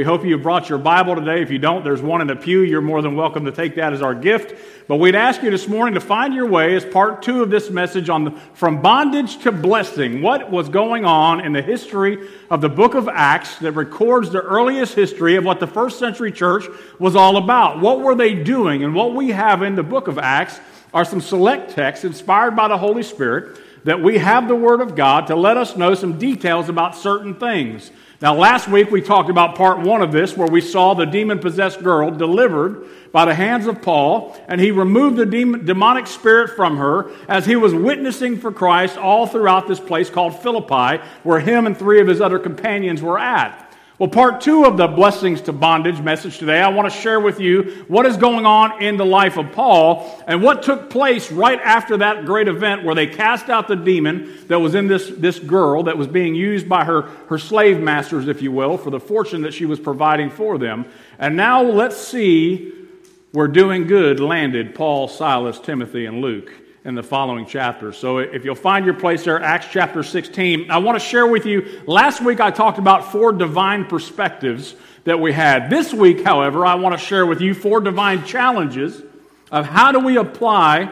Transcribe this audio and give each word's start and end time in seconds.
We 0.00 0.04
hope 0.04 0.24
you 0.24 0.38
brought 0.38 0.70
your 0.70 0.78
Bible 0.78 1.14
today. 1.14 1.42
If 1.42 1.50
you 1.50 1.58
don't, 1.58 1.84
there's 1.84 2.00
one 2.00 2.22
in 2.22 2.26
the 2.26 2.34
pew. 2.34 2.62
You're 2.62 2.80
more 2.80 3.02
than 3.02 3.16
welcome 3.16 3.44
to 3.44 3.52
take 3.52 3.74
that 3.74 3.92
as 3.92 4.00
our 4.00 4.14
gift. 4.14 4.54
But 4.88 4.96
we'd 4.96 5.14
ask 5.14 5.42
you 5.42 5.50
this 5.50 5.68
morning 5.68 5.92
to 5.92 6.00
find 6.00 6.32
your 6.32 6.46
way 6.46 6.74
as 6.74 6.86
part 6.86 7.20
two 7.22 7.42
of 7.42 7.50
this 7.50 7.68
message 7.68 8.08
on 8.08 8.24
the, 8.24 8.30
from 8.54 8.80
bondage 8.80 9.42
to 9.42 9.52
blessing. 9.52 10.22
What 10.22 10.50
was 10.50 10.70
going 10.70 11.04
on 11.04 11.44
in 11.44 11.52
the 11.52 11.60
history 11.60 12.30
of 12.48 12.62
the 12.62 12.70
book 12.70 12.94
of 12.94 13.08
Acts 13.08 13.58
that 13.58 13.72
records 13.72 14.30
the 14.30 14.40
earliest 14.40 14.94
history 14.94 15.36
of 15.36 15.44
what 15.44 15.60
the 15.60 15.66
first 15.66 15.98
century 15.98 16.32
church 16.32 16.64
was 16.98 17.14
all 17.14 17.36
about? 17.36 17.80
What 17.80 18.00
were 18.00 18.14
they 18.14 18.34
doing? 18.34 18.82
And 18.82 18.94
what 18.94 19.14
we 19.14 19.32
have 19.32 19.62
in 19.62 19.74
the 19.74 19.82
book 19.82 20.08
of 20.08 20.16
Acts 20.16 20.58
are 20.94 21.04
some 21.04 21.20
select 21.20 21.72
texts 21.72 22.06
inspired 22.06 22.56
by 22.56 22.68
the 22.68 22.78
Holy 22.78 23.02
Spirit 23.02 23.60
that 23.84 24.00
we 24.00 24.16
have 24.16 24.48
the 24.48 24.56
Word 24.56 24.80
of 24.80 24.96
God 24.96 25.26
to 25.26 25.36
let 25.36 25.58
us 25.58 25.76
know 25.76 25.94
some 25.94 26.18
details 26.18 26.70
about 26.70 26.96
certain 26.96 27.34
things. 27.34 27.90
Now, 28.22 28.34
last 28.34 28.68
week 28.68 28.90
we 28.90 29.00
talked 29.00 29.30
about 29.30 29.54
part 29.54 29.78
one 29.78 30.02
of 30.02 30.12
this, 30.12 30.36
where 30.36 30.46
we 30.46 30.60
saw 30.60 30.92
the 30.92 31.06
demon 31.06 31.38
possessed 31.38 31.82
girl 31.82 32.10
delivered 32.10 32.84
by 33.12 33.24
the 33.24 33.34
hands 33.34 33.66
of 33.66 33.80
Paul, 33.80 34.36
and 34.46 34.60
he 34.60 34.70
removed 34.70 35.16
the 35.16 35.24
demon, 35.24 35.64
demonic 35.64 36.06
spirit 36.06 36.50
from 36.50 36.76
her 36.76 37.10
as 37.28 37.46
he 37.46 37.56
was 37.56 37.72
witnessing 37.72 38.38
for 38.38 38.52
Christ 38.52 38.98
all 38.98 39.26
throughout 39.26 39.66
this 39.68 39.80
place 39.80 40.10
called 40.10 40.38
Philippi, 40.42 41.02
where 41.22 41.40
him 41.40 41.66
and 41.66 41.74
three 41.74 41.98
of 41.98 42.08
his 42.08 42.20
other 42.20 42.38
companions 42.38 43.00
were 43.00 43.18
at. 43.18 43.69
Well, 44.00 44.08
part 44.08 44.40
two 44.40 44.64
of 44.64 44.78
the 44.78 44.88
blessings 44.88 45.42
to 45.42 45.52
bondage 45.52 46.00
message 46.00 46.38
today, 46.38 46.58
I 46.62 46.68
want 46.68 46.90
to 46.90 46.98
share 46.98 47.20
with 47.20 47.38
you 47.38 47.84
what 47.86 48.06
is 48.06 48.16
going 48.16 48.46
on 48.46 48.82
in 48.82 48.96
the 48.96 49.04
life 49.04 49.36
of 49.36 49.52
Paul 49.52 50.24
and 50.26 50.42
what 50.42 50.62
took 50.62 50.88
place 50.88 51.30
right 51.30 51.60
after 51.60 51.98
that 51.98 52.24
great 52.24 52.48
event 52.48 52.82
where 52.82 52.94
they 52.94 53.06
cast 53.06 53.50
out 53.50 53.68
the 53.68 53.76
demon 53.76 54.38
that 54.46 54.58
was 54.58 54.74
in 54.74 54.86
this, 54.86 55.10
this 55.10 55.38
girl 55.38 55.82
that 55.82 55.98
was 55.98 56.06
being 56.06 56.34
used 56.34 56.66
by 56.66 56.82
her, 56.82 57.02
her 57.28 57.36
slave 57.36 57.78
masters, 57.78 58.26
if 58.26 58.40
you 58.40 58.50
will, 58.50 58.78
for 58.78 58.88
the 58.88 58.98
fortune 58.98 59.42
that 59.42 59.52
she 59.52 59.66
was 59.66 59.78
providing 59.78 60.30
for 60.30 60.56
them. 60.56 60.86
And 61.18 61.36
now 61.36 61.60
let's 61.60 61.98
see 61.98 62.72
where 63.32 63.48
doing 63.48 63.86
good 63.86 64.18
landed 64.18 64.74
Paul, 64.74 65.08
Silas, 65.08 65.60
Timothy, 65.60 66.06
and 66.06 66.22
Luke 66.22 66.50
in 66.84 66.94
the 66.94 67.02
following 67.02 67.44
chapter. 67.44 67.92
So 67.92 68.18
if 68.18 68.44
you'll 68.44 68.54
find 68.54 68.84
your 68.84 68.94
place 68.94 69.24
there, 69.24 69.40
Acts 69.40 69.66
chapter 69.70 70.02
16, 70.02 70.70
I 70.70 70.78
want 70.78 70.98
to 70.98 71.04
share 71.04 71.26
with 71.26 71.44
you. 71.44 71.82
Last 71.86 72.22
week 72.22 72.40
I 72.40 72.50
talked 72.50 72.78
about 72.78 73.12
four 73.12 73.32
divine 73.32 73.84
perspectives 73.84 74.74
that 75.04 75.20
we 75.20 75.32
had. 75.32 75.68
This 75.68 75.92
week, 75.92 76.24
however, 76.24 76.64
I 76.64 76.76
want 76.76 76.98
to 76.98 77.04
share 77.04 77.26
with 77.26 77.40
you 77.40 77.52
four 77.52 77.80
divine 77.80 78.24
challenges 78.24 79.02
of 79.50 79.66
how 79.66 79.92
do 79.92 79.98
we 79.98 80.16
apply 80.16 80.90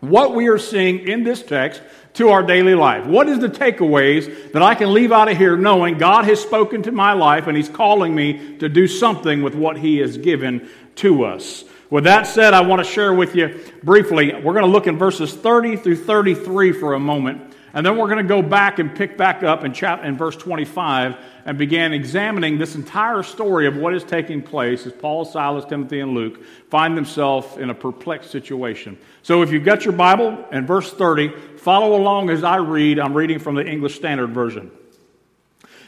what 0.00 0.34
we 0.34 0.46
are 0.48 0.58
seeing 0.58 1.08
in 1.08 1.24
this 1.24 1.42
text 1.42 1.82
to 2.14 2.28
our 2.28 2.42
daily 2.42 2.74
life. 2.74 3.04
What 3.06 3.28
is 3.28 3.40
the 3.40 3.48
takeaways 3.48 4.52
that 4.52 4.62
I 4.62 4.74
can 4.74 4.94
leave 4.94 5.10
out 5.10 5.28
of 5.28 5.36
here 5.36 5.56
knowing 5.56 5.98
God 5.98 6.24
has 6.26 6.40
spoken 6.40 6.84
to 6.84 6.92
my 6.92 7.14
life 7.14 7.46
and 7.46 7.56
He's 7.56 7.68
calling 7.68 8.14
me 8.14 8.58
to 8.58 8.68
do 8.68 8.86
something 8.86 9.42
with 9.42 9.54
what 9.54 9.76
He 9.76 9.98
has 9.98 10.16
given 10.18 10.68
to 10.96 11.24
us? 11.24 11.64
With 11.88 12.04
that 12.04 12.26
said, 12.26 12.52
I 12.52 12.62
want 12.62 12.84
to 12.84 12.90
share 12.90 13.14
with 13.14 13.36
you 13.36 13.60
briefly. 13.82 14.34
We're 14.34 14.54
going 14.54 14.64
to 14.64 14.70
look 14.70 14.88
in 14.88 14.98
verses 14.98 15.32
30 15.32 15.76
through 15.76 15.96
33 15.96 16.72
for 16.72 16.94
a 16.94 17.00
moment, 17.00 17.54
and 17.74 17.86
then 17.86 17.96
we're 17.96 18.08
going 18.08 18.26
to 18.26 18.28
go 18.28 18.42
back 18.42 18.80
and 18.80 18.94
pick 18.94 19.16
back 19.16 19.44
up 19.44 19.64
in, 19.64 19.72
chap- 19.72 20.04
in 20.04 20.16
verse 20.16 20.36
25 20.36 21.16
and 21.44 21.56
begin 21.56 21.92
examining 21.92 22.58
this 22.58 22.74
entire 22.74 23.22
story 23.22 23.68
of 23.68 23.76
what 23.76 23.94
is 23.94 24.02
taking 24.02 24.42
place 24.42 24.84
as 24.84 24.92
Paul, 24.92 25.24
Silas, 25.24 25.64
Timothy, 25.64 26.00
and 26.00 26.12
Luke 26.12 26.42
find 26.70 26.96
themselves 26.96 27.56
in 27.56 27.70
a 27.70 27.74
perplexed 27.74 28.32
situation. 28.32 28.98
So 29.22 29.42
if 29.42 29.52
you've 29.52 29.64
got 29.64 29.84
your 29.84 29.92
Bible 29.92 30.44
in 30.50 30.66
verse 30.66 30.92
30, 30.92 31.28
follow 31.58 31.94
along 31.94 32.30
as 32.30 32.42
I 32.42 32.56
read. 32.56 32.98
I'm 32.98 33.14
reading 33.14 33.38
from 33.38 33.54
the 33.54 33.64
English 33.64 33.94
Standard 33.94 34.30
Version. 34.30 34.72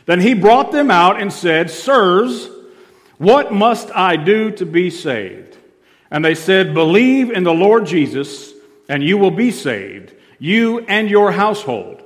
Then 0.07 0.21
he 0.21 0.35
brought 0.35 0.71
them 0.71 0.93
out 0.93 1.21
and 1.21 1.33
said, 1.33 1.71
Sirs, 1.71 2.49
what 3.19 3.53
must 3.53 3.91
I 3.95 4.17
do 4.17 4.53
to 4.53 4.65
be 4.65 4.91
saved? 4.91 5.58
And 6.11 6.25
they 6.25 6.35
said, 6.35 6.75
Believe 6.75 7.31
in 7.31 7.45
the 7.45 7.53
Lord 7.53 7.87
Jesus, 7.87 8.53
and 8.89 9.03
you 9.03 9.19
will 9.19 9.31
be 9.31 9.51
saved, 9.51 10.15
you 10.39 10.81
and 10.81 11.11
your 11.11 11.33
household. 11.33 12.03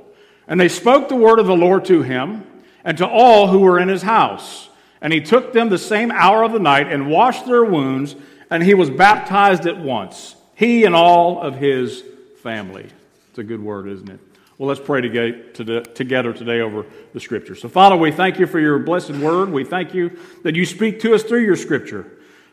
And 0.49 0.59
they 0.59 0.69
spoke 0.69 1.09
the 1.09 1.17
word 1.17 1.39
of 1.39 1.47
the 1.47 1.57
Lord 1.57 1.85
to 1.87 2.03
him 2.03 2.45
and 2.85 2.99
to 2.99 3.07
all 3.07 3.47
who 3.47 3.61
were 3.61 3.79
in 3.79 3.89
his 3.89 4.03
house. 4.03 4.69
And 5.01 5.13
he 5.13 5.21
took 5.21 5.53
them 5.53 5.69
the 5.69 5.79
same 5.79 6.11
hour 6.11 6.43
of 6.43 6.53
the 6.53 6.59
night 6.59 6.93
and 6.93 7.11
washed 7.11 7.47
their 7.47 7.65
wounds, 7.65 8.15
and 8.51 8.63
he 8.63 8.75
was 8.75 8.91
baptized 8.91 9.67
at 9.67 9.79
once, 9.79 10.37
he 10.55 10.85
and 10.85 10.95
all 10.95 11.41
of 11.41 11.57
his 11.57 12.05
family. 12.43 12.89
It's 13.31 13.39
a 13.39 13.45
good 13.45 13.63
word, 13.63 13.89
isn't 13.89 14.11
it? 14.11 14.21
Well, 14.59 14.69
let's 14.69 14.81
pray 14.81 15.01
together 15.01 16.33
today 16.33 16.61
over 16.61 16.87
the 17.13 17.21
scripture. 17.21 17.57
So, 17.57 17.69
Father, 17.69 17.97
we 17.97 18.13
thank 18.13 18.39
you 18.39 18.47
for 18.47 18.61
your 18.61 18.79
blessed 18.79 19.13
word. 19.13 19.51
We 19.51 19.65
thank 19.65 19.95
you 19.95 20.19
that 20.43 20.55
you 20.55 20.67
speak 20.67 21.01
to 21.01 21.15
us 21.15 21.23
through 21.23 21.45
your 21.45 21.57
scripture. 21.57 22.07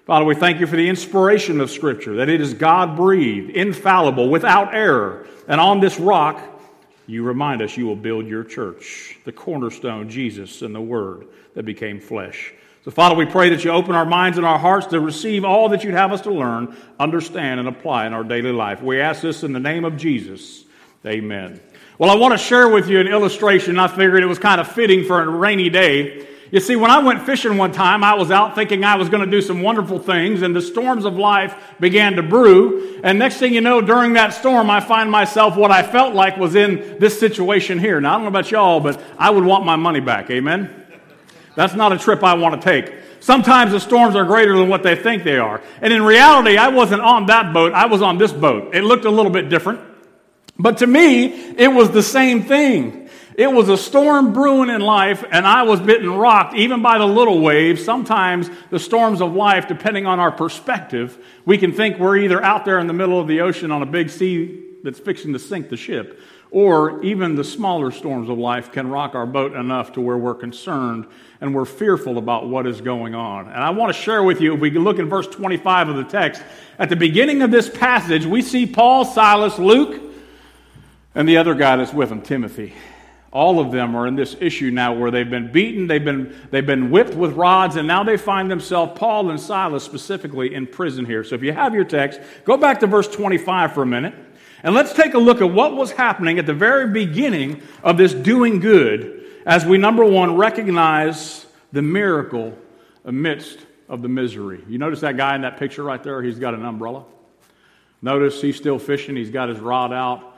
Father, 0.09 0.25
we 0.25 0.34
thank 0.34 0.59
you 0.59 0.66
for 0.66 0.75
the 0.75 0.90
inspiration 0.90 1.62
of 1.62 1.70
Scripture, 1.70 2.16
that 2.16 2.30
it 2.30 2.42
is 2.42 2.56
God 2.56 2.96
breathed, 2.96 3.52
infallible, 3.52 4.28
without 4.28 4.74
error. 4.74 5.28
And 5.47 5.62
on 5.62 5.81
this 5.81 6.00
rock, 6.00 6.42
you 7.06 7.22
remind 7.22 7.62
us 7.62 7.78
you 7.78 7.86
will 7.86 7.96
build 7.96 8.25
your 8.25 8.44
church, 8.44 9.20
the 9.24 9.31
cornerstone, 9.31 10.09
Jesus, 10.09 10.64
and 10.64 10.74
the 10.74 10.81
Word 10.81 11.28
that 11.53 11.62
became 11.62 12.00
flesh. 12.00 12.56
So, 12.84 12.90
Father, 12.90 13.14
we 13.14 13.28
pray 13.28 13.50
that 13.50 13.64
you 13.64 13.70
open 13.70 13.94
our 13.94 14.03
minds 14.03 14.40
and 14.40 14.47
our 14.47 14.58
hearts 14.58 14.88
to 14.88 15.00
receive 15.00 15.46
all 15.46 15.70
that 15.70 15.84
you'd 15.84 15.94
have 15.94 16.12
us 16.12 16.22
to 16.22 16.31
learn, 16.31 16.76
understand, 17.00 17.59
and 17.59 17.70
apply 17.70 18.08
in 18.08 18.14
our 18.14 18.24
daily 18.24 18.52
life. 18.52 18.81
We 18.81 19.00
ask 19.00 19.22
this 19.22 19.44
in 19.44 19.53
the 19.53 19.59
name 19.59 19.86
of 19.86 19.96
Jesus. 19.96 20.64
Amen. 21.06 21.62
Well, 22.00 22.09
I 22.09 22.16
want 22.16 22.31
to 22.31 22.40
share 22.40 22.68
with 22.68 22.90
you 22.90 23.00
an 23.00 23.08
illustration. 23.08 23.78
I 23.78 23.88
figured 23.88 24.24
it 24.24 24.26
was 24.26 24.40
kind 24.40 24.59
of 24.59 24.72
fitting 24.72 25.03
for 25.03 25.22
a 25.22 25.30
rainy 25.30 25.70
day. 25.70 26.26
You 26.52 26.60
see, 26.60 26.76
when 26.76 26.90
I 26.90 27.00
went 27.00 27.24
fishing 27.26 27.58
one 27.58 27.72
time, 27.72 28.04
I 28.04 28.16
was 28.16 28.32
out 28.32 28.56
thinking 28.56 28.84
I 28.84 28.96
was 28.96 29.08
going 29.08 29.24
to 29.24 29.30
do 29.30 29.42
some 29.42 29.62
wonderful 29.62 30.00
things, 30.00 30.42
and 30.42 30.56
the 30.56 30.62
storms 30.62 31.06
of 31.06 31.16
life 31.16 31.56
began 31.80 32.14
to 32.16 32.24
brew. 32.24 33.00
And 33.04 33.20
next 33.20 33.38
thing 33.38 33.54
you 33.54 33.62
know, 33.62 33.82
during 33.82 34.14
that 34.14 34.34
storm, 34.34 34.70
I 34.70 34.80
find 34.80 35.12
myself 35.12 35.56
what 35.56 35.70
I 35.70 35.84
felt 35.84 36.16
like 36.16 36.38
was 36.38 36.56
in 36.56 36.98
this 37.00 37.20
situation 37.20 37.78
here. 37.78 38.02
Now, 38.02 38.12
I 38.12 38.14
don't 38.14 38.24
know 38.24 38.30
about 38.30 38.50
y'all, 38.50 38.80
but 38.80 39.00
I 39.18 39.30
would 39.30 39.44
want 39.44 39.64
my 39.64 39.76
money 39.76 40.00
back. 40.00 40.32
Amen? 40.32 40.74
That's 41.56 41.76
not 41.76 41.94
a 41.94 42.00
trip 42.00 42.24
I 42.24 42.34
want 42.34 42.59
to 42.59 42.68
take. 42.68 42.96
Sometimes 43.20 43.72
the 43.72 43.80
storms 43.80 44.16
are 44.16 44.26
greater 44.26 44.58
than 44.58 44.70
what 44.70 44.82
they 44.82 44.96
think 44.96 45.24
they 45.24 45.38
are. 45.38 45.62
And 45.82 45.94
in 45.94 46.02
reality, 46.02 46.58
I 46.58 46.70
wasn't 46.70 47.02
on 47.02 47.28
that 47.28 47.54
boat, 47.54 47.74
I 47.74 47.86
was 47.86 48.02
on 48.02 48.18
this 48.18 48.32
boat. 48.32 48.74
It 48.74 48.84
looked 48.84 49.06
a 49.06 49.12
little 49.12 49.32
bit 49.32 49.50
different. 49.50 49.82
But 50.58 50.80
to 50.80 50.88
me, 50.88 51.26
it 51.58 51.68
was 51.68 51.92
the 51.92 52.04
same 52.04 52.44
thing. 52.44 52.99
It 53.40 53.50
was 53.50 53.70
a 53.70 53.78
storm 53.78 54.34
brewing 54.34 54.70
in 54.70 54.82
life, 54.82 55.24
and 55.32 55.48
I 55.48 55.64
was 55.64 55.80
bitten 55.80 56.12
rocked 56.12 56.56
even 56.56 56.82
by 56.82 56.98
the 56.98 57.06
little 57.06 57.40
waves. 57.40 57.82
Sometimes 57.82 58.50
the 58.70 58.80
storms 58.80 59.22
of 59.22 59.34
life, 59.34 59.66
depending 59.66 60.06
on 60.06 60.20
our 60.20 60.30
perspective, 60.30 61.18
we 61.46 61.58
can 61.58 61.72
think 61.72 62.00
we're 62.00 62.18
either 62.18 62.44
out 62.44 62.66
there 62.66 62.80
in 62.80 62.88
the 62.88 62.94
middle 62.94 63.18
of 63.18 63.30
the 63.30 63.40
ocean 63.40 63.72
on 63.72 63.82
a 63.82 63.86
big 63.86 64.10
sea 64.10 64.66
that's 64.84 65.00
fixing 65.00 65.32
to 65.32 65.40
sink 65.40 65.70
the 65.70 65.78
ship, 65.78 66.20
or 66.52 67.02
even 67.02 67.36
the 67.36 67.46
smaller 67.46 67.92
storms 67.92 68.30
of 68.30 68.38
life 68.38 68.74
can 68.74 68.90
rock 68.90 69.16
our 69.16 69.26
boat 69.26 69.54
enough 69.54 69.94
to 69.94 70.02
where 70.02 70.18
we're 70.18 70.36
concerned 70.36 71.08
and 71.40 71.56
we're 71.56 71.64
fearful 71.64 72.18
about 72.18 72.50
what 72.50 72.68
is 72.68 72.82
going 72.82 73.16
on. 73.16 73.48
And 73.48 73.64
I 73.64 73.70
want 73.70 73.96
to 73.96 74.02
share 74.02 74.22
with 74.22 74.42
you, 74.42 74.54
if 74.56 74.60
we 74.60 74.70
look 74.72 75.00
in 75.00 75.08
verse 75.08 75.28
25 75.28 75.88
of 75.88 75.96
the 75.96 76.04
text, 76.04 76.44
at 76.78 76.90
the 76.90 76.98
beginning 76.98 77.42
of 77.42 77.52
this 77.52 77.70
passage, 77.70 78.26
we 78.26 78.42
see 78.42 78.66
Paul, 78.66 79.06
Silas, 79.06 79.58
Luke, 79.58 80.02
and 81.16 81.26
the 81.26 81.38
other 81.38 81.54
guy 81.54 81.78
that's 81.78 81.94
with 81.94 82.12
him, 82.12 82.22
Timothy. 82.22 82.74
All 83.31 83.59
of 83.59 83.72
them 83.72 83.95
are 83.95 84.07
in 84.07 84.16
this 84.16 84.35
issue 84.40 84.72
now 84.72 84.94
where 84.94 85.12
they've 85.12 85.29
been 85.29 85.51
beaten, 85.51 85.85
they've 85.85 86.03
been, 86.03 86.35
they've 86.50 86.66
been 86.66 86.90
whipped 86.90 87.13
with 87.13 87.34
rods, 87.34 87.75
and 87.75 87.88
now 87.88 88.03
they 88.03 88.17
find 88.17 88.50
themselves, 88.50 88.94
Paul 88.97 89.29
and 89.29 89.40
Silas 89.40 89.84
specifically, 89.84 90.56
in 90.56 90.66
prison 90.66 91.06
here. 91.06 91.23
So 91.23 91.35
if 91.35 91.44
you 91.44 91.53
have 91.53 91.75
your 91.75 91.84
text, 91.84 92.19
go 92.44 92.57
back 92.57 92.79
to 92.79 92.88
verse 92.88 93.07
25 93.07 93.73
for 93.73 93.84
a 93.84 93.85
minute, 93.85 94.16
and 94.63 94.73
let's 94.73 94.94
take 94.94 95.13
a 95.13 95.19
look 95.19 95.41
at 95.41 95.51
what 95.51 95.75
was 95.75 95.91
happening 95.91 96.40
at 96.40 96.47
the 96.47 96.53
very 96.53 96.90
beginning 96.90 97.62
of 97.84 97.97
this 97.97 98.13
doing 98.13 98.59
good 98.59 99.25
as 99.46 99.63
we, 99.63 99.78
number 99.78 100.03
one, 100.03 100.35
recognize 100.35 101.46
the 101.72 101.81
miracle 101.84 102.57
amidst 103.06 103.59
of 103.87 104.02
the 104.02 104.09
misery. 104.09 104.64
You 104.67 104.79
notice 104.79 105.02
that 105.02 105.17
guy 105.17 105.35
in 105.35 105.41
that 105.41 105.58
picture 105.58 105.84
right 105.84 106.02
there? 106.02 106.22
He's 106.22 106.40
got 106.40 106.55
an 106.55 106.66
umbrella. 106.66 107.05
Notice 108.02 108.41
he's 108.41 108.55
still 108.55 108.79
fishing, 108.79 109.16
he's 109.16 109.29
got 109.29 109.49
his 109.49 109.59
rod 109.59 109.93
out. 109.93 110.28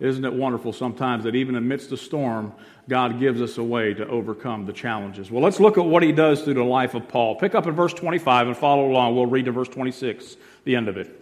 Isn't 0.00 0.24
it 0.24 0.32
wonderful 0.32 0.72
sometimes 0.72 1.24
that 1.24 1.36
even 1.36 1.54
amidst 1.54 1.90
the 1.90 1.96
storm, 1.96 2.52
God 2.88 3.20
gives 3.20 3.40
us 3.40 3.58
a 3.58 3.62
way 3.62 3.94
to 3.94 4.06
overcome 4.06 4.66
the 4.66 4.72
challenges? 4.72 5.30
Well, 5.30 5.42
let's 5.42 5.60
look 5.60 5.78
at 5.78 5.84
what 5.84 6.02
he 6.02 6.10
does 6.10 6.42
through 6.42 6.54
the 6.54 6.64
life 6.64 6.94
of 6.94 7.08
Paul. 7.08 7.36
Pick 7.36 7.54
up 7.54 7.66
in 7.66 7.74
verse 7.74 7.92
25 7.92 8.48
and 8.48 8.56
follow 8.56 8.90
along. 8.90 9.14
We'll 9.14 9.26
read 9.26 9.44
to 9.44 9.52
verse 9.52 9.68
26, 9.68 10.36
the 10.64 10.74
end 10.74 10.88
of 10.88 10.96
it. 10.96 11.20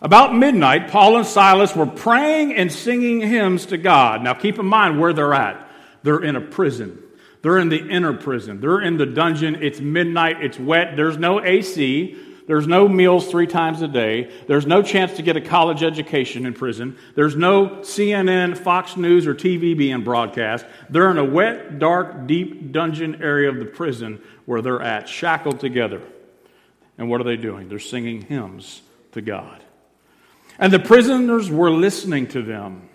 About 0.00 0.34
midnight, 0.36 0.88
Paul 0.88 1.16
and 1.16 1.26
Silas 1.26 1.74
were 1.74 1.86
praying 1.86 2.54
and 2.54 2.70
singing 2.70 3.20
hymns 3.20 3.66
to 3.66 3.78
God. 3.78 4.22
Now, 4.22 4.34
keep 4.34 4.58
in 4.58 4.66
mind 4.66 5.00
where 5.00 5.12
they're 5.12 5.34
at. 5.34 5.68
They're 6.02 6.22
in 6.22 6.36
a 6.36 6.40
prison. 6.40 7.02
They're 7.42 7.58
in 7.58 7.70
the 7.70 7.88
inner 7.88 8.12
prison. 8.12 8.60
They're 8.60 8.80
in 8.80 8.98
the 8.98 9.06
dungeon. 9.06 9.56
It's 9.62 9.80
midnight. 9.80 10.44
It's 10.44 10.58
wet. 10.58 10.96
There's 10.96 11.16
no 11.16 11.42
AC. 11.42 12.16
There's 12.46 12.66
no 12.66 12.88
meals 12.88 13.26
three 13.28 13.48
times 13.48 13.82
a 13.82 13.88
day. 13.88 14.30
There's 14.46 14.66
no 14.66 14.82
chance 14.82 15.14
to 15.14 15.22
get 15.22 15.36
a 15.36 15.40
college 15.40 15.82
education 15.82 16.46
in 16.46 16.54
prison. 16.54 16.96
There's 17.16 17.34
no 17.34 17.80
CNN, 17.80 18.56
Fox 18.56 18.96
News, 18.96 19.26
or 19.26 19.34
TV 19.34 19.76
being 19.76 20.04
broadcast. 20.04 20.64
They're 20.88 21.10
in 21.10 21.18
a 21.18 21.24
wet, 21.24 21.80
dark, 21.80 22.28
deep 22.28 22.70
dungeon 22.70 23.20
area 23.20 23.48
of 23.48 23.58
the 23.58 23.64
prison 23.64 24.22
where 24.44 24.62
they're 24.62 24.82
at, 24.82 25.08
shackled 25.08 25.58
together. 25.58 26.00
And 26.98 27.10
what 27.10 27.20
are 27.20 27.24
they 27.24 27.36
doing? 27.36 27.68
They're 27.68 27.80
singing 27.80 28.22
hymns 28.22 28.80
to 29.12 29.20
God. 29.20 29.62
And 30.58 30.72
the 30.72 30.78
prisoners 30.78 31.50
were 31.50 31.70
listening 31.70 32.28
to 32.28 32.42
them. 32.42 32.88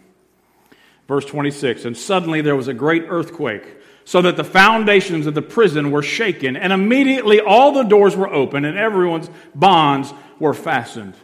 Verse 1.08 1.26
26 1.26 1.84
And 1.84 1.98
suddenly 1.98 2.40
there 2.40 2.56
was 2.56 2.70
a 2.70 2.74
great 2.74 3.04
earthquake 3.10 3.81
so 4.06 4.22
that 4.22 4.38
the 4.38 4.44
foundations 4.44 5.28
of 5.28 5.34
the 5.34 5.42
prison 5.42 5.92
were 5.92 6.04
shaken, 6.04 6.56
and 6.56 6.74
immediately 6.74 7.40
all 7.40 7.72
the 7.72 7.84
doors 7.84 8.16
were 8.16 8.32
open 8.32 8.66
and 8.66 8.78
everyone's 8.78 9.30
bonds 9.54 10.14
were 10.40 10.54
fastened. 10.54 11.16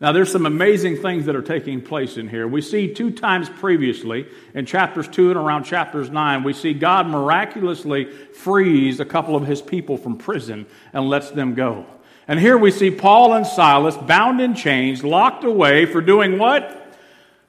Now, 0.00 0.12
there's 0.12 0.30
some 0.30 0.44
amazing 0.44 0.96
things 0.96 1.26
that 1.26 1.36
are 1.36 1.42
taking 1.42 1.80
place 1.80 2.16
in 2.16 2.28
here. 2.28 2.46
We 2.46 2.60
see 2.60 2.92
two 2.92 3.10
times 3.10 3.48
previously, 3.48 4.26
in 4.52 4.66
chapters 4.66 5.08
2 5.08 5.30
and 5.30 5.38
around 5.38 5.64
chapters 5.64 6.10
9, 6.10 6.42
we 6.42 6.52
see 6.52 6.74
God 6.74 7.06
miraculously 7.06 8.06
frees 8.06 9.00
a 9.00 9.04
couple 9.04 9.36
of 9.36 9.46
his 9.46 9.62
people 9.62 9.96
from 9.96 10.18
prison 10.18 10.66
and 10.92 11.08
lets 11.08 11.30
them 11.30 11.54
go. 11.54 11.86
And 12.26 12.40
here 12.40 12.58
we 12.58 12.70
see 12.70 12.90
Paul 12.90 13.34
and 13.34 13.46
Silas 13.46 13.96
bound 13.96 14.40
in 14.40 14.54
chains, 14.54 15.04
locked 15.04 15.44
away 15.44 15.86
for 15.86 16.00
doing 16.00 16.38
what? 16.38 16.98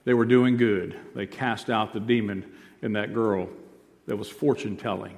They 0.03 0.13
were 0.13 0.25
doing 0.25 0.55
good. 0.55 0.95
They 1.15 1.25
cast 1.25 1.69
out 1.69 1.93
the 1.93 1.99
demon 1.99 2.45
in 2.81 2.93
that 2.93 3.13
girl 3.13 3.49
that 4.07 4.17
was 4.17 4.29
fortune 4.29 4.77
telling, 4.77 5.17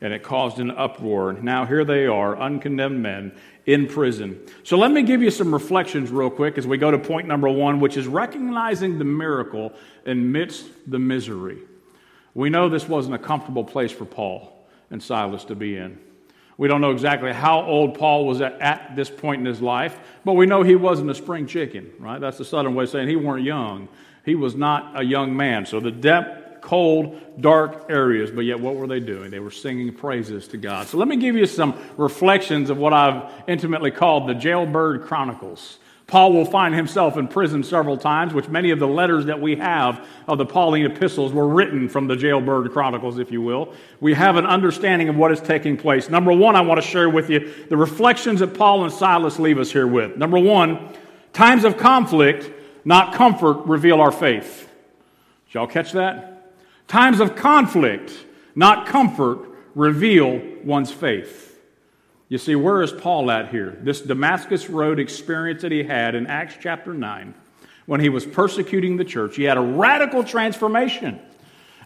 and 0.00 0.12
it 0.12 0.22
caused 0.22 0.58
an 0.58 0.70
uproar. 0.70 1.32
Now 1.34 1.64
here 1.64 1.84
they 1.84 2.06
are, 2.06 2.36
uncondemned 2.36 3.02
men 3.02 3.32
in 3.66 3.86
prison. 3.86 4.40
So 4.62 4.78
let 4.78 4.90
me 4.90 5.02
give 5.02 5.22
you 5.22 5.30
some 5.30 5.52
reflections 5.52 6.10
real 6.10 6.30
quick 6.30 6.56
as 6.58 6.66
we 6.66 6.78
go 6.78 6.90
to 6.90 6.98
point 6.98 7.26
number 7.26 7.48
one, 7.48 7.80
which 7.80 7.96
is 7.96 8.06
recognizing 8.06 8.98
the 8.98 9.04
miracle 9.04 9.72
amidst 10.04 10.66
the 10.86 10.98
misery. 10.98 11.58
We 12.34 12.50
know 12.50 12.68
this 12.68 12.88
wasn't 12.88 13.14
a 13.14 13.18
comfortable 13.18 13.64
place 13.64 13.90
for 13.90 14.04
Paul 14.04 14.52
and 14.90 15.02
Silas 15.02 15.44
to 15.46 15.54
be 15.54 15.76
in. 15.76 15.98
We 16.58 16.68
don't 16.68 16.80
know 16.80 16.90
exactly 16.90 17.32
how 17.32 17.62
old 17.62 17.98
Paul 17.98 18.26
was 18.26 18.40
at, 18.40 18.60
at, 18.60 18.96
this 18.96 19.10
point 19.10 19.40
in 19.40 19.46
his 19.46 19.60
life, 19.60 19.98
but 20.24 20.34
we 20.34 20.46
know 20.46 20.62
he 20.62 20.74
wasn't 20.74 21.10
a 21.10 21.14
spring 21.14 21.46
chicken, 21.46 21.90
right? 21.98 22.18
That's 22.18 22.38
the 22.38 22.44
southern 22.44 22.74
way 22.74 22.84
of 22.84 22.90
saying 22.90 23.08
he 23.08 23.16
weren't 23.16 23.44
young. 23.44 23.88
He 24.24 24.34
was 24.34 24.54
not 24.54 24.98
a 24.98 25.04
young 25.04 25.36
man. 25.36 25.66
So 25.66 25.80
the 25.80 25.90
depth 25.90 26.45
cold, 26.60 27.20
dark 27.40 27.86
areas, 27.88 28.30
but 28.30 28.42
yet 28.42 28.58
what 28.60 28.74
were 28.76 28.86
they 28.86 29.00
doing? 29.00 29.30
They 29.30 29.40
were 29.40 29.50
singing 29.50 29.92
praises 29.92 30.48
to 30.48 30.56
God. 30.56 30.86
So 30.86 30.98
let 30.98 31.08
me 31.08 31.16
give 31.16 31.36
you 31.36 31.46
some 31.46 31.74
reflections 31.96 32.70
of 32.70 32.78
what 32.78 32.92
I've 32.92 33.30
intimately 33.46 33.90
called 33.90 34.28
the 34.28 34.34
jailbird 34.34 35.02
chronicles. 35.02 35.78
Paul 36.06 36.32
will 36.32 36.44
find 36.44 36.72
himself 36.72 37.16
in 37.16 37.26
prison 37.26 37.64
several 37.64 37.96
times, 37.96 38.32
which 38.32 38.48
many 38.48 38.70
of 38.70 38.78
the 38.78 38.86
letters 38.86 39.26
that 39.26 39.40
we 39.40 39.56
have 39.56 40.06
of 40.28 40.38
the 40.38 40.46
Pauline 40.46 40.86
epistles 40.86 41.32
were 41.32 41.48
written 41.48 41.88
from 41.88 42.06
the 42.06 42.14
jailbird 42.14 42.70
chronicles, 42.70 43.18
if 43.18 43.32
you 43.32 43.42
will. 43.42 43.72
We 44.00 44.14
have 44.14 44.36
an 44.36 44.46
understanding 44.46 45.08
of 45.08 45.16
what 45.16 45.32
is 45.32 45.40
taking 45.40 45.76
place. 45.76 46.08
Number 46.08 46.32
one, 46.32 46.54
I 46.54 46.60
want 46.60 46.80
to 46.80 46.86
share 46.86 47.10
with 47.10 47.28
you 47.28 47.52
the 47.68 47.76
reflections 47.76 48.38
that 48.38 48.54
Paul 48.54 48.84
and 48.84 48.92
Silas 48.92 49.40
leave 49.40 49.58
us 49.58 49.72
here 49.72 49.88
with. 49.88 50.16
Number 50.16 50.38
one, 50.38 50.78
times 51.32 51.64
of 51.64 51.76
conflict, 51.76 52.52
not 52.84 53.14
comfort, 53.14 53.66
reveal 53.66 54.00
our 54.00 54.12
faith. 54.12 54.70
Did 55.48 55.54
y'all 55.54 55.66
catch 55.66 55.90
that? 55.92 56.35
Times 56.88 57.20
of 57.20 57.36
conflict, 57.36 58.12
not 58.54 58.86
comfort, 58.86 59.40
reveal 59.74 60.40
one's 60.64 60.92
faith. 60.92 61.58
You 62.28 62.38
see, 62.38 62.56
where 62.56 62.82
is 62.82 62.92
Paul 62.92 63.30
at 63.30 63.50
here? 63.50 63.78
This 63.82 64.00
Damascus 64.00 64.68
Road 64.68 64.98
experience 64.98 65.62
that 65.62 65.72
he 65.72 65.84
had 65.84 66.14
in 66.14 66.26
Acts 66.26 66.56
chapter 66.60 66.92
9 66.92 67.34
when 67.86 68.00
he 68.00 68.08
was 68.08 68.26
persecuting 68.26 68.96
the 68.96 69.04
church, 69.04 69.36
he 69.36 69.44
had 69.44 69.56
a 69.56 69.60
radical 69.60 70.24
transformation. 70.24 71.20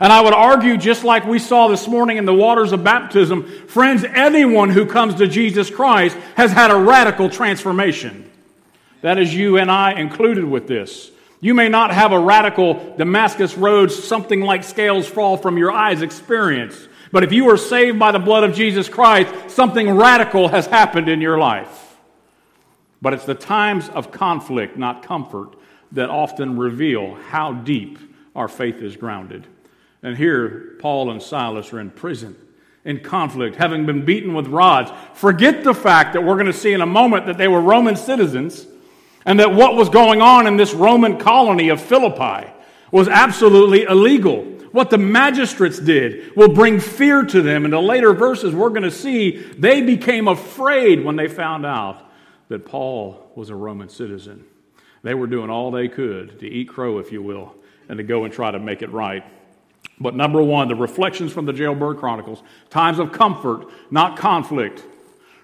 And 0.01 0.11
I 0.11 0.23
would 0.23 0.33
argue, 0.33 0.79
just 0.79 1.05
like 1.05 1.27
we 1.27 1.39
saw 1.39 1.69
this 1.69 1.87
morning 1.87 2.17
in 2.17 2.25
the 2.25 2.33
waters 2.33 2.73
of 2.73 2.83
baptism, 2.83 3.45
friends, 3.67 4.03
anyone 4.03 4.71
who 4.71 4.87
comes 4.87 5.17
to 5.17 5.27
Jesus 5.27 5.69
Christ 5.69 6.17
has 6.37 6.51
had 6.53 6.71
a 6.71 6.77
radical 6.77 7.29
transformation. 7.29 8.31
That 9.03 9.19
is 9.19 9.35
you 9.35 9.59
and 9.59 9.71
I 9.71 9.93
included 9.93 10.45
with 10.45 10.67
this. 10.67 11.11
You 11.41 11.55
may 11.55 11.69
not 11.69 11.93
have 11.93 12.13
a 12.13 12.19
radical 12.19 12.95
Damascus 12.97 13.57
Road, 13.57 13.91
something 13.91 14.43
like 14.43 14.63
scales 14.63 15.09
fall 15.09 15.39
from 15.39 15.57
your 15.57 15.73
eyes 15.73 16.03
experience. 16.03 16.89
But 17.13 17.25
if 17.25 17.33
you 17.33 17.49
are 17.51 17.57
saved 17.57 17.99
by 17.99 18.13
the 18.13 18.19
blood 18.19 18.45
of 18.45 18.55
Jesus 18.55 18.89
Christ, 18.89 19.51
something 19.51 19.91
radical 19.91 20.49
has 20.49 20.67
happened 20.67 21.09
in 21.09 21.21
your 21.21 21.39
life. 21.39 21.97
But 23.03 23.15
it's 23.15 23.25
the 23.25 23.35
times 23.35 23.89
of 23.89 24.13
conflict, 24.13 24.77
not 24.77 25.03
comfort, 25.03 25.57
that 25.93 26.11
often 26.11 26.59
reveal 26.59 27.15
how 27.15 27.53
deep 27.53 27.99
our 28.37 28.47
faith 28.47 28.77
is 28.77 28.97
grounded. 28.97 29.47
And 30.03 30.17
here, 30.17 30.77
Paul 30.79 31.11
and 31.11 31.23
Silas 31.23 31.73
are 31.73 31.81
in 31.81 31.91
prison, 31.91 32.37
in 32.85 33.01
conflict, 33.01 33.57
having 33.57 33.87
been 33.87 34.05
beaten 34.05 34.35
with 34.35 34.47
rods. 34.47 34.91
Forget 35.15 35.65
the 35.65 35.75
fact 35.75 36.13
that 36.13 36.23
we're 36.23 36.35
going 36.35 36.47
to 36.47 36.53
see 36.53 36.75
in 36.75 36.81
a 36.83 36.87
moment 36.87 37.27
that 37.27 37.39
they 37.39 37.49
were 37.49 37.61
Roman 37.61 37.97
citizens 37.97 38.67
and 39.31 39.39
that 39.39 39.55
what 39.55 39.77
was 39.77 39.89
going 39.89 40.21
on 40.21 40.49
in 40.49 40.57
this 40.57 40.75
Roman 40.75 41.17
colony 41.17 41.69
of 41.69 41.81
Philippi 41.81 42.51
was 42.91 43.07
absolutely 43.07 43.85
illegal. 43.85 44.43
What 44.73 44.91
the 44.91 44.99
magistrates 44.99 45.79
did 45.79 46.35
will 46.35 46.53
bring 46.53 46.81
fear 46.81 47.23
to 47.23 47.41
them. 47.41 47.65
In 47.65 47.71
the 47.71 47.81
later 47.81 48.13
verses, 48.13 48.57
we're 48.57 48.71
going 48.71 48.83
to 48.83 48.91
see 48.91 49.37
they 49.37 49.83
became 49.83 50.27
afraid 50.27 51.05
when 51.05 51.15
they 51.15 51.29
found 51.29 51.65
out 51.65 52.11
that 52.49 52.67
Paul 52.67 53.31
was 53.37 53.51
a 53.51 53.55
Roman 53.55 53.89
citizen. 53.89 54.45
They 55.05 55.15
were 55.15 55.29
doing 55.29 55.49
all 55.49 55.71
they 55.71 55.87
could 55.87 56.41
to 56.41 56.49
eat 56.49 56.69
crow, 56.69 56.99
if 56.99 57.13
you 57.13 57.23
will, 57.23 57.55
and 57.89 57.99
to 57.99 58.03
go 58.03 58.25
and 58.25 58.35
try 58.35 58.51
to 58.51 58.59
make 58.59 58.83
it 58.83 58.91
right. 58.91 59.23
But 60.01 60.17
number 60.17 60.43
one, 60.43 60.67
the 60.67 60.75
reflections 60.75 61.33
from 61.33 61.47
the 61.47 61.53
jailbird 61.53 61.99
chronicles 61.99 62.43
times 62.69 62.99
of 62.99 63.13
comfort, 63.13 63.69
not 63.93 64.19
conflict. 64.19 64.83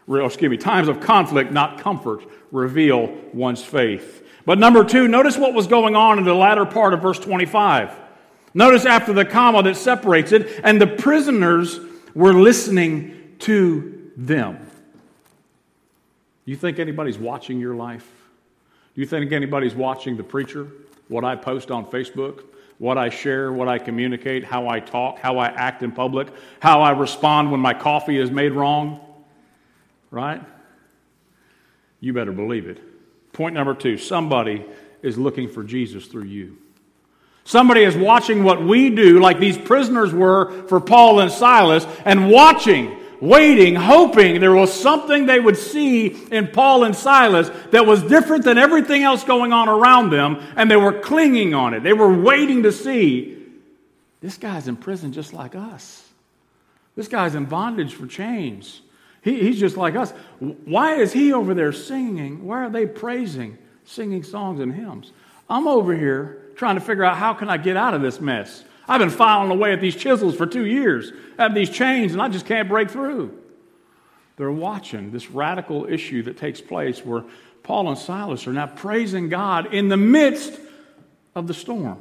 Excuse 0.09 0.51
me, 0.51 0.57
times 0.57 0.89
of 0.89 1.01
conflict, 1.01 1.51
not 1.51 1.81
comfort, 1.81 2.23
reveal 2.53 3.09
one's 3.33 3.63
faith. 3.63 4.25
But 4.45 4.59
number 4.59 4.85
two, 4.85 5.09
notice 5.09 5.37
what 5.37 5.53
was 5.53 5.67
going 5.67 5.97
on 5.97 6.19
in 6.19 6.25
the 6.25 6.35
latter 6.35 6.65
part 6.65 6.95
of 6.95 7.03
verse 7.03 7.19
25. 7.19 7.91
Notice 8.55 8.87
after 8.87 9.13
the 9.13 9.25
comma 9.25 9.63
that 9.65 9.77
separates 9.77 10.33
it, 10.33 10.61
and 10.63 10.81
the 10.81 10.87
prisoners 10.87 11.81
were 12.15 12.33
listening 12.33 13.35
to 13.41 14.11
them. 14.17 14.71
You 16.45 16.57
think 16.57 16.79
anybody's 16.79 17.19
watching 17.19 17.59
your 17.59 17.75
life? 17.75 18.09
Do 18.95 19.01
you 19.01 19.07
think 19.07 19.33
anybody's 19.33 19.75
watching 19.75 20.17
the 20.17 20.23
preacher? 20.23 20.69
What 21.09 21.25
I 21.25 21.35
post 21.37 21.71
on 21.71 21.85
Facebook? 21.85 22.45
What 22.79 22.97
I 22.97 23.11
share, 23.11 23.53
what 23.53 23.69
I 23.69 23.79
communicate, 23.79 24.45
how 24.45 24.69
I 24.69 24.81
talk, 24.81 25.19
how 25.19 25.39
I 25.39 25.49
act 25.49 25.83
in 25.83 25.91
public, 25.91 26.29
how 26.61 26.81
I 26.83 26.93
respond 26.93 27.51
when 27.51 27.61
my 27.61 27.75
coffee 27.75 28.19
is 28.19 28.31
made 28.31 28.53
wrong? 28.53 29.01
Right? 30.11 30.43
You 32.01 32.13
better 32.13 32.33
believe 32.33 32.67
it. 32.69 32.81
Point 33.33 33.55
number 33.55 33.75
two 33.75 33.99
somebody 33.99 34.65
is 35.03 35.19
looking 35.19 35.49
for 35.49 35.63
Jesus 35.63 36.07
through 36.07 36.25
you. 36.25 36.59
Somebody 37.45 37.83
is 37.83 37.97
watching 37.97 38.43
what 38.43 38.61
we 38.61 38.91
do, 38.91 39.21
like 39.21 39.39
these 39.39 39.57
prisoners 39.57 40.13
were 40.13 40.67
for 40.67 40.81
Paul 40.81 41.21
and 41.21 41.31
Silas, 41.31 41.87
and 42.05 42.29
watching, 42.29 42.99
waiting, 43.21 43.77
hoping 43.77 44.41
there 44.41 44.55
was 44.55 44.73
something 44.73 45.27
they 45.27 45.39
would 45.39 45.57
see 45.57 46.09
in 46.33 46.49
Paul 46.49 46.83
and 46.83 46.97
Silas 46.97 47.49
that 47.71 47.87
was 47.87 48.03
different 48.03 48.45
than 48.45 48.59
everything 48.59 49.05
else 49.05 49.23
going 49.23 49.53
on 49.53 49.69
around 49.69 50.11
them, 50.11 50.43
and 50.57 50.69
they 50.69 50.77
were 50.77 50.99
clinging 51.01 51.55
on 51.55 51.73
it. 51.73 51.85
They 51.85 51.93
were 51.93 52.13
waiting 52.13 52.65
to 52.65 52.73
see 52.73 53.37
this 54.21 54.39
guy's 54.39 54.67
in 54.67 54.77
prison 54.77 55.13
just 55.13 55.33
like 55.33 55.55
us. 55.55 56.03
This 56.97 57.07
guy's 57.07 57.37
in 57.37 57.45
bondage 57.45 57.95
for 57.95 58.09
chains. 58.09 58.81
He, 59.27 59.41
he's 59.41 59.59
just 59.59 59.77
like 59.77 59.97
us. 59.97 60.13
Why 60.39 60.95
is 60.95 61.13
he 61.13 61.33
over 61.33 61.53
there 61.53 61.73
singing? 61.73 62.47
Why 62.47 62.65
are 62.65 62.71
they 62.71 62.87
praising, 62.87 63.59
singing 63.83 64.23
songs 64.23 64.61
and 64.61 64.73
hymns? 64.73 65.11
I'm 65.51 65.67
over 65.67 65.93
here 65.97 66.53
trying 66.55 66.77
to 66.77 66.81
figure 66.81 67.03
out 67.03 67.17
how 67.17 67.35
can 67.35 67.49
I 67.49 67.57
get 67.57 67.77
out 67.77 67.93
of 67.93 68.03
this 68.03 68.21
mess. 68.21 68.63
I've 68.87 69.01
been 69.01 69.11
filing 69.11 69.51
away 69.51 69.73
at 69.73 69.81
these 69.81 69.97
chisels 69.97 70.37
for 70.37 70.47
two 70.47 70.65
years, 70.65 71.11
have 71.39 71.57
these 71.57 71.71
chains, 71.71 72.13
and 72.13 72.23
I 72.23 72.29
just 72.29 72.47
can't 72.47 72.69
break 72.69 72.89
through. 72.89 73.37
They're 74.37 74.53
watching 74.53 75.11
this 75.11 75.29
radical 75.29 75.87
issue 75.87 76.23
that 76.23 76.37
takes 76.37 76.61
place 76.61 77.05
where 77.05 77.25
Paul 77.65 77.89
and 77.89 77.99
Silas 77.99 78.47
are 78.47 78.53
now 78.53 78.69
praising 78.69 79.29
God 79.29 79.75
in 79.75 79.89
the 79.89 79.97
midst 79.97 80.53
of 81.35 81.49
the 81.49 81.55
storm. 81.55 82.01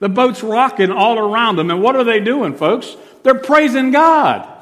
The 0.00 0.10
boat's 0.10 0.42
rocking 0.42 0.90
all 0.90 1.18
around 1.18 1.56
them. 1.56 1.70
And 1.70 1.82
what 1.82 1.96
are 1.96 2.04
they 2.04 2.20
doing, 2.20 2.54
folks? 2.54 2.94
They're 3.22 3.34
praising 3.34 3.90
God. 3.90 4.52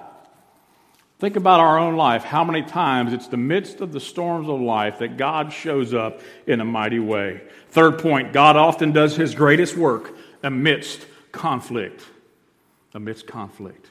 Think 1.24 1.36
about 1.36 1.58
our 1.58 1.78
own 1.78 1.96
life. 1.96 2.22
How 2.22 2.44
many 2.44 2.60
times 2.60 3.14
it's 3.14 3.28
the 3.28 3.38
midst 3.38 3.80
of 3.80 3.92
the 3.92 3.98
storms 3.98 4.46
of 4.46 4.60
life 4.60 4.98
that 4.98 5.16
God 5.16 5.54
shows 5.54 5.94
up 5.94 6.20
in 6.46 6.60
a 6.60 6.66
mighty 6.66 6.98
way. 6.98 7.40
Third 7.70 7.98
point 7.98 8.34
God 8.34 8.56
often 8.56 8.92
does 8.92 9.16
his 9.16 9.34
greatest 9.34 9.74
work 9.74 10.14
amidst 10.42 11.06
conflict. 11.32 12.02
Amidst 12.92 13.26
conflict. 13.26 13.86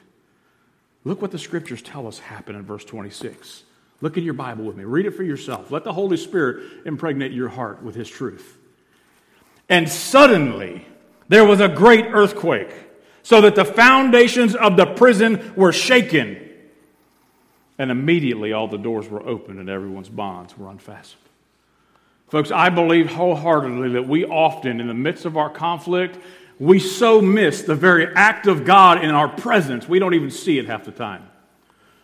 Look 1.02 1.20
what 1.20 1.32
the 1.32 1.38
scriptures 1.40 1.82
tell 1.82 2.06
us 2.06 2.20
happened 2.20 2.56
in 2.56 2.64
verse 2.64 2.84
26. 2.84 3.64
Look 4.00 4.16
in 4.16 4.22
your 4.22 4.34
Bible 4.34 4.64
with 4.64 4.76
me. 4.76 4.84
Read 4.84 5.06
it 5.06 5.16
for 5.16 5.24
yourself. 5.24 5.72
Let 5.72 5.82
the 5.82 5.92
Holy 5.92 6.16
Spirit 6.16 6.86
impregnate 6.86 7.32
your 7.32 7.48
heart 7.48 7.82
with 7.82 7.96
His 7.96 8.08
truth. 8.08 8.56
And 9.68 9.88
suddenly 9.88 10.86
there 11.26 11.44
was 11.44 11.58
a 11.58 11.68
great 11.68 12.06
earthquake, 12.06 12.72
so 13.24 13.40
that 13.40 13.56
the 13.56 13.64
foundations 13.64 14.54
of 14.54 14.76
the 14.76 14.86
prison 14.86 15.52
were 15.56 15.72
shaken. 15.72 16.43
And 17.78 17.90
immediately 17.90 18.52
all 18.52 18.68
the 18.68 18.78
doors 18.78 19.08
were 19.08 19.26
opened 19.26 19.58
and 19.58 19.68
everyone's 19.68 20.08
bonds 20.08 20.56
were 20.56 20.70
unfastened. 20.70 21.20
Folks, 22.28 22.50
I 22.50 22.68
believe 22.68 23.10
wholeheartedly 23.10 23.90
that 23.90 24.08
we 24.08 24.24
often, 24.24 24.80
in 24.80 24.88
the 24.88 24.94
midst 24.94 25.24
of 25.24 25.36
our 25.36 25.50
conflict, 25.50 26.18
we 26.58 26.78
so 26.78 27.20
miss 27.20 27.62
the 27.62 27.74
very 27.74 28.06
act 28.14 28.46
of 28.46 28.64
God 28.64 29.04
in 29.04 29.10
our 29.10 29.28
presence, 29.28 29.88
we 29.88 29.98
don't 29.98 30.14
even 30.14 30.30
see 30.30 30.58
it 30.58 30.66
half 30.66 30.84
the 30.84 30.92
time. 30.92 31.28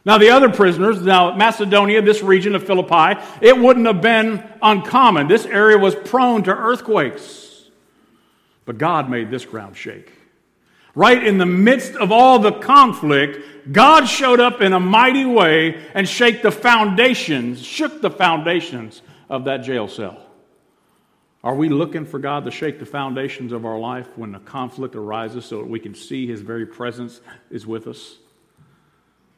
Now, 0.04 0.18
the 0.18 0.30
other 0.30 0.48
prisoners, 0.48 1.02
now 1.02 1.36
Macedonia, 1.36 2.00
this 2.00 2.22
region 2.22 2.54
of 2.54 2.66
Philippi, 2.66 3.20
it 3.40 3.56
wouldn't 3.56 3.86
have 3.86 4.00
been 4.00 4.42
uncommon. 4.62 5.28
This 5.28 5.44
area 5.44 5.76
was 5.78 5.94
prone 5.94 6.42
to 6.44 6.56
earthquakes. 6.56 7.66
But 8.64 8.78
God 8.78 9.10
made 9.10 9.30
this 9.30 9.44
ground 9.44 9.76
shake. 9.76 10.10
Right 10.94 11.24
in 11.24 11.38
the 11.38 11.46
midst 11.46 11.94
of 11.94 12.10
all 12.10 12.38
the 12.38 12.52
conflict, 12.52 13.72
God 13.72 14.06
showed 14.06 14.40
up 14.40 14.60
in 14.60 14.72
a 14.72 14.80
mighty 14.80 15.24
way 15.24 15.80
and 15.94 16.08
shake 16.08 16.42
the 16.42 16.50
foundations, 16.50 17.62
shook 17.62 18.00
the 18.00 18.10
foundations 18.10 19.02
of 19.28 19.44
that 19.44 19.58
jail 19.58 19.86
cell. 19.86 20.26
Are 21.42 21.54
we 21.54 21.68
looking 21.68 22.04
for 22.04 22.18
God 22.18 22.44
to 22.44 22.50
shake 22.50 22.78
the 22.78 22.86
foundations 22.86 23.52
of 23.52 23.64
our 23.64 23.78
life 23.78 24.08
when 24.16 24.34
a 24.34 24.40
conflict 24.40 24.94
arises 24.94 25.44
so 25.46 25.58
that 25.58 25.68
we 25.68 25.80
can 25.80 25.94
see 25.94 26.26
His 26.26 26.42
very 26.42 26.66
presence 26.66 27.20
is 27.50 27.66
with 27.66 27.86
us? 27.86 28.18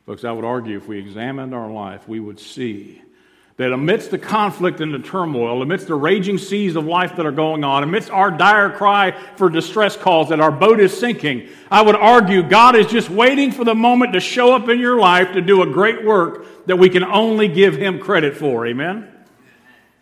Folks, 0.06 0.24
I 0.24 0.32
would 0.32 0.44
argue 0.44 0.76
if 0.78 0.88
we 0.88 0.98
examined 0.98 1.54
our 1.54 1.70
life, 1.70 2.08
we 2.08 2.18
would 2.18 2.40
see 2.40 3.00
that 3.62 3.72
amidst 3.72 4.10
the 4.10 4.18
conflict 4.18 4.80
and 4.80 4.92
the 4.92 4.98
turmoil, 4.98 5.62
amidst 5.62 5.86
the 5.86 5.94
raging 5.94 6.36
seas 6.36 6.76
of 6.76 6.84
life 6.84 7.16
that 7.16 7.24
are 7.24 7.32
going 7.32 7.64
on, 7.64 7.82
amidst 7.82 8.10
our 8.10 8.30
dire 8.30 8.70
cry 8.70 9.12
for 9.36 9.48
distress 9.48 9.96
calls 9.96 10.28
that 10.28 10.40
our 10.40 10.52
boat 10.52 10.80
is 10.80 10.96
sinking, 10.96 11.48
I 11.70 11.80
would 11.80 11.96
argue 11.96 12.42
God 12.42 12.76
is 12.76 12.88
just 12.88 13.08
waiting 13.08 13.52
for 13.52 13.64
the 13.64 13.74
moment 13.74 14.12
to 14.14 14.20
show 14.20 14.54
up 14.54 14.68
in 14.68 14.78
your 14.78 14.98
life 14.98 15.32
to 15.32 15.40
do 15.40 15.62
a 15.62 15.66
great 15.66 16.04
work 16.04 16.66
that 16.66 16.76
we 16.76 16.88
can 16.90 17.04
only 17.04 17.48
give 17.48 17.76
Him 17.76 17.98
credit 17.98 18.36
for. 18.36 18.66
Amen? 18.66 19.08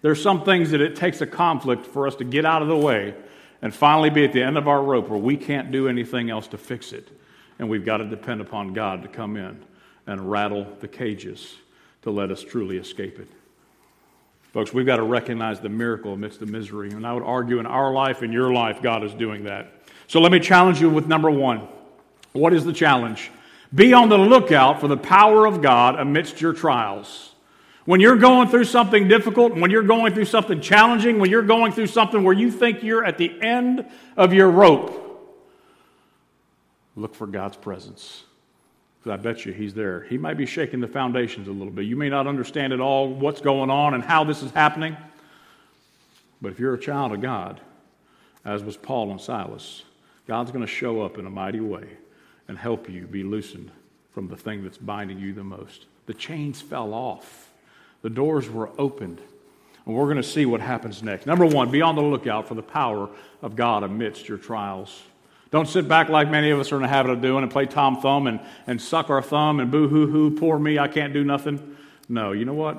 There's 0.02 0.22
some 0.22 0.44
things 0.44 0.70
that 0.70 0.80
it 0.80 0.96
takes 0.96 1.20
a 1.20 1.26
conflict 1.26 1.86
for 1.86 2.06
us 2.06 2.16
to 2.16 2.24
get 2.24 2.44
out 2.44 2.62
of 2.62 2.68
the 2.68 2.76
way 2.76 3.14
and 3.62 3.74
finally 3.74 4.10
be 4.10 4.24
at 4.24 4.32
the 4.32 4.42
end 4.42 4.56
of 4.56 4.68
our 4.68 4.82
rope 4.82 5.08
where 5.08 5.18
we 5.18 5.36
can't 5.36 5.70
do 5.70 5.88
anything 5.88 6.30
else 6.30 6.48
to 6.48 6.58
fix 6.58 6.92
it. 6.92 7.08
And 7.58 7.68
we've 7.68 7.84
got 7.84 7.98
to 7.98 8.06
depend 8.06 8.40
upon 8.40 8.72
God 8.72 9.02
to 9.02 9.08
come 9.08 9.36
in 9.36 9.62
and 10.06 10.30
rattle 10.30 10.66
the 10.80 10.88
cages 10.88 11.56
to 12.02 12.10
let 12.10 12.30
us 12.30 12.42
truly 12.42 12.78
escape 12.78 13.18
it. 13.18 13.28
Folks, 14.52 14.74
we've 14.74 14.86
got 14.86 14.96
to 14.96 15.04
recognize 15.04 15.60
the 15.60 15.68
miracle 15.68 16.12
amidst 16.12 16.40
the 16.40 16.46
misery. 16.46 16.90
And 16.90 17.06
I 17.06 17.12
would 17.12 17.22
argue 17.22 17.60
in 17.60 17.66
our 17.66 17.92
life, 17.92 18.22
in 18.22 18.32
your 18.32 18.52
life, 18.52 18.82
God 18.82 19.04
is 19.04 19.14
doing 19.14 19.44
that. 19.44 19.72
So 20.08 20.20
let 20.20 20.32
me 20.32 20.40
challenge 20.40 20.80
you 20.80 20.90
with 20.90 21.06
number 21.06 21.30
one. 21.30 21.68
What 22.32 22.52
is 22.52 22.64
the 22.64 22.72
challenge? 22.72 23.30
Be 23.72 23.92
on 23.92 24.08
the 24.08 24.18
lookout 24.18 24.80
for 24.80 24.88
the 24.88 24.96
power 24.96 25.46
of 25.46 25.62
God 25.62 25.98
amidst 25.98 26.40
your 26.40 26.52
trials. 26.52 27.34
When 27.84 28.00
you're 28.00 28.16
going 28.16 28.48
through 28.48 28.64
something 28.64 29.06
difficult, 29.06 29.54
when 29.54 29.70
you're 29.70 29.82
going 29.82 30.14
through 30.14 30.24
something 30.24 30.60
challenging, 30.60 31.18
when 31.18 31.30
you're 31.30 31.42
going 31.42 31.72
through 31.72 31.86
something 31.86 32.24
where 32.24 32.34
you 32.34 32.50
think 32.50 32.82
you're 32.82 33.04
at 33.04 33.18
the 33.18 33.40
end 33.40 33.86
of 34.16 34.32
your 34.32 34.50
rope, 34.50 34.96
look 36.96 37.14
for 37.14 37.26
God's 37.26 37.56
presence. 37.56 38.24
Because 39.02 39.18
I 39.18 39.22
bet 39.22 39.46
you 39.46 39.52
he's 39.52 39.72
there. 39.72 40.02
He 40.02 40.18
might 40.18 40.36
be 40.36 40.44
shaking 40.44 40.80
the 40.80 40.88
foundations 40.88 41.48
a 41.48 41.52
little 41.52 41.72
bit. 41.72 41.86
You 41.86 41.96
may 41.96 42.10
not 42.10 42.26
understand 42.26 42.72
at 42.72 42.80
all 42.80 43.08
what's 43.08 43.40
going 43.40 43.70
on 43.70 43.94
and 43.94 44.04
how 44.04 44.24
this 44.24 44.42
is 44.42 44.50
happening. 44.50 44.96
But 46.42 46.52
if 46.52 46.58
you're 46.58 46.74
a 46.74 46.80
child 46.80 47.12
of 47.12 47.22
God, 47.22 47.60
as 48.44 48.62
was 48.62 48.76
Paul 48.76 49.10
and 49.10 49.20
Silas, 49.20 49.84
God's 50.26 50.50
going 50.50 50.64
to 50.64 50.70
show 50.70 51.02
up 51.02 51.18
in 51.18 51.26
a 51.26 51.30
mighty 51.30 51.60
way 51.60 51.84
and 52.46 52.58
help 52.58 52.90
you 52.90 53.06
be 53.06 53.22
loosened 53.22 53.70
from 54.12 54.28
the 54.28 54.36
thing 54.36 54.62
that's 54.62 54.78
binding 54.78 55.18
you 55.18 55.32
the 55.32 55.44
most. 55.44 55.86
The 56.06 56.14
chains 56.14 56.60
fell 56.60 56.92
off, 56.92 57.50
the 58.02 58.10
doors 58.10 58.50
were 58.50 58.70
opened. 58.78 59.20
And 59.86 59.94
we're 59.94 60.04
going 60.04 60.18
to 60.18 60.22
see 60.22 60.44
what 60.44 60.60
happens 60.60 61.02
next. 61.02 61.26
Number 61.26 61.46
one, 61.46 61.70
be 61.70 61.80
on 61.80 61.96
the 61.96 62.02
lookout 62.02 62.46
for 62.46 62.54
the 62.54 62.62
power 62.62 63.08
of 63.40 63.56
God 63.56 63.82
amidst 63.82 64.28
your 64.28 64.36
trials. 64.36 65.02
Don't 65.50 65.66
sit 65.66 65.88
back 65.88 66.08
like 66.08 66.30
many 66.30 66.50
of 66.50 66.60
us 66.60 66.70
are 66.70 66.76
in 66.76 66.82
the 66.82 66.88
habit 66.88 67.10
of 67.10 67.20
doing 67.20 67.42
and 67.42 67.50
play 67.50 67.66
Tom 67.66 68.00
Thumb 68.00 68.26
and, 68.28 68.40
and 68.66 68.80
suck 68.80 69.10
our 69.10 69.22
thumb 69.22 69.58
and 69.58 69.70
boo 69.70 69.88
hoo 69.88 70.06
hoo, 70.06 70.30
poor 70.36 70.58
me, 70.58 70.78
I 70.78 70.86
can't 70.86 71.12
do 71.12 71.24
nothing. 71.24 71.76
No, 72.08 72.32
you 72.32 72.44
know 72.44 72.54
what? 72.54 72.78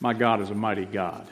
My 0.00 0.12
God 0.12 0.40
is 0.40 0.50
a 0.50 0.54
mighty 0.54 0.84
God. 0.84 1.26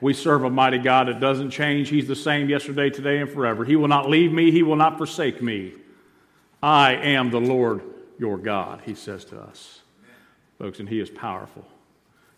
We 0.00 0.14
serve 0.14 0.44
a 0.44 0.50
mighty 0.50 0.78
God 0.78 1.08
that 1.08 1.20
doesn't 1.20 1.50
change. 1.50 1.88
He's 1.88 2.08
the 2.08 2.16
same 2.16 2.48
yesterday, 2.48 2.90
today, 2.90 3.18
and 3.18 3.30
forever. 3.30 3.64
He 3.64 3.76
will 3.76 3.88
not 3.88 4.08
leave 4.08 4.32
me, 4.32 4.50
He 4.50 4.62
will 4.62 4.76
not 4.76 4.98
forsake 4.98 5.40
me. 5.42 5.74
I 6.62 6.94
am 6.94 7.30
the 7.30 7.40
Lord 7.40 7.82
your 8.18 8.36
God, 8.36 8.82
He 8.84 8.94
says 8.94 9.24
to 9.26 9.40
us. 9.40 9.80
Folks, 10.58 10.80
and 10.80 10.88
He 10.88 10.98
is 10.98 11.08
powerful. 11.08 11.64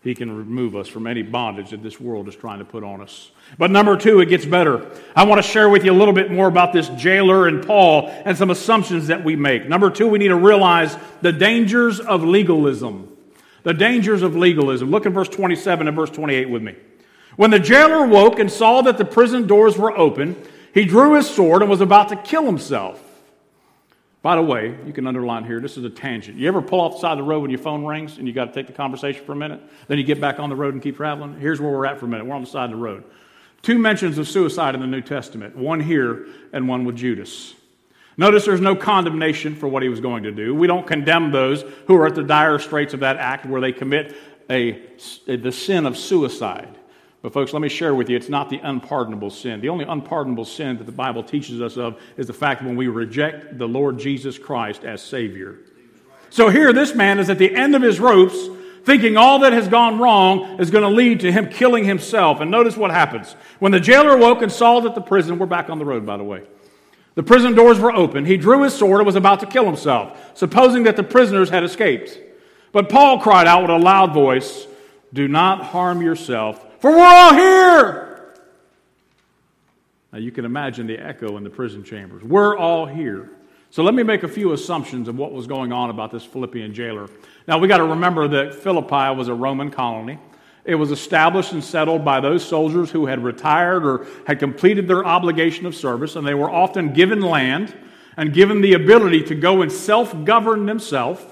He 0.03 0.15
can 0.15 0.35
remove 0.35 0.75
us 0.75 0.87
from 0.87 1.05
any 1.05 1.21
bondage 1.21 1.69
that 1.69 1.83
this 1.83 1.99
world 1.99 2.27
is 2.27 2.35
trying 2.35 2.57
to 2.57 2.65
put 2.65 2.83
on 2.83 3.01
us. 3.01 3.29
But 3.59 3.69
number 3.69 3.95
two, 3.95 4.19
it 4.19 4.29
gets 4.29 4.45
better. 4.45 4.89
I 5.15 5.25
want 5.25 5.43
to 5.43 5.47
share 5.47 5.69
with 5.69 5.85
you 5.85 5.91
a 5.91 5.93
little 5.93 6.13
bit 6.13 6.31
more 6.31 6.47
about 6.47 6.73
this 6.73 6.89
jailer 6.89 7.47
and 7.47 7.65
Paul 7.65 8.07
and 8.25 8.35
some 8.35 8.49
assumptions 8.49 9.07
that 9.07 9.23
we 9.23 9.35
make. 9.35 9.69
Number 9.69 9.91
two, 9.91 10.07
we 10.07 10.17
need 10.17 10.29
to 10.29 10.35
realize 10.35 10.97
the 11.21 11.31
dangers 11.31 11.99
of 11.99 12.23
legalism. 12.23 13.15
The 13.61 13.75
dangers 13.75 14.23
of 14.23 14.35
legalism. 14.35 14.89
Look 14.89 15.05
at 15.05 15.11
verse 15.11 15.29
27 15.29 15.87
and 15.87 15.95
verse 15.95 16.09
28 16.09 16.49
with 16.49 16.63
me. 16.63 16.75
When 17.35 17.51
the 17.51 17.59
jailer 17.59 18.07
woke 18.07 18.39
and 18.39 18.51
saw 18.51 18.81
that 18.81 18.97
the 18.97 19.05
prison 19.05 19.45
doors 19.45 19.77
were 19.77 19.95
open, 19.95 20.35
he 20.73 20.83
drew 20.83 21.13
his 21.13 21.29
sword 21.29 21.61
and 21.61 21.69
was 21.69 21.79
about 21.79 22.09
to 22.09 22.15
kill 22.15 22.45
himself. 22.45 22.99
By 24.21 24.35
the 24.35 24.41
way, 24.43 24.77
you 24.85 24.93
can 24.93 25.07
underline 25.07 25.45
here, 25.45 25.59
this 25.59 25.77
is 25.77 25.83
a 25.83 25.89
tangent. 25.89 26.37
You 26.37 26.47
ever 26.47 26.61
pull 26.61 26.79
off 26.79 26.93
the 26.93 26.99
side 26.99 27.13
of 27.13 27.17
the 27.17 27.23
road 27.23 27.41
when 27.41 27.49
your 27.49 27.59
phone 27.59 27.83
rings 27.83 28.19
and 28.19 28.27
you 28.27 28.33
got 28.33 28.45
to 28.45 28.53
take 28.53 28.67
the 28.67 28.73
conversation 28.73 29.25
for 29.25 29.31
a 29.31 29.35
minute? 29.35 29.61
Then 29.87 29.97
you 29.97 30.03
get 30.03 30.21
back 30.21 30.39
on 30.39 30.49
the 30.49 30.55
road 30.55 30.75
and 30.75 30.83
keep 30.83 30.97
traveling? 30.97 31.39
Here's 31.39 31.59
where 31.59 31.71
we're 31.71 31.87
at 31.87 31.99
for 31.99 32.05
a 32.05 32.09
minute. 32.09 32.27
We're 32.27 32.35
on 32.35 32.41
the 32.41 32.47
side 32.47 32.65
of 32.65 32.71
the 32.71 32.83
road. 32.83 33.03
Two 33.63 33.79
mentions 33.79 34.17
of 34.19 34.27
suicide 34.27 34.75
in 34.75 34.81
the 34.81 34.87
New 34.87 35.01
Testament, 35.01 35.55
one 35.55 35.79
here 35.79 36.27
and 36.53 36.67
one 36.67 36.85
with 36.85 36.97
Judas. 36.97 37.55
Notice 38.17 38.45
there's 38.45 38.61
no 38.61 38.75
condemnation 38.75 39.55
for 39.55 39.67
what 39.67 39.81
he 39.81 39.89
was 39.89 39.99
going 39.99 40.23
to 40.23 40.31
do. 40.31 40.53
We 40.53 40.67
don't 40.67 40.85
condemn 40.85 41.31
those 41.31 41.63
who 41.87 41.95
are 41.95 42.05
at 42.05 42.15
the 42.15 42.23
dire 42.23 42.59
straits 42.59 42.93
of 42.93 42.99
that 42.99 43.17
act 43.17 43.45
where 43.45 43.61
they 43.61 43.71
commit 43.71 44.15
a, 44.49 44.81
the 45.25 45.51
sin 45.51 45.85
of 45.85 45.97
suicide. 45.97 46.77
But, 47.21 47.33
folks, 47.33 47.53
let 47.53 47.61
me 47.61 47.69
share 47.69 47.93
with 47.93 48.09
you 48.09 48.17
it's 48.17 48.29
not 48.29 48.49
the 48.49 48.57
unpardonable 48.57 49.29
sin. 49.29 49.61
The 49.61 49.69
only 49.69 49.85
unpardonable 49.85 50.45
sin 50.45 50.77
that 50.77 50.85
the 50.85 50.91
Bible 50.91 51.23
teaches 51.23 51.61
us 51.61 51.77
of 51.77 52.01
is 52.17 52.27
the 52.27 52.33
fact 52.33 52.61
that 52.61 52.67
when 52.67 52.75
we 52.75 52.87
reject 52.87 53.59
the 53.59 53.67
Lord 53.67 53.99
Jesus 53.99 54.39
Christ 54.39 54.83
as 54.83 55.03
Savior. 55.03 55.59
So, 56.31 56.49
here, 56.49 56.73
this 56.73 56.95
man 56.95 57.19
is 57.19 57.29
at 57.29 57.37
the 57.37 57.55
end 57.55 57.75
of 57.75 57.81
his 57.81 57.99
ropes, 57.99 58.47
thinking 58.85 59.17
all 59.17 59.39
that 59.39 59.53
has 59.53 59.67
gone 59.67 59.99
wrong 59.99 60.59
is 60.59 60.71
going 60.71 60.83
to 60.83 60.89
lead 60.89 61.19
to 61.19 61.31
him 61.31 61.49
killing 61.49 61.83
himself. 61.83 62.39
And 62.39 62.49
notice 62.49 62.75
what 62.75 62.89
happens. 62.89 63.33
When 63.59 63.71
the 63.71 63.79
jailer 63.79 64.15
awoke 64.15 64.41
and 64.41 64.51
saw 64.51 64.79
that 64.79 64.95
the 64.95 65.01
prison, 65.01 65.37
we're 65.37 65.45
back 65.45 65.69
on 65.69 65.77
the 65.77 65.85
road, 65.85 66.05
by 66.05 66.17
the 66.17 66.23
way. 66.23 66.43
The 67.13 67.23
prison 67.23 67.53
doors 67.53 67.77
were 67.77 67.91
open. 67.91 68.25
He 68.25 68.37
drew 68.37 68.63
his 68.63 68.73
sword 68.73 69.01
and 69.01 69.05
was 69.05 69.17
about 69.17 69.41
to 69.41 69.45
kill 69.45 69.65
himself, 69.65 70.17
supposing 70.35 70.83
that 70.83 70.95
the 70.95 71.03
prisoners 71.03 71.49
had 71.49 71.63
escaped. 71.63 72.17
But 72.71 72.89
Paul 72.89 73.19
cried 73.19 73.45
out 73.45 73.61
with 73.61 73.71
a 73.71 73.77
loud 73.77 74.13
voice, 74.13 74.65
Do 75.13 75.27
not 75.27 75.65
harm 75.65 76.01
yourself 76.01 76.65
for 76.81 76.91
we're 76.91 77.05
all 77.05 77.33
here. 77.33 78.33
Now 80.11 80.19
you 80.19 80.31
can 80.31 80.45
imagine 80.45 80.87
the 80.87 80.97
echo 80.97 81.37
in 81.37 81.43
the 81.43 81.49
prison 81.49 81.83
chambers. 81.83 82.23
We're 82.23 82.57
all 82.57 82.85
here. 82.85 83.29
So 83.69 83.83
let 83.83 83.93
me 83.93 84.03
make 84.03 84.23
a 84.23 84.27
few 84.27 84.51
assumptions 84.51 85.07
of 85.07 85.17
what 85.17 85.31
was 85.31 85.47
going 85.47 85.71
on 85.71 85.89
about 85.89 86.11
this 86.11 86.25
Philippian 86.25 86.73
jailer. 86.73 87.07
Now 87.47 87.59
we 87.59 87.67
got 87.67 87.77
to 87.77 87.85
remember 87.85 88.27
that 88.27 88.53
Philippi 88.53 89.15
was 89.15 89.29
a 89.29 89.33
Roman 89.33 89.71
colony. 89.71 90.19
It 90.65 90.75
was 90.75 90.91
established 90.91 91.53
and 91.53 91.63
settled 91.63 92.03
by 92.03 92.19
those 92.19 92.43
soldiers 92.43 92.91
who 92.91 93.05
had 93.05 93.23
retired 93.23 93.85
or 93.85 94.05
had 94.27 94.39
completed 94.39 94.87
their 94.87 95.05
obligation 95.05 95.65
of 95.65 95.75
service, 95.75 96.15
and 96.15 96.27
they 96.27 96.33
were 96.33 96.51
often 96.51 96.93
given 96.93 97.21
land 97.21 97.73
and 98.17 98.33
given 98.33 98.61
the 98.61 98.73
ability 98.73 99.23
to 99.23 99.35
go 99.35 99.61
and 99.61 99.71
self 99.71 100.25
govern 100.25 100.65
themselves. 100.65 101.23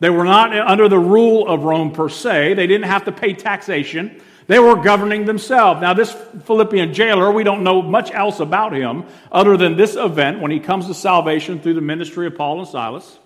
They 0.00 0.10
were 0.10 0.24
not 0.24 0.56
under 0.56 0.88
the 0.88 0.98
rule 0.98 1.48
of 1.48 1.64
Rome 1.64 1.92
per 1.92 2.08
se, 2.08 2.54
they 2.54 2.66
didn't 2.66 2.86
have 2.86 3.04
to 3.06 3.12
pay 3.12 3.32
taxation. 3.32 4.20
They 4.48 4.58
were 4.58 4.76
governing 4.76 5.26
themselves. 5.26 5.82
Now, 5.82 5.92
this 5.92 6.10
Philippian 6.44 6.94
jailer, 6.94 7.30
we 7.30 7.44
don't 7.44 7.62
know 7.62 7.82
much 7.82 8.10
else 8.10 8.40
about 8.40 8.72
him 8.72 9.04
other 9.30 9.58
than 9.58 9.76
this 9.76 9.94
event 9.94 10.40
when 10.40 10.50
he 10.50 10.58
comes 10.58 10.86
to 10.86 10.94
salvation 10.94 11.60
through 11.60 11.74
the 11.74 11.82
ministry 11.82 12.26
of 12.26 12.34
Paul 12.34 12.60
and 12.60 12.68
Silas. 12.68 13.18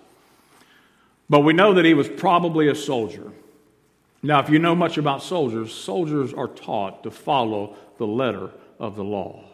But 1.29 1.39
we 1.39 1.53
know 1.53 1.73
that 1.75 1.85
he 1.85 1.93
was 1.93 2.09
probably 2.09 2.67
a 2.67 2.75
soldier. 2.75 3.31
Now, 4.21 4.41
if 4.41 4.49
you 4.49 4.59
know 4.59 4.75
much 4.75 4.97
about 4.97 5.23
soldiers, 5.23 5.73
soldiers 5.73 6.33
are 6.33 6.49
taught 6.49 7.03
to 7.03 7.11
follow 7.11 7.77
the 7.97 8.07
letter 8.07 8.51
of 8.77 8.97
the 8.97 9.03
law. 9.05 9.45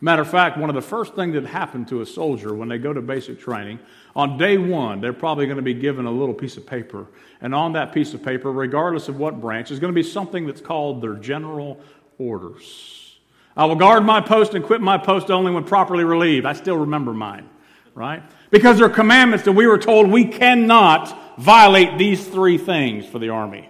Matter 0.00 0.22
of 0.22 0.30
fact, 0.30 0.56
one 0.56 0.70
of 0.70 0.76
the 0.76 0.82
first 0.82 1.14
things 1.14 1.34
that 1.34 1.46
happened 1.46 1.88
to 1.88 2.00
a 2.00 2.06
soldier 2.06 2.54
when 2.54 2.68
they 2.68 2.78
go 2.78 2.92
to 2.92 3.02
basic 3.02 3.40
training, 3.40 3.80
on 4.14 4.36
day 4.36 4.58
one, 4.58 5.00
they're 5.00 5.12
probably 5.12 5.46
going 5.46 5.56
to 5.56 5.62
be 5.62 5.74
given 5.74 6.06
a 6.06 6.10
little 6.10 6.34
piece 6.34 6.56
of 6.56 6.66
paper. 6.66 7.06
And 7.40 7.54
on 7.54 7.72
that 7.72 7.92
piece 7.92 8.12
of 8.14 8.22
paper, 8.22 8.52
regardless 8.52 9.08
of 9.08 9.18
what 9.18 9.40
branch, 9.40 9.70
is 9.70 9.80
going 9.80 9.92
to 9.92 9.94
be 9.94 10.06
something 10.06 10.46
that's 10.46 10.60
called 10.60 11.00
their 11.00 11.14
general 11.14 11.80
orders. 12.18 13.18
I 13.56 13.64
will 13.66 13.76
guard 13.76 14.04
my 14.04 14.20
post 14.20 14.54
and 14.54 14.64
quit 14.64 14.80
my 14.80 14.98
post 14.98 15.30
only 15.30 15.50
when 15.50 15.64
properly 15.64 16.04
relieved. 16.04 16.46
I 16.46 16.52
still 16.52 16.76
remember 16.76 17.12
mine, 17.12 17.48
right? 17.94 18.22
Because 18.50 18.78
there 18.78 18.86
are 18.86 18.90
commandments 18.90 19.44
that 19.44 19.52
we 19.52 19.66
were 19.66 19.78
told 19.78 20.10
we 20.10 20.26
cannot 20.26 21.38
violate 21.38 21.98
these 21.98 22.26
three 22.26 22.58
things 22.58 23.06
for 23.06 23.18
the 23.18 23.30
army, 23.30 23.68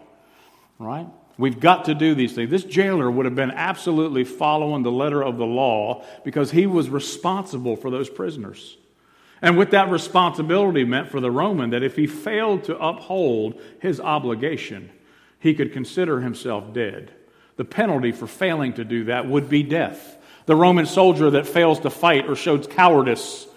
right? 0.78 1.06
We've 1.38 1.58
got 1.58 1.86
to 1.86 1.94
do 1.94 2.14
these 2.14 2.34
things. 2.34 2.50
This 2.50 2.64
jailer 2.64 3.10
would 3.10 3.24
have 3.26 3.34
been 3.34 3.50
absolutely 3.50 4.24
following 4.24 4.82
the 4.82 4.92
letter 4.92 5.22
of 5.22 5.38
the 5.38 5.46
law 5.46 6.04
because 6.24 6.50
he 6.50 6.66
was 6.66 6.90
responsible 6.90 7.74
for 7.74 7.90
those 7.90 8.10
prisoners. 8.10 8.76
And 9.42 9.58
with 9.58 9.72
that 9.72 9.90
responsibility 9.90 10.84
meant 10.84 11.10
for 11.10 11.20
the 11.20 11.30
Roman 11.30 11.70
that 11.70 11.82
if 11.82 11.96
he 11.96 12.06
failed 12.06 12.64
to 12.64 12.78
uphold 12.78 13.60
his 13.80 14.00
obligation, 14.00 14.90
he 15.40 15.52
could 15.52 15.72
consider 15.72 16.20
himself 16.20 16.72
dead. 16.72 17.12
The 17.56 17.64
penalty 17.64 18.12
for 18.12 18.28
failing 18.28 18.72
to 18.74 18.84
do 18.84 19.04
that 19.04 19.26
would 19.26 19.48
be 19.48 19.64
death. 19.64 20.16
The 20.46 20.54
Roman 20.56 20.86
soldier 20.86 21.30
that 21.30 21.46
fails 21.46 21.80
to 21.80 21.90
fight 21.90 22.28
or 22.28 22.36
shows 22.36 22.68
cowardice 22.68 23.48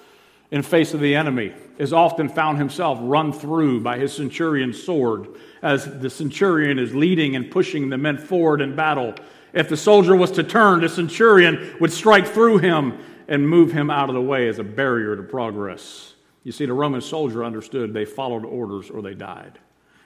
in 0.52 0.64
face 0.64 0.94
of 0.94 1.00
the 1.00 1.16
enemy 1.16 1.54
is 1.78 1.94
often 1.94 2.30
found 2.30 2.58
himself 2.58 2.98
run 3.02 3.32
through 3.32 3.82
by 3.82 3.98
his 3.98 4.14
centurion's 4.14 4.82
sword 4.82 5.28
as 5.62 6.00
the 6.00 6.10
centurion 6.10 6.80
is 6.80 6.96
leading 6.96 7.36
and 7.36 7.52
pushing 7.52 7.90
the 7.90 7.98
men 7.98 8.18
forward 8.18 8.62
in 8.62 8.76
battle. 8.76 9.14
If 9.54 9.70
the 9.70 9.78
soldier 9.78 10.16
was 10.16 10.32
to 10.32 10.44
turn, 10.44 10.82
the 10.82 10.90
centurion 10.90 11.76
would 11.80 11.92
strike 11.92 12.28
through 12.28 12.60
him 12.60 12.98
and 13.28 13.48
move 13.48 13.72
him 13.72 13.90
out 13.90 14.10
of 14.10 14.16
the 14.16 14.22
way 14.22 14.48
as 14.48 14.60
a 14.60 14.64
barrier 14.64 15.16
to 15.16 15.24
progress. 15.24 16.14
You 16.44 16.52
see, 16.52 16.66
the 16.66 16.74
Roman 16.74 17.02
soldier 17.02 17.44
understood 17.44 17.94
they 17.94 18.06
followed 18.06 18.46
orders 18.46 18.90
or 18.90 19.02
they 19.02 19.16
died. 19.16 19.60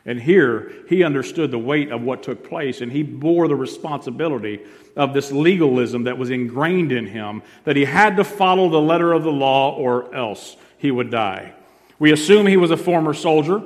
And 0.05 0.19
here, 0.19 0.71
he 0.87 1.03
understood 1.03 1.51
the 1.51 1.59
weight 1.59 1.91
of 1.91 2.01
what 2.01 2.23
took 2.23 2.47
place, 2.47 2.81
and 2.81 2.91
he 2.91 3.03
bore 3.03 3.47
the 3.47 3.55
responsibility 3.55 4.61
of 4.95 5.13
this 5.13 5.31
legalism 5.31 6.05
that 6.05 6.17
was 6.17 6.29
ingrained 6.29 6.91
in 6.91 7.05
him, 7.05 7.43
that 7.65 7.75
he 7.75 7.85
had 7.85 8.15
to 8.17 8.23
follow 8.23 8.69
the 8.69 8.81
letter 8.81 9.11
of 9.11 9.23
the 9.23 9.31
law 9.31 9.75
or 9.75 10.13
else 10.15 10.55
he 10.77 10.89
would 10.89 11.11
die. 11.11 11.53
We 11.99 12.13
assume 12.13 12.47
he 12.47 12.57
was 12.57 12.71
a 12.71 12.77
former 12.77 13.13
soldier. 13.13 13.61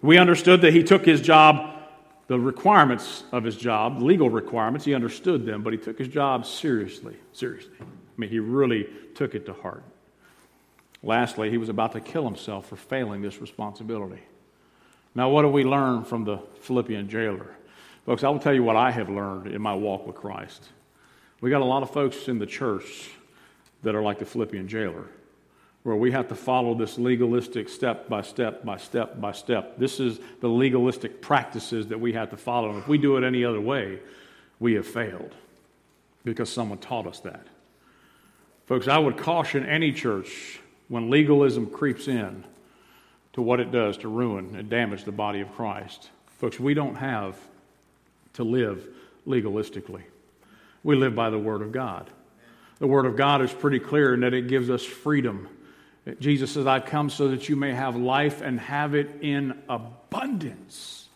We 0.00 0.16
understood 0.16 0.62
that 0.62 0.72
he 0.72 0.82
took 0.82 1.04
his 1.04 1.20
job, 1.20 1.78
the 2.26 2.40
requirements 2.40 3.24
of 3.30 3.44
his 3.44 3.56
job, 3.56 4.00
legal 4.00 4.30
requirements, 4.30 4.86
he 4.86 4.94
understood 4.94 5.44
them, 5.44 5.62
but 5.62 5.74
he 5.74 5.78
took 5.78 5.98
his 5.98 6.08
job 6.08 6.46
seriously. 6.46 7.16
Seriously. 7.32 7.76
I 8.16 8.20
mean, 8.20 8.30
he 8.30 8.38
really 8.38 8.88
took 9.14 9.34
it 9.34 9.46
to 9.46 9.52
heart. 9.52 9.84
Lastly, 11.02 11.50
he 11.50 11.58
was 11.58 11.68
about 11.68 11.92
to 11.92 12.00
kill 12.00 12.24
himself 12.24 12.68
for 12.68 12.76
failing 12.76 13.22
this 13.22 13.40
responsibility. 13.40 14.22
Now, 15.14 15.28
what 15.28 15.42
do 15.42 15.48
we 15.48 15.64
learn 15.64 16.04
from 16.04 16.24
the 16.24 16.38
Philippian 16.60 17.08
jailer? 17.08 17.54
Folks, 18.06 18.24
I 18.24 18.28
will 18.28 18.38
tell 18.38 18.54
you 18.54 18.62
what 18.62 18.76
I 18.76 18.90
have 18.90 19.08
learned 19.08 19.48
in 19.48 19.60
my 19.60 19.74
walk 19.74 20.06
with 20.06 20.16
Christ. 20.16 20.68
We 21.40 21.50
got 21.50 21.60
a 21.60 21.66
lot 21.66 21.82
of 21.82 21.90
folks 21.90 22.28
in 22.28 22.38
the 22.38 22.46
church 22.46 23.10
that 23.82 23.94
are 23.94 24.02
like 24.02 24.18
the 24.18 24.24
Philippian 24.24 24.68
jailer 24.68 25.06
where 25.86 25.94
we 25.94 26.10
have 26.10 26.26
to 26.26 26.34
follow 26.34 26.74
this 26.74 26.98
legalistic 26.98 27.68
step 27.68 28.08
by 28.08 28.20
step 28.20 28.64
by 28.64 28.76
step 28.76 29.20
by 29.20 29.30
step. 29.30 29.78
This 29.78 30.00
is 30.00 30.18
the 30.40 30.48
legalistic 30.48 31.22
practices 31.22 31.86
that 31.86 32.00
we 32.00 32.12
have 32.12 32.28
to 32.30 32.36
follow. 32.36 32.70
And 32.70 32.78
if 32.78 32.88
we 32.88 32.98
do 32.98 33.16
it 33.16 33.22
any 33.22 33.44
other 33.44 33.60
way, 33.60 34.00
we 34.58 34.72
have 34.72 34.84
failed 34.84 35.32
because 36.24 36.52
someone 36.52 36.78
taught 36.78 37.06
us 37.06 37.20
that. 37.20 37.46
Folks, 38.66 38.88
I 38.88 38.98
would 38.98 39.16
caution 39.16 39.64
any 39.64 39.92
church 39.92 40.60
when 40.88 41.10
legalism 41.10 41.66
creeps 41.66 42.08
in 42.08 42.44
to 43.32 43.42
what 43.42 43.60
it 43.60 43.70
does 43.70 43.98
to 43.98 44.08
ruin 44.08 44.54
and 44.56 44.68
damage 44.68 45.04
the 45.04 45.12
body 45.12 45.40
of 45.40 45.52
Christ. 45.54 46.10
Folks, 46.38 46.58
we 46.58 46.74
don't 46.74 46.96
have 46.96 47.36
to 48.34 48.44
live 48.44 48.86
legalistically. 49.26 50.02
We 50.82 50.96
live 50.96 51.14
by 51.14 51.30
the 51.30 51.38
Word 51.38 51.62
of 51.62 51.72
God. 51.72 52.10
The 52.78 52.86
Word 52.86 53.06
of 53.06 53.16
God 53.16 53.42
is 53.42 53.52
pretty 53.52 53.78
clear 53.78 54.14
in 54.14 54.20
that 54.20 54.34
it 54.34 54.48
gives 54.48 54.68
us 54.68 54.84
freedom 54.84 55.48
Jesus 56.20 56.52
says, 56.52 56.66
I've 56.66 56.84
come 56.84 57.10
so 57.10 57.28
that 57.28 57.48
you 57.48 57.56
may 57.56 57.72
have 57.72 57.96
life 57.96 58.40
and 58.40 58.60
have 58.60 58.94
it 58.94 59.22
in 59.22 59.60
abundance. 59.68 61.08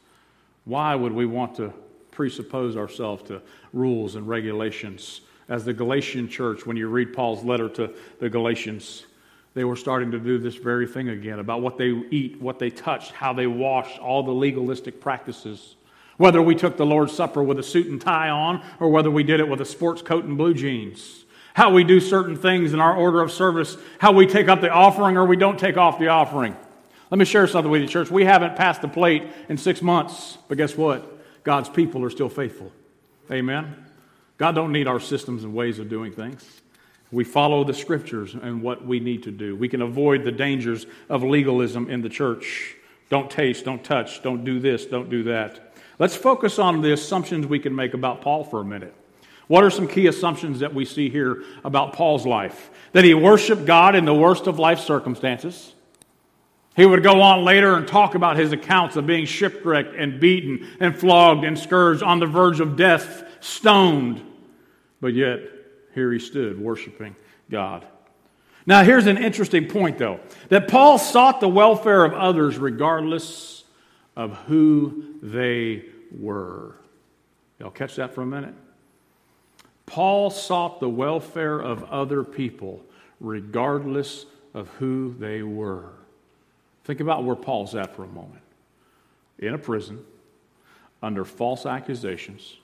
Why 0.65 0.95
would 0.95 1.13
we 1.13 1.27
want 1.27 1.55
to 1.57 1.73
presuppose 2.11 2.77
ourselves 2.77 3.23
to 3.25 3.41
rules 3.73 4.17
and 4.17 4.27
regulations? 4.27 5.21
As 5.51 5.67
the 5.67 5.75
Galatian 5.75 6.29
church, 6.29 6.65
when 6.65 6.79
you 6.79 6.89
read 6.89 7.13
Paul's 7.13 7.45
letter 7.45 7.69
to 7.69 7.93
the 8.19 8.31
Galatians, 8.31 9.05
they 9.53 9.65
were 9.65 9.77
starting 9.77 10.13
to 10.13 10.19
do 10.19 10.39
this 10.39 10.55
very 10.55 10.87
thing 10.87 11.11
again 11.11 11.41
about 11.41 11.61
what 11.61 11.77
they 11.77 11.89
eat, 12.11 12.41
what 12.41 12.59
they 12.59 12.71
touched, 12.71 13.13
how 13.13 13.35
they 13.35 13.47
washed, 13.47 13.99
all 13.99 14.23
the 14.23 14.31
legalistic 14.31 15.01
practices. 15.01 15.77
Whether 16.17 16.41
we 16.41 16.55
took 16.55 16.79
the 16.79 16.87
Lord's 16.87 17.13
Supper 17.13 17.43
with 17.43 17.59
a 17.59 17.63
suit 17.63 17.89
and 17.89 18.01
tie 18.01 18.31
on, 18.31 18.65
or 18.79 18.89
whether 18.89 19.11
we 19.11 19.25
did 19.25 19.41
it 19.41 19.49
with 19.49 19.61
a 19.61 19.67
sports 19.67 20.01
coat 20.01 20.25
and 20.25 20.39
blue 20.39 20.55
jeans 20.55 21.21
how 21.55 21.71
we 21.71 21.85
do 21.85 22.01
certain 22.01 22.37
things 22.37 22.73
in 22.73 22.81
our 22.81 22.97
order 22.97 23.21
of 23.21 23.31
service, 23.31 23.77
how 23.99 24.13
we 24.13 24.27
take 24.27 24.49
up 24.49 24.61
the 24.61 24.71
offering 24.71 25.17
or 25.17 25.25
we 25.25 25.37
don't 25.37 25.59
take 25.59 25.77
off 25.77 25.99
the 25.99 26.09
offering. 26.09 26.57
Let 27.11 27.19
me 27.19 27.25
share 27.25 27.47
something 27.47 27.71
with 27.71 27.83
you, 27.83 27.89
church. 27.89 28.11
We 28.11 28.25
haven't 28.25 28.57
passed 28.57 28.83
the 28.83 28.89
plate 28.89 29.25
in 29.49 29.59
six 29.59 29.83
months, 29.83 30.39
but 30.49 30.57
guess 30.57 30.77
what? 30.77 31.19
God's 31.43 31.69
people 31.69 32.05
are 32.05 32.11
still 32.11 32.29
faithful. 32.29 32.73
Amen. 33.31 33.90
God 34.41 34.55
don't 34.55 34.73
need 34.73 34.89
our 34.89 35.01
systems 35.01 35.45
and 35.45 35.53
ways 35.53 35.79
of 35.79 35.91
doing 35.91 36.13
things. 36.13 36.63
We 37.13 37.25
follow 37.25 37.63
the 37.63 37.75
scriptures 37.75 38.33
and 38.33 38.63
what 38.63 38.83
we 38.83 38.99
need 38.99 39.25
to 39.25 39.31
do. 39.31 39.55
We 39.55 39.69
can 39.69 39.83
avoid 39.83 40.25
the 40.25 40.33
dangers 40.33 40.87
of 41.11 41.23
legalism 41.23 41.91
in 41.91 42.01
the 42.01 42.09
church. 42.09 42.75
Don't 43.11 43.31
taste, 43.31 43.67
don't 43.67 43.85
touch, 43.85 44.23
don't 44.23 44.43
do 44.43 44.59
this, 44.59 44.87
don't 44.87 45.11
do 45.11 45.25
that. 45.25 45.75
Let's 45.99 46.17
focus 46.17 46.59
on 46.59 46.81
the 46.81 46.95
assumptions 46.95 47.47
we 47.47 47.59
can 47.59 47.77
make 47.77 47.93
about 47.93 48.23
Paul 48.23 48.43
for 48.45 48.63
a 48.63 48.65
minute. 48.65 48.95
What 49.47 49.63
are 49.63 49.69
some 49.69 49.87
key 49.87 50.07
assumptions 50.07 50.61
that 50.61 50.73
we 50.73 50.87
see 50.87 51.11
here 51.11 51.45
about 51.63 51.93
Paul's 51.93 52.25
life? 52.25 52.71
That 52.93 53.05
he 53.05 53.13
worshiped 53.13 53.67
God 53.67 53.95
in 53.95 54.07
the 54.07 54.15
worst 54.15 54.47
of 54.47 54.59
life 54.59 54.81
circumstances. 54.81 55.75
He 56.77 56.87
would 56.87 57.03
go 57.03 57.21
on 57.21 57.45
later 57.45 57.75
and 57.75 57.87
talk 57.87 58.15
about 58.15 58.39
his 58.39 58.53
accounts 58.53 58.97
of 58.97 59.07
being 59.07 59.27
shipwrecked 59.27 59.95
and 59.95 60.19
beaten 60.19 60.67
and 60.81 60.99
flogged 60.99 61.45
and 61.45 61.59
scourged 61.59 62.03
on 62.03 62.21
the 62.21 62.27
verge 62.27 62.61
of 62.61 62.77
death, 62.77 63.23
stoned. 63.41 64.29
But 65.01 65.15
yet, 65.15 65.41
here 65.95 66.13
he 66.13 66.19
stood 66.19 66.61
worshiping 66.61 67.17
God. 67.51 67.87
Now, 68.67 68.85
here's 68.85 69.07
an 69.07 69.19
interesting 69.19 69.67
point, 69.67 69.99
though 69.99 70.21
that 70.49 70.69
Paul 70.69 70.99
sought 70.99 71.41
the 71.41 71.49
welfare 71.49 72.05
of 72.05 72.13
others 72.13 72.59
regardless 72.59 73.65
of 74.17 74.37
who 74.47 75.17
they 75.23 75.85
were. 76.17 76.77
Y'all 77.59 77.71
catch 77.71 77.97
that 77.97 78.15
for 78.15 78.23
a 78.23 78.27
minute? 78.27 78.55
Paul 79.87 80.31
sought 80.31 80.79
the 80.79 80.89
welfare 80.89 81.59
of 81.59 81.85
other 81.85 82.23
people 82.23 82.85
regardless 83.19 84.27
of 84.55 84.69
who 84.75 85.15
they 85.19 85.43
were. 85.43 85.91
Think 86.85 87.01
about 87.01 87.25
where 87.25 87.37
Paul's 87.37 87.75
at 87.75 87.95
for 87.95 88.05
a 88.05 88.09
moment. 88.09 88.43
In 89.39 89.55
a 89.55 89.59
prison, 89.59 90.05
under 91.03 91.25
false 91.25 91.67
accusations, 91.67 92.57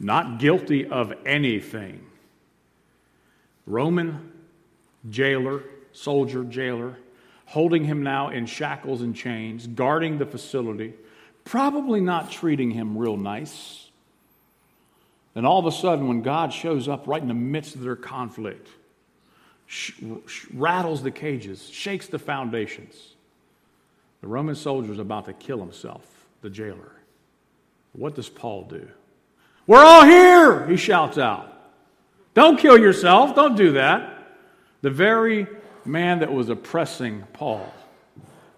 not 0.00 0.38
guilty 0.38 0.86
of 0.86 1.12
anything. 1.26 2.04
Roman 3.66 4.32
jailer, 5.08 5.62
soldier, 5.92 6.42
jailer, 6.44 6.96
holding 7.44 7.84
him 7.84 8.02
now 8.02 8.30
in 8.30 8.46
shackles 8.46 9.02
and 9.02 9.14
chains, 9.14 9.66
guarding 9.66 10.18
the 10.18 10.26
facility, 10.26 10.94
probably 11.44 12.00
not 12.00 12.30
treating 12.30 12.70
him 12.70 12.96
real 12.96 13.16
nice. 13.16 13.90
And 15.34 15.46
all 15.46 15.58
of 15.58 15.66
a 15.66 15.72
sudden, 15.72 16.08
when 16.08 16.22
God 16.22 16.52
shows 16.52 16.88
up 16.88 17.06
right 17.06 17.20
in 17.20 17.28
the 17.28 17.34
midst 17.34 17.74
of 17.74 17.82
their 17.82 17.96
conflict, 17.96 18.68
sh- 19.66 19.92
sh- 20.26 20.46
rattles 20.52 21.02
the 21.02 21.10
cages, 21.10 21.68
shakes 21.68 22.06
the 22.06 22.18
foundations, 22.18 23.14
the 24.20 24.26
Roman 24.26 24.54
soldier 24.54 24.92
is 24.92 24.98
about 24.98 25.26
to 25.26 25.32
kill 25.32 25.58
himself, 25.58 26.06
the 26.42 26.50
jailer. 26.50 26.92
What 27.92 28.14
does 28.14 28.28
Paul 28.28 28.64
do? 28.64 28.88
We're 29.70 29.84
all 29.84 30.04
here, 30.04 30.66
he 30.66 30.76
shouts 30.76 31.16
out. 31.16 31.56
Don't 32.34 32.58
kill 32.58 32.76
yourself. 32.76 33.36
Don't 33.36 33.54
do 33.54 33.74
that. 33.74 34.34
The 34.82 34.90
very 34.90 35.46
man 35.84 36.18
that 36.18 36.32
was 36.32 36.48
oppressing 36.48 37.22
Paul, 37.32 37.72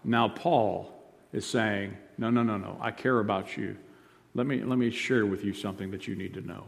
now 0.04 0.28
Paul 0.28 0.90
is 1.34 1.44
saying, 1.44 1.94
No, 2.16 2.30
no, 2.30 2.42
no, 2.42 2.56
no. 2.56 2.78
I 2.80 2.92
care 2.92 3.18
about 3.18 3.58
you. 3.58 3.76
Let 4.34 4.46
me, 4.46 4.64
let 4.64 4.78
me 4.78 4.90
share 4.90 5.26
with 5.26 5.44
you 5.44 5.52
something 5.52 5.90
that 5.90 6.08
you 6.08 6.14
need 6.14 6.32
to 6.32 6.40
know. 6.40 6.64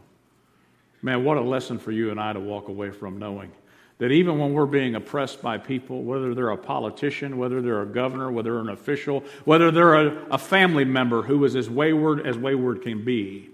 Man, 1.01 1.23
what 1.23 1.37
a 1.37 1.41
lesson 1.41 1.79
for 1.79 1.91
you 1.91 2.11
and 2.11 2.19
I 2.19 2.31
to 2.31 2.39
walk 2.39 2.67
away 2.67 2.91
from 2.91 3.17
knowing 3.17 3.51
that 3.97 4.11
even 4.11 4.37
when 4.37 4.53
we're 4.53 4.67
being 4.67 4.93
oppressed 4.93 5.41
by 5.41 5.57
people, 5.57 6.03
whether 6.03 6.35
they're 6.35 6.51
a 6.51 6.57
politician, 6.57 7.39
whether 7.39 7.63
they're 7.63 7.81
a 7.81 7.87
governor, 7.87 8.31
whether 8.31 8.51
they're 8.51 8.61
an 8.61 8.69
official, 8.69 9.23
whether 9.45 9.71
they're 9.71 9.95
a, 9.95 10.27
a 10.29 10.37
family 10.37 10.85
member 10.85 11.23
who 11.23 11.43
is 11.45 11.55
as 11.55 11.67
wayward 11.67 12.27
as 12.27 12.37
wayward 12.37 12.83
can 12.83 13.03
be, 13.03 13.49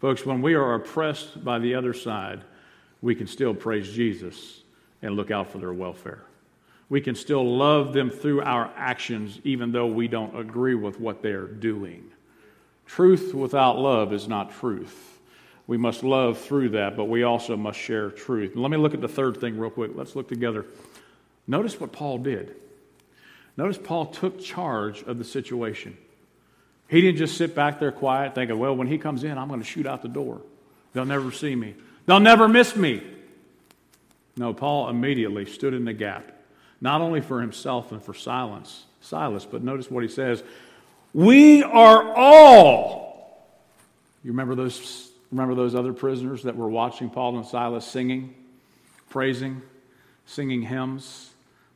folks, 0.00 0.24
when 0.24 0.42
we 0.42 0.54
are 0.54 0.74
oppressed 0.74 1.44
by 1.44 1.58
the 1.58 1.74
other 1.74 1.92
side, 1.92 2.42
we 3.02 3.14
can 3.14 3.26
still 3.26 3.54
praise 3.54 3.90
Jesus 3.92 4.62
and 5.02 5.14
look 5.14 5.30
out 5.30 5.50
for 5.50 5.58
their 5.58 5.72
welfare. 5.72 6.22
We 6.88 7.00
can 7.00 7.14
still 7.14 7.56
love 7.56 7.92
them 7.92 8.10
through 8.10 8.42
our 8.42 8.70
actions, 8.76 9.40
even 9.44 9.72
though 9.72 9.86
we 9.86 10.08
don't 10.08 10.38
agree 10.38 10.74
with 10.74 11.00
what 11.00 11.22
they 11.22 11.32
are 11.32 11.46
doing. 11.46 12.10
Truth 12.86 13.34
without 13.34 13.78
love 13.78 14.12
is 14.12 14.28
not 14.28 14.52
truth. 14.52 15.18
We 15.66 15.76
must 15.76 16.04
love 16.04 16.38
through 16.38 16.70
that, 16.70 16.96
but 16.96 17.06
we 17.06 17.24
also 17.24 17.56
must 17.56 17.78
share 17.78 18.10
truth. 18.10 18.54
let 18.54 18.70
me 18.70 18.76
look 18.76 18.94
at 18.94 19.00
the 19.00 19.08
third 19.08 19.40
thing 19.40 19.58
real 19.58 19.70
quick. 19.70 19.90
Let's 19.94 20.14
look 20.14 20.28
together. 20.28 20.64
Notice 21.48 21.80
what 21.80 21.92
Paul 21.92 22.18
did. 22.18 22.54
Notice 23.56 23.78
Paul 23.78 24.06
took 24.06 24.40
charge 24.40 25.02
of 25.02 25.18
the 25.18 25.24
situation. 25.24 25.96
He 26.88 27.00
didn't 27.00 27.18
just 27.18 27.36
sit 27.36 27.54
back 27.54 27.80
there 27.80 27.92
quiet 27.92 28.34
thinking, 28.34 28.58
well, 28.58 28.76
when 28.76 28.86
he 28.86 28.98
comes 28.98 29.24
in, 29.24 29.36
I'm 29.36 29.48
going 29.48 29.60
to 29.60 29.66
shoot 29.66 29.86
out 29.86 30.02
the 30.02 30.08
door. 30.08 30.40
They'll 30.92 31.04
never 31.04 31.32
see 31.32 31.54
me, 31.54 31.74
they'll 32.06 32.20
never 32.20 32.48
miss 32.48 32.76
me. 32.76 33.02
No, 34.38 34.52
Paul 34.52 34.90
immediately 34.90 35.46
stood 35.46 35.72
in 35.72 35.86
the 35.86 35.94
gap, 35.94 36.30
not 36.80 37.00
only 37.00 37.22
for 37.22 37.40
himself 37.40 37.90
and 37.90 38.02
for 38.02 38.12
silence, 38.12 38.84
Silas, 39.00 39.46
but 39.46 39.62
notice 39.62 39.90
what 39.90 40.02
he 40.02 40.08
says. 40.08 40.42
We 41.14 41.62
are 41.62 42.14
all. 42.14 43.46
You 44.22 44.32
remember 44.32 44.54
those, 44.54 45.10
remember 45.30 45.54
those 45.54 45.74
other 45.74 45.94
prisoners 45.94 46.42
that 46.42 46.56
were 46.56 46.68
watching 46.68 47.08
Paul 47.08 47.38
and 47.38 47.46
Silas 47.46 47.86
singing, 47.86 48.34
praising, 49.08 49.62
singing 50.26 50.62
hymns? 50.62 51.30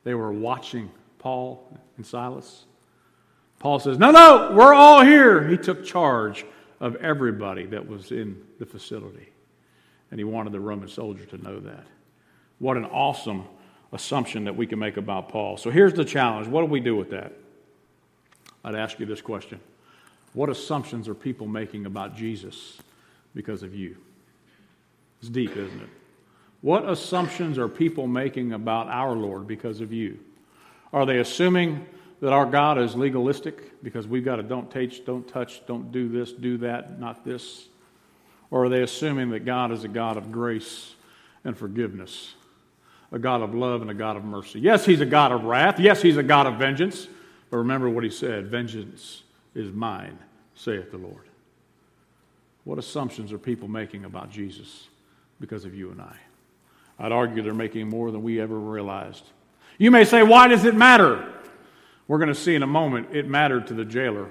They 0.04 0.14
were 0.14 0.32
watching 0.32 0.90
Paul 1.18 1.66
and 1.96 2.04
Silas. 2.04 2.64
Paul 3.60 3.78
says, 3.78 3.98
No, 3.98 4.10
no, 4.10 4.52
we're 4.52 4.74
all 4.74 5.04
here. 5.04 5.46
He 5.46 5.56
took 5.56 5.84
charge 5.84 6.44
of 6.80 6.96
everybody 6.96 7.66
that 7.66 7.86
was 7.86 8.10
in 8.10 8.42
the 8.58 8.66
facility. 8.66 9.28
And 10.10 10.18
he 10.18 10.24
wanted 10.24 10.52
the 10.52 10.60
Roman 10.60 10.88
soldier 10.88 11.24
to 11.26 11.38
know 11.38 11.60
that. 11.60 11.86
What 12.58 12.76
an 12.76 12.86
awesome 12.86 13.44
assumption 13.92 14.44
that 14.44 14.56
we 14.56 14.66
can 14.66 14.78
make 14.78 14.96
about 14.96 15.28
Paul. 15.28 15.56
So 15.56 15.70
here's 15.70 15.94
the 15.94 16.04
challenge 16.04 16.48
what 16.48 16.62
do 16.62 16.66
we 16.66 16.80
do 16.80 16.96
with 16.96 17.10
that? 17.10 17.32
I'd 18.64 18.74
ask 18.74 18.98
you 18.98 19.06
this 19.06 19.20
question 19.20 19.60
What 20.32 20.48
assumptions 20.48 21.06
are 21.06 21.14
people 21.14 21.46
making 21.46 21.86
about 21.86 22.16
Jesus 22.16 22.78
because 23.34 23.62
of 23.62 23.74
you? 23.74 23.96
It's 25.20 25.28
deep, 25.28 25.50
isn't 25.50 25.80
it? 25.80 25.88
What 26.62 26.88
assumptions 26.88 27.58
are 27.58 27.68
people 27.68 28.06
making 28.06 28.52
about 28.52 28.88
our 28.88 29.12
Lord 29.12 29.46
because 29.46 29.80
of 29.82 29.92
you? 29.92 30.18
Are 30.92 31.04
they 31.04 31.18
assuming 31.18 31.86
that 32.20 32.32
our 32.32 32.46
God 32.46 32.78
is 32.78 32.94
legalistic 32.94 33.82
because 33.82 34.06
we've 34.06 34.24
got 34.24 34.36
to 34.36 34.42
don't 34.42 34.70
touch, 34.70 35.04
don't 35.04 35.26
touch, 35.26 35.64
don't 35.66 35.90
do 35.90 36.08
this, 36.08 36.32
do 36.32 36.58
that, 36.58 37.00
not 37.00 37.24
this? 37.24 37.68
Or 38.50 38.64
are 38.64 38.68
they 38.68 38.82
assuming 38.82 39.30
that 39.30 39.44
God 39.44 39.72
is 39.72 39.84
a 39.84 39.88
God 39.88 40.16
of 40.16 40.30
grace 40.30 40.94
and 41.44 41.56
forgiveness, 41.56 42.34
a 43.10 43.18
God 43.18 43.40
of 43.40 43.54
love 43.54 43.80
and 43.80 43.90
a 43.90 43.94
God 43.94 44.16
of 44.16 44.24
mercy? 44.24 44.60
Yes, 44.60 44.84
He's 44.84 45.00
a 45.00 45.06
God 45.06 45.32
of 45.32 45.44
wrath. 45.44 45.80
Yes, 45.80 46.02
He's 46.02 46.16
a 46.18 46.22
God 46.22 46.46
of 46.46 46.54
vengeance. 46.56 47.08
But 47.50 47.58
remember 47.58 47.88
what 47.88 48.04
He 48.04 48.10
said 48.10 48.46
vengeance 48.46 49.22
is 49.54 49.72
mine, 49.72 50.18
saith 50.54 50.90
the 50.90 50.98
Lord. 50.98 51.24
What 52.64 52.78
assumptions 52.78 53.32
are 53.32 53.38
people 53.38 53.68
making 53.68 54.04
about 54.04 54.30
Jesus 54.30 54.88
because 55.40 55.64
of 55.64 55.74
you 55.74 55.90
and 55.90 56.02
I? 56.02 56.16
I'd 56.98 57.12
argue 57.12 57.42
they're 57.42 57.54
making 57.54 57.88
more 57.88 58.10
than 58.10 58.22
we 58.22 58.40
ever 58.40 58.58
realized. 58.58 59.24
You 59.78 59.90
may 59.90 60.04
say, 60.04 60.22
why 60.22 60.48
does 60.48 60.66
it 60.66 60.74
matter? 60.74 61.39
We're 62.10 62.18
going 62.18 62.26
to 62.26 62.34
see 62.34 62.56
in 62.56 62.64
a 62.64 62.66
moment, 62.66 63.14
it 63.14 63.28
mattered 63.28 63.68
to 63.68 63.74
the 63.74 63.84
jailer. 63.84 64.26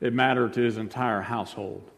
It 0.00 0.12
mattered 0.12 0.54
to 0.54 0.60
his 0.60 0.76
entire 0.76 1.20
household. 1.20 1.88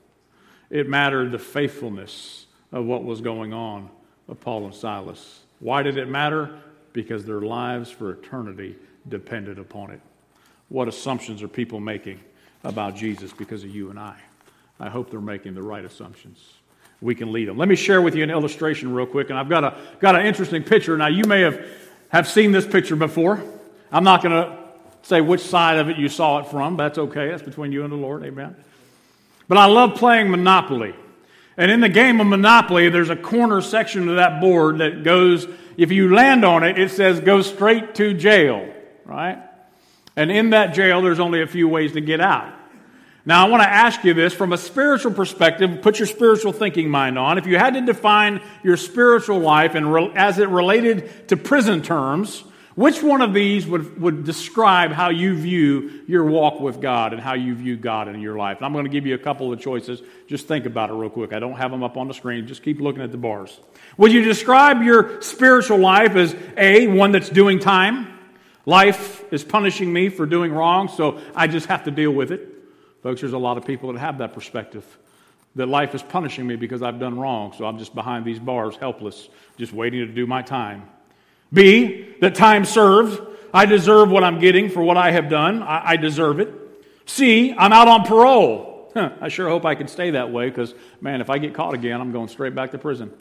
It 0.68 0.86
mattered 0.86 1.32
the 1.32 1.38
faithfulness 1.38 2.44
of 2.72 2.84
what 2.84 3.02
was 3.02 3.22
going 3.22 3.54
on 3.54 3.88
of 4.28 4.38
Paul 4.38 4.66
and 4.66 4.74
Silas. 4.74 5.40
Why 5.60 5.82
did 5.82 5.96
it 5.96 6.10
matter? 6.10 6.60
Because 6.92 7.24
their 7.24 7.40
lives 7.40 7.90
for 7.90 8.10
eternity 8.10 8.76
depended 9.08 9.58
upon 9.58 9.92
it. 9.92 10.00
What 10.68 10.88
assumptions 10.88 11.42
are 11.42 11.48
people 11.48 11.80
making 11.80 12.20
about 12.62 12.96
Jesus 12.96 13.32
because 13.32 13.64
of 13.64 13.74
you 13.74 13.88
and 13.88 13.98
I? 13.98 14.18
I 14.78 14.90
hope 14.90 15.10
they're 15.10 15.22
making 15.22 15.54
the 15.54 15.62
right 15.62 15.86
assumptions. 15.86 16.52
We 17.00 17.14
can 17.14 17.32
lead 17.32 17.48
them. 17.48 17.56
Let 17.56 17.68
me 17.68 17.76
share 17.76 18.02
with 18.02 18.14
you 18.14 18.22
an 18.22 18.30
illustration 18.30 18.92
real 18.92 19.06
quick, 19.06 19.30
and 19.30 19.38
I've 19.38 19.48
got, 19.48 19.64
a, 19.64 19.78
got 20.00 20.16
an 20.16 20.26
interesting 20.26 20.62
picture. 20.62 20.98
Now, 20.98 21.06
you 21.06 21.24
may 21.24 21.40
have, 21.40 21.66
have 22.10 22.28
seen 22.28 22.52
this 22.52 22.66
picture 22.66 22.94
before. 22.94 23.42
I'm 23.90 24.04
not 24.04 24.22
going 24.22 24.34
to 24.34 24.65
say 25.06 25.20
which 25.20 25.40
side 25.40 25.78
of 25.78 25.88
it 25.88 25.98
you 25.98 26.08
saw 26.08 26.40
it 26.40 26.46
from. 26.46 26.76
That's 26.76 26.98
okay. 26.98 27.30
That's 27.30 27.42
between 27.42 27.72
you 27.72 27.84
and 27.84 27.92
the 27.92 27.96
Lord. 27.96 28.24
Amen. 28.24 28.56
But 29.48 29.58
I 29.58 29.66
love 29.66 29.94
playing 29.94 30.30
Monopoly. 30.30 30.94
And 31.56 31.70
in 31.70 31.80
the 31.80 31.88
game 31.88 32.20
of 32.20 32.26
Monopoly, 32.26 32.88
there's 32.88 33.10
a 33.10 33.16
corner 33.16 33.60
section 33.60 34.08
of 34.08 34.16
that 34.16 34.40
board 34.40 34.78
that 34.78 35.04
goes, 35.04 35.46
if 35.76 35.92
you 35.92 36.12
land 36.12 36.44
on 36.44 36.64
it, 36.64 36.78
it 36.78 36.90
says 36.90 37.20
go 37.20 37.40
straight 37.40 37.94
to 37.94 38.14
jail, 38.14 38.68
right? 39.04 39.38
And 40.16 40.30
in 40.30 40.50
that 40.50 40.74
jail, 40.74 41.00
there's 41.00 41.20
only 41.20 41.40
a 41.40 41.46
few 41.46 41.68
ways 41.68 41.92
to 41.92 42.00
get 42.00 42.20
out. 42.20 42.52
Now, 43.24 43.46
I 43.46 43.50
want 43.50 43.62
to 43.62 43.68
ask 43.68 44.04
you 44.04 44.14
this 44.14 44.32
from 44.32 44.52
a 44.52 44.58
spiritual 44.58 45.12
perspective, 45.12 45.82
put 45.82 45.98
your 45.98 46.06
spiritual 46.06 46.52
thinking 46.52 46.88
mind 46.88 47.18
on. 47.18 47.38
If 47.38 47.46
you 47.46 47.58
had 47.58 47.74
to 47.74 47.80
define 47.80 48.40
your 48.62 48.76
spiritual 48.76 49.38
life 49.38 49.74
and 49.74 49.92
re- 49.92 50.12
as 50.14 50.38
it 50.38 50.48
related 50.48 51.28
to 51.28 51.36
prison 51.36 51.82
terms, 51.82 52.44
which 52.76 53.02
one 53.02 53.22
of 53.22 53.32
these 53.32 53.66
would, 53.66 54.00
would 54.00 54.24
describe 54.24 54.92
how 54.92 55.08
you 55.08 55.34
view 55.34 56.02
your 56.06 56.24
walk 56.26 56.60
with 56.60 56.78
God 56.78 57.14
and 57.14 57.22
how 57.22 57.32
you 57.32 57.54
view 57.54 57.74
God 57.74 58.06
in 58.06 58.20
your 58.20 58.36
life? 58.36 58.58
And 58.58 58.66
I'm 58.66 58.74
going 58.74 58.84
to 58.84 58.90
give 58.90 59.06
you 59.06 59.14
a 59.14 59.18
couple 59.18 59.50
of 59.50 59.58
choices. 59.58 60.02
Just 60.28 60.46
think 60.46 60.66
about 60.66 60.90
it 60.90 60.92
real 60.92 61.08
quick. 61.08 61.32
I 61.32 61.38
don't 61.38 61.54
have 61.54 61.70
them 61.70 61.82
up 61.82 61.96
on 61.96 62.06
the 62.06 62.12
screen. 62.12 62.46
Just 62.46 62.62
keep 62.62 62.78
looking 62.78 63.02
at 63.02 63.12
the 63.12 63.16
bars. 63.18 63.58
Would 63.96 64.12
you 64.12 64.22
describe 64.22 64.82
your 64.82 65.22
spiritual 65.22 65.78
life 65.78 66.16
as 66.16 66.36
A, 66.58 66.86
one 66.86 67.12
that's 67.12 67.30
doing 67.30 67.58
time? 67.58 68.18
Life 68.66 69.24
is 69.32 69.42
punishing 69.42 69.90
me 69.90 70.10
for 70.10 70.26
doing 70.26 70.52
wrong, 70.52 70.88
so 70.88 71.18
I 71.34 71.46
just 71.46 71.68
have 71.68 71.84
to 71.84 71.90
deal 71.90 72.10
with 72.10 72.30
it. 72.30 72.46
Folks, 73.02 73.22
there's 73.22 73.32
a 73.32 73.38
lot 73.38 73.56
of 73.56 73.64
people 73.64 73.90
that 73.92 73.98
have 74.00 74.18
that 74.18 74.34
perspective. 74.34 74.84
That 75.54 75.66
life 75.66 75.94
is 75.94 76.02
punishing 76.02 76.46
me 76.46 76.56
because 76.56 76.82
I've 76.82 77.00
done 77.00 77.18
wrong, 77.18 77.54
so 77.56 77.64
I'm 77.64 77.78
just 77.78 77.94
behind 77.94 78.26
these 78.26 78.38
bars, 78.38 78.76
helpless, 78.76 79.30
just 79.56 79.72
waiting 79.72 80.06
to 80.06 80.12
do 80.12 80.26
my 80.26 80.42
time. 80.42 80.90
B, 81.52 82.14
that 82.20 82.34
time 82.34 82.64
served. 82.64 83.20
I 83.52 83.66
deserve 83.66 84.10
what 84.10 84.24
I'm 84.24 84.38
getting 84.38 84.68
for 84.68 84.82
what 84.82 84.96
I 84.96 85.12
have 85.12 85.28
done. 85.28 85.62
I, 85.62 85.90
I 85.90 85.96
deserve 85.96 86.40
it. 86.40 86.52
C, 87.06 87.52
I'm 87.52 87.72
out 87.72 87.88
on 87.88 88.04
parole. 88.04 88.90
Huh, 88.92 89.10
I 89.20 89.28
sure 89.28 89.48
hope 89.48 89.64
I 89.64 89.74
can 89.74 89.88
stay 89.88 90.12
that 90.12 90.32
way 90.32 90.48
because, 90.48 90.74
man, 91.00 91.20
if 91.20 91.30
I 91.30 91.38
get 91.38 91.54
caught 91.54 91.74
again, 91.74 92.00
I'm 92.00 92.12
going 92.12 92.28
straight 92.28 92.54
back 92.54 92.72
to 92.72 92.78
prison. 92.78 93.12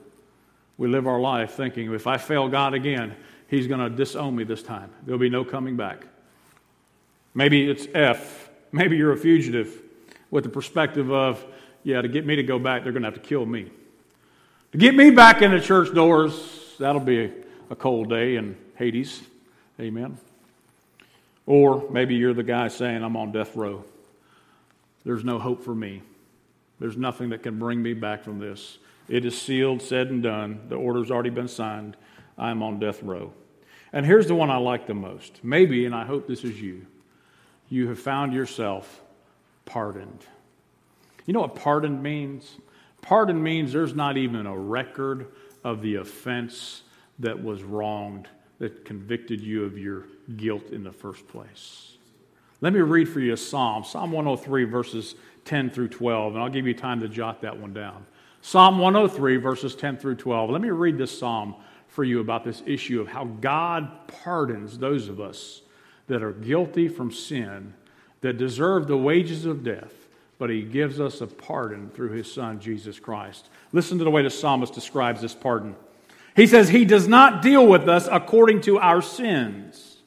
We 0.78 0.88
live 0.88 1.08
our 1.08 1.20
life 1.20 1.54
thinking 1.54 1.94
if 1.94 2.08
I 2.08 2.18
fail 2.18 2.50
God 2.50 2.74
again, 2.74 3.16
He's 3.48 3.68
going 3.68 3.80
to 3.80 3.90
disown 3.90 4.36
me 4.36 4.44
this 4.44 4.64
time. 4.64 4.90
There'll 5.06 5.20
be 5.20 5.30
no 5.30 5.46
coming 5.46 5.78
back. 5.78 6.08
Maybe 7.34 7.70
it's 7.70 7.88
F. 7.94 8.50
Maybe 8.72 8.98
you're 8.98 9.12
a 9.12 9.18
fugitive 9.18 9.82
with 10.32 10.44
the 10.44 10.50
perspective 10.50 11.12
of, 11.12 11.46
yeah, 11.84 12.02
to 12.02 12.08
get 12.08 12.26
me 12.26 12.38
to 12.38 12.44
go 12.44 12.58
back, 12.58 12.84
they're 12.84 12.92
going 12.92 13.04
to 13.04 13.08
have 13.08 13.22
to 13.22 13.28
kill 13.28 13.46
me. 13.46 13.70
To 14.72 14.78
get 14.78 14.96
me 14.96 15.12
back 15.12 15.42
in 15.42 15.52
the 15.52 15.60
church 15.60 15.94
doors, 15.94 16.76
that'll 16.80 17.00
be 17.00 17.32
a 17.70 17.76
cold 17.76 18.10
day 18.10 18.36
in 18.36 18.58
Hades. 18.76 19.22
Amen. 19.80 20.18
Or 21.46 21.90
maybe 21.90 22.16
you're 22.16 22.34
the 22.34 22.44
guy 22.44 22.68
saying, 22.70 23.04
I'm 23.04 23.18
on 23.18 23.32
death 23.32 23.56
row. 23.56 23.84
There's 25.04 25.24
no 25.24 25.38
hope 25.38 25.64
for 25.64 25.76
me. 25.76 26.02
There's 26.80 26.98
nothing 26.98 27.30
that 27.30 27.44
can 27.44 27.60
bring 27.60 27.82
me 27.82 27.94
back 27.94 28.24
from 28.24 28.40
this. 28.40 28.78
It 29.08 29.26
is 29.26 29.40
sealed, 29.40 29.82
said, 29.82 30.08
and 30.08 30.24
done. 30.24 30.62
The 30.68 30.76
order's 30.76 31.12
already 31.12 31.30
been 31.30 31.48
signed. 31.48 31.96
I'm 32.38 32.64
on 32.64 32.80
death 32.80 33.04
row. 33.04 33.32
And 33.94 34.06
here's 34.06 34.28
the 34.28 34.36
one 34.36 34.50
I 34.50 34.58
like 34.58 34.88
the 34.88 34.94
most. 34.94 35.40
Maybe, 35.44 35.86
and 35.86 35.94
I 35.94 36.06
hope 36.06 36.28
this 36.28 36.44
is 36.44 36.60
you, 36.60 36.86
you 37.70 37.88
have 37.88 38.00
found 38.00 38.34
yourself 38.34 39.02
pardoned. 39.66 40.26
You 41.26 41.34
know 41.34 41.42
what 41.42 41.56
pardon 41.56 42.02
means? 42.02 42.58
Pardon 43.02 43.42
means 43.42 43.72
there's 43.72 43.96
not 43.96 44.18
even 44.18 44.46
a 44.46 44.58
record 44.58 45.28
of 45.64 45.82
the 45.82 45.96
offense 45.96 46.82
that 47.20 47.42
was 47.42 47.64
wronged, 47.64 48.28
that 48.60 48.86
convicted 48.86 49.42
you 49.42 49.64
of 49.64 49.78
your 49.78 50.06
guilt 50.38 50.70
in 50.72 50.84
the 50.84 50.92
first 50.92 51.28
place. 51.28 51.98
Let 52.62 52.74
me 52.74 52.80
read 52.80 53.10
for 53.10 53.20
you 53.20 53.34
a 53.34 53.38
psalm, 53.38 53.84
Psalm 53.84 54.12
103, 54.12 54.64
verses 54.64 55.16
10 55.46 55.70
through 55.70 55.90
12, 55.90 56.34
and 56.34 56.44
I'll 56.44 56.50
give 56.50 56.66
you 56.66 56.74
time 56.74 57.00
to 57.02 57.08
jot 57.08 57.42
that 57.42 57.58
one 57.58 57.74
down. 57.74 58.06
Psalm 58.42 58.80
103, 58.80 59.38
verses 59.38 59.76
10 59.76 59.98
through 59.98 60.16
12. 60.16 60.50
Let 60.50 60.62
me 60.62 60.70
read 60.70 60.98
this 60.98 61.18
psalm 61.18 61.56
for 61.88 62.04
you 62.04 62.20
about 62.20 62.44
this 62.44 62.62
issue 62.66 63.02
of 63.02 63.08
how 63.08 63.26
God 63.26 64.08
pardons 64.08 64.78
those 64.78 65.08
of 65.08 65.20
us 65.20 65.62
that 66.08 66.22
are 66.22 66.32
guilty 66.32 66.88
from 66.88 67.12
sin, 67.12 67.74
that 68.22 68.38
deserve 68.38 68.88
the 68.88 68.98
wages 68.98 69.46
of 69.46 69.64
death, 69.64 69.94
but 70.38 70.50
He 70.50 70.62
gives 70.62 71.00
us 71.00 71.22
a 71.22 71.28
pardon 71.28 71.90
through 71.90 72.12
His 72.12 72.32
Son, 72.32 72.60
Jesus 72.60 73.00
Christ. 73.00 73.50
Listen 73.72 73.98
to 73.98 74.04
the 74.04 74.12
way 74.12 74.22
the 74.24 74.30
psalmist 74.30 74.74
describes 74.74 75.22
this 75.22 75.34
pardon. 75.34 75.76
He 76.36 76.48
says, 76.48 76.70
He 76.70 76.86
does 76.86 77.08
not 77.08 77.42
deal 77.42 77.66
with 77.66 77.88
us 77.88 78.08
according 78.12 78.62
to 78.62 78.78
our 78.78 79.02
sins, 79.02 79.98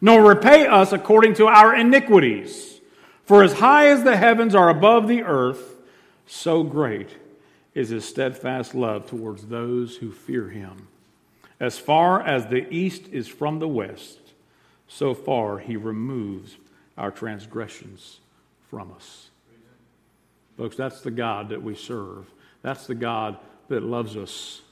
nor 0.00 0.22
repay 0.22 0.66
us 0.66 0.92
according 0.92 1.34
to 1.34 1.46
our 1.46 1.74
iniquities. 1.74 2.80
For 3.24 3.42
as 3.42 3.54
high 3.54 3.88
as 3.88 4.04
the 4.04 4.16
heavens 4.16 4.54
are 4.54 4.68
above 4.68 5.08
the 5.08 5.22
earth, 5.22 5.76
so 6.26 6.62
great 6.62 7.08
is 7.74 7.88
his 7.88 8.04
steadfast 8.04 8.74
love 8.74 9.06
towards 9.06 9.46
those 9.46 9.96
who 9.96 10.12
fear 10.12 10.48
him. 10.48 10.88
As 11.58 11.78
far 11.78 12.20
as 12.20 12.46
the 12.46 12.68
east 12.72 13.08
is 13.12 13.28
from 13.28 13.58
the 13.58 13.68
west, 13.68 14.18
so 14.86 15.14
far 15.14 15.58
he 15.58 15.76
removes 15.76 16.56
our 16.96 17.10
transgressions 17.10 18.20
from 18.68 18.92
us. 18.92 19.30
Folks, 20.56 20.76
that's 20.76 21.00
the 21.00 21.10
God 21.10 21.48
that 21.48 21.62
we 21.62 21.74
serve. 21.74 22.30
That's 22.62 22.86
the 22.86 22.94
God 22.94 23.38
that 23.68 23.82
loves 23.82 24.16
us. 24.16 24.62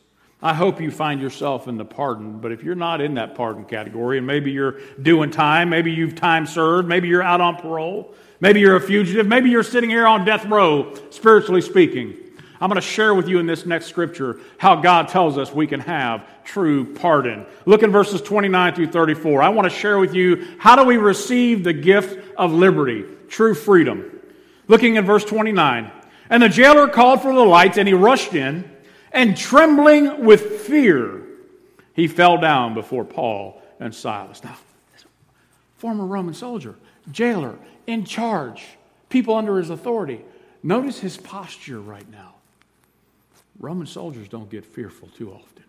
I 0.42 0.54
hope 0.54 0.80
you 0.80 0.90
find 0.90 1.20
yourself 1.20 1.68
in 1.68 1.76
the 1.76 1.84
pardon, 1.84 2.38
but 2.38 2.50
if 2.50 2.64
you're 2.64 2.74
not 2.74 3.00
in 3.00 3.14
that 3.14 3.34
pardon 3.34 3.64
category, 3.64 4.18
and 4.18 4.26
maybe 4.26 4.50
you're 4.50 4.80
doing 5.00 5.30
time, 5.30 5.70
maybe 5.70 5.92
you've 5.92 6.16
time 6.16 6.46
served, 6.46 6.88
maybe 6.88 7.06
you're 7.08 7.22
out 7.22 7.40
on 7.40 7.56
parole, 7.56 8.12
maybe 8.40 8.58
you're 8.60 8.76
a 8.76 8.80
fugitive, 8.80 9.26
maybe 9.26 9.50
you're 9.50 9.62
sitting 9.62 9.88
here 9.88 10.06
on 10.06 10.24
death 10.24 10.44
row, 10.46 10.94
spiritually 11.10 11.60
speaking, 11.60 12.16
I'm 12.62 12.68
going 12.68 12.80
to 12.80 12.86
share 12.86 13.12
with 13.12 13.26
you 13.26 13.40
in 13.40 13.46
this 13.46 13.66
next 13.66 13.86
scripture 13.86 14.38
how 14.56 14.76
God 14.76 15.08
tells 15.08 15.36
us 15.36 15.52
we 15.52 15.66
can 15.66 15.80
have 15.80 16.24
true 16.44 16.94
pardon. 16.94 17.44
Look 17.66 17.82
in 17.82 17.90
verses 17.90 18.22
29 18.22 18.76
through 18.76 18.92
34. 18.92 19.42
I 19.42 19.48
want 19.48 19.68
to 19.68 19.76
share 19.76 19.98
with 19.98 20.14
you 20.14 20.46
how 20.60 20.76
do 20.76 20.84
we 20.84 20.96
receive 20.96 21.64
the 21.64 21.72
gift 21.72 22.20
of 22.36 22.52
liberty, 22.52 23.04
true 23.28 23.56
freedom. 23.56 24.20
Looking 24.68 24.96
at 24.96 25.02
verse 25.02 25.24
29. 25.24 25.90
And 26.30 26.40
the 26.40 26.48
jailer 26.48 26.86
called 26.86 27.20
for 27.20 27.34
the 27.34 27.44
lights, 27.44 27.78
and 27.78 27.88
he 27.88 27.94
rushed 27.94 28.32
in, 28.32 28.70
and 29.12 29.36
trembling 29.36 30.24
with 30.24 30.60
fear, 30.62 31.22
he 31.94 32.08
fell 32.08 32.38
down 32.38 32.74
before 32.74 33.04
Paul 33.04 33.62
and 33.78 33.94
Silas. 33.94 34.42
Now, 34.42 34.56
former 35.76 36.06
Roman 36.06 36.34
soldier, 36.34 36.74
jailer, 37.10 37.58
in 37.86 38.04
charge, 38.04 38.64
people 39.08 39.34
under 39.34 39.58
his 39.58 39.70
authority. 39.70 40.22
Notice 40.62 41.00
his 41.00 41.16
posture 41.16 41.80
right 41.80 42.08
now. 42.10 42.34
Roman 43.58 43.86
soldiers 43.86 44.28
don't 44.28 44.50
get 44.50 44.64
fearful 44.64 45.08
too 45.08 45.32
often. 45.32 45.64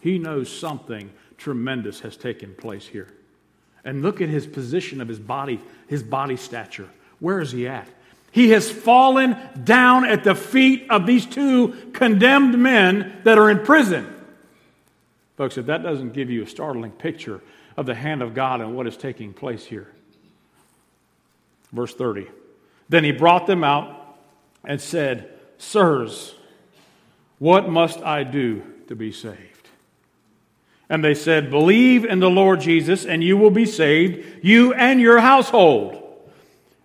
He 0.00 0.18
knows 0.18 0.50
something 0.50 1.10
tremendous 1.38 2.00
has 2.00 2.16
taken 2.16 2.54
place 2.54 2.86
here. 2.86 3.08
And 3.84 4.02
look 4.02 4.20
at 4.20 4.28
his 4.28 4.46
position 4.46 5.00
of 5.00 5.08
his 5.08 5.18
body, 5.18 5.60
his 5.86 6.02
body 6.02 6.36
stature. 6.36 6.88
Where 7.20 7.40
is 7.40 7.52
he 7.52 7.68
at? 7.68 7.88
He 8.34 8.50
has 8.50 8.68
fallen 8.68 9.36
down 9.62 10.04
at 10.04 10.24
the 10.24 10.34
feet 10.34 10.90
of 10.90 11.06
these 11.06 11.24
two 11.24 11.68
condemned 11.92 12.58
men 12.58 13.20
that 13.22 13.38
are 13.38 13.48
in 13.48 13.60
prison. 13.60 14.12
Folks, 15.36 15.56
if 15.56 15.66
that 15.66 15.84
doesn't 15.84 16.14
give 16.14 16.30
you 16.30 16.42
a 16.42 16.46
startling 16.48 16.90
picture 16.90 17.40
of 17.76 17.86
the 17.86 17.94
hand 17.94 18.22
of 18.22 18.34
God 18.34 18.60
and 18.60 18.74
what 18.74 18.88
is 18.88 18.96
taking 18.96 19.32
place 19.32 19.64
here. 19.64 19.86
Verse 21.72 21.94
30. 21.94 22.26
Then 22.88 23.04
he 23.04 23.12
brought 23.12 23.46
them 23.46 23.62
out 23.62 24.18
and 24.64 24.80
said, 24.80 25.30
Sirs, 25.58 26.34
what 27.38 27.68
must 27.68 28.00
I 28.02 28.24
do 28.24 28.64
to 28.88 28.96
be 28.96 29.12
saved? 29.12 29.68
And 30.88 31.04
they 31.04 31.14
said, 31.14 31.50
Believe 31.52 32.04
in 32.04 32.18
the 32.18 32.28
Lord 32.28 32.60
Jesus, 32.60 33.06
and 33.06 33.22
you 33.22 33.36
will 33.36 33.52
be 33.52 33.64
saved, 33.64 34.44
you 34.44 34.74
and 34.74 35.00
your 35.00 35.20
household. 35.20 36.03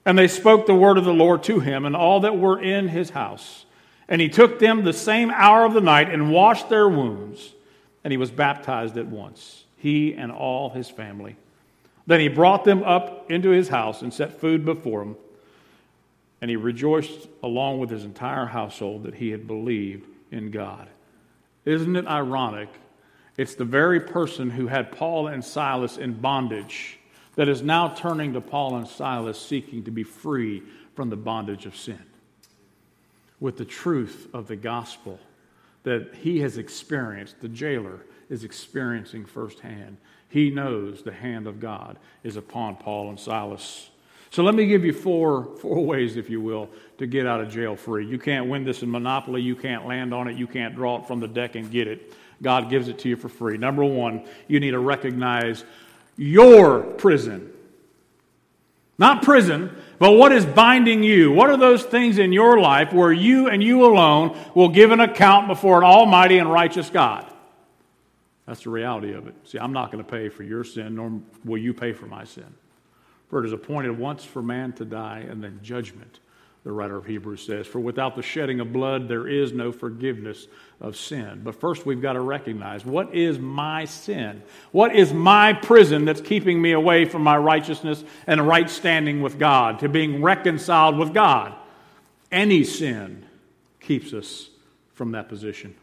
And 0.05 0.17
they 0.17 0.27
spoke 0.27 0.65
the 0.65 0.75
word 0.75 0.97
of 0.97 1.05
the 1.05 1.13
Lord 1.13 1.43
to 1.43 1.59
him 1.59 1.85
and 1.85 1.95
all 1.95 2.21
that 2.21 2.37
were 2.37 2.61
in 2.61 2.87
his 2.87 3.11
house. 3.11 3.65
And 4.07 4.19
he 4.19 4.29
took 4.29 4.59
them 4.59 4.83
the 4.83 4.93
same 4.93 5.29
hour 5.29 5.65
of 5.65 5.73
the 5.73 5.81
night 5.81 6.09
and 6.09 6.31
washed 6.31 6.69
their 6.69 6.89
wounds. 6.89 7.53
And 8.03 8.11
he 8.11 8.17
was 8.17 8.31
baptized 8.31 8.97
at 8.97 9.07
once, 9.07 9.65
he 9.77 10.13
and 10.13 10.31
all 10.31 10.69
his 10.69 10.89
family. 10.89 11.35
Then 12.07 12.19
he 12.19 12.27
brought 12.27 12.63
them 12.63 12.81
up 12.83 13.29
into 13.29 13.49
his 13.49 13.69
house 13.69 14.01
and 14.01 14.13
set 14.13 14.39
food 14.39 14.65
before 14.65 14.99
them. 14.99 15.15
And 16.41 16.49
he 16.49 16.55
rejoiced 16.55 17.27
along 17.43 17.79
with 17.79 17.89
his 17.89 18.05
entire 18.05 18.45
household 18.45 19.03
that 19.03 19.15
he 19.15 19.29
had 19.29 19.45
believed 19.45 20.07
in 20.31 20.49
God. 20.49 20.87
Isn't 21.65 21.95
it 21.95 22.07
ironic? 22.07 22.69
It's 23.37 23.55
the 23.55 23.65
very 23.65 23.99
person 23.99 24.49
who 24.49 24.67
had 24.67 24.91
Paul 24.91 25.27
and 25.27 25.43
Silas 25.43 25.97
in 25.97 26.13
bondage 26.13 26.98
that 27.39 27.47
is 27.47 27.61
now 27.61 27.87
turning 27.87 28.33
to 28.33 28.41
Paul 28.41 28.75
and 28.75 28.85
Silas 28.85 29.39
seeking 29.39 29.85
to 29.85 29.91
be 29.91 30.03
free 30.03 30.61
from 30.93 31.09
the 31.09 31.15
bondage 31.15 31.65
of 31.65 31.73
sin. 31.73 32.03
With 33.39 33.55
the 33.55 33.63
truth 33.63 34.27
of 34.33 34.49
the 34.49 34.57
gospel 34.57 35.21
that 35.83 36.15
he 36.15 36.41
has 36.41 36.57
experienced, 36.57 37.39
the 37.39 37.47
jailer 37.47 38.01
is 38.29 38.43
experiencing 38.43 39.23
firsthand. 39.23 39.95
He 40.27 40.49
knows 40.49 41.01
the 41.01 41.13
hand 41.13 41.47
of 41.47 41.61
God 41.61 41.97
is 42.25 42.35
upon 42.35 42.75
Paul 42.75 43.07
and 43.07 43.17
Silas. 43.17 43.89
So 44.31 44.43
let 44.43 44.53
me 44.53 44.65
give 44.65 44.83
you 44.83 44.91
four, 44.91 45.55
four 45.61 45.85
ways, 45.85 46.17
if 46.17 46.29
you 46.29 46.41
will, 46.41 46.69
to 46.97 47.07
get 47.07 47.25
out 47.25 47.39
of 47.39 47.49
jail 47.49 47.77
free. 47.77 48.05
You 48.05 48.19
can't 48.19 48.49
win 48.49 48.65
this 48.65 48.83
in 48.83 48.91
Monopoly. 48.91 49.41
You 49.41 49.55
can't 49.55 49.87
land 49.87 50.13
on 50.13 50.27
it. 50.27 50.35
You 50.35 50.45
can't 50.45 50.75
draw 50.75 50.99
it 50.99 51.07
from 51.07 51.21
the 51.21 51.27
deck 51.29 51.55
and 51.55 51.71
get 51.71 51.87
it. 51.87 52.13
God 52.41 52.69
gives 52.69 52.89
it 52.89 52.99
to 52.99 53.07
you 53.07 53.15
for 53.15 53.29
free. 53.29 53.57
Number 53.57 53.85
one, 53.85 54.25
you 54.49 54.59
need 54.59 54.71
to 54.71 54.79
recognize 54.79 55.63
your 56.19 56.81
prison. 56.81 57.49
Not 58.97 59.23
prison, 59.23 59.73
but 59.99 60.11
what 60.11 60.33
is 60.33 60.45
binding 60.45 61.01
you? 61.01 61.31
What 61.31 61.49
are 61.49 61.55
those 61.55 61.83
things 61.83 62.17
in 62.17 62.33
your 62.33 62.59
life 62.59 62.91
where 62.91 63.13
you 63.13 63.47
and 63.47 63.63
you 63.63 63.85
alone 63.85 64.37
will 64.53 64.67
give 64.67 64.91
an 64.91 64.99
account 64.99 65.47
before 65.47 65.77
an 65.77 65.85
almighty 65.85 66.37
and 66.37 66.51
righteous 66.51 66.89
God? 66.89 67.25
That's 68.45 68.63
the 68.63 68.69
reality 68.69 69.13
of 69.13 69.27
it. 69.27 69.35
See, 69.45 69.57
I'm 69.57 69.71
not 69.71 69.93
going 69.93 70.03
to 70.03 70.09
pay 70.09 70.27
for 70.27 70.43
your 70.43 70.65
sin, 70.65 70.95
nor 70.95 71.21
will 71.45 71.57
you 71.57 71.73
pay 71.73 71.93
for 71.93 72.07
my 72.07 72.25
sin. 72.25 72.53
For 73.29 73.41
it 73.41 73.45
is 73.45 73.53
appointed 73.53 73.97
once 73.97 74.25
for 74.25 74.41
man 74.41 74.73
to 74.73 74.85
die, 74.85 75.25
and 75.29 75.41
then 75.41 75.59
judgment, 75.63 76.19
the 76.69 76.73
writer 76.73 76.95
of 76.95 77.05
Hebrews 77.07 77.41
says. 77.41 77.65
For 77.65 77.79
without 77.79 78.15
the 78.15 78.21
shedding 78.21 78.59
of 78.59 78.71
blood, 78.71 79.07
there 79.07 79.27
is 79.27 79.51
no 79.51 79.71
forgiveness 79.71 80.47
of 80.79 80.95
sin. 80.95 81.41
But 81.43 81.59
first, 81.59 81.83
we've 81.83 81.99
got 81.99 82.13
to 82.13 82.21
recognize 82.21 82.85
what 82.85 83.15
is 83.15 83.39
my 83.39 83.85
sin? 83.85 84.43
What 84.71 84.95
is 84.95 85.11
my 85.11 85.53
prison 85.53 86.05
that's 86.05 86.21
keeping 86.21 86.61
me 86.61 86.73
away 86.73 87.05
from 87.05 87.23
my 87.23 87.37
righteousness 87.37 88.03
and 88.27 88.47
right 88.47 88.69
standing 88.69 89.23
with 89.23 89.39
God, 89.39 89.79
to 89.79 89.89
being 89.89 90.21
reconciled 90.21 90.99
with 90.99 91.11
God? 91.11 91.55
Any 92.31 92.63
sin 92.63 93.25
keeps 93.79 94.13
us 94.13 94.49
from 94.93 95.13
that 95.13 95.27
position. 95.27 95.73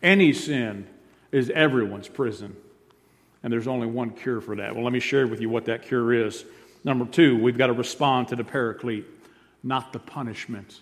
Any 0.00 0.32
sin 0.32 0.86
is 1.32 1.50
everyone's 1.50 2.06
prison. 2.06 2.54
And 3.42 3.52
there's 3.52 3.66
only 3.66 3.88
one 3.88 4.10
cure 4.10 4.40
for 4.40 4.54
that. 4.54 4.76
Well, 4.76 4.84
let 4.84 4.92
me 4.92 5.00
share 5.00 5.26
with 5.26 5.40
you 5.40 5.50
what 5.50 5.64
that 5.64 5.82
cure 5.82 6.12
is. 6.12 6.44
Number 6.84 7.04
two, 7.04 7.36
we've 7.36 7.58
got 7.58 7.66
to 7.66 7.72
respond 7.72 8.28
to 8.28 8.36
the 8.36 8.44
paraclete, 8.44 9.15
not 9.66 9.92
the 9.92 9.98
punishment. 9.98 10.78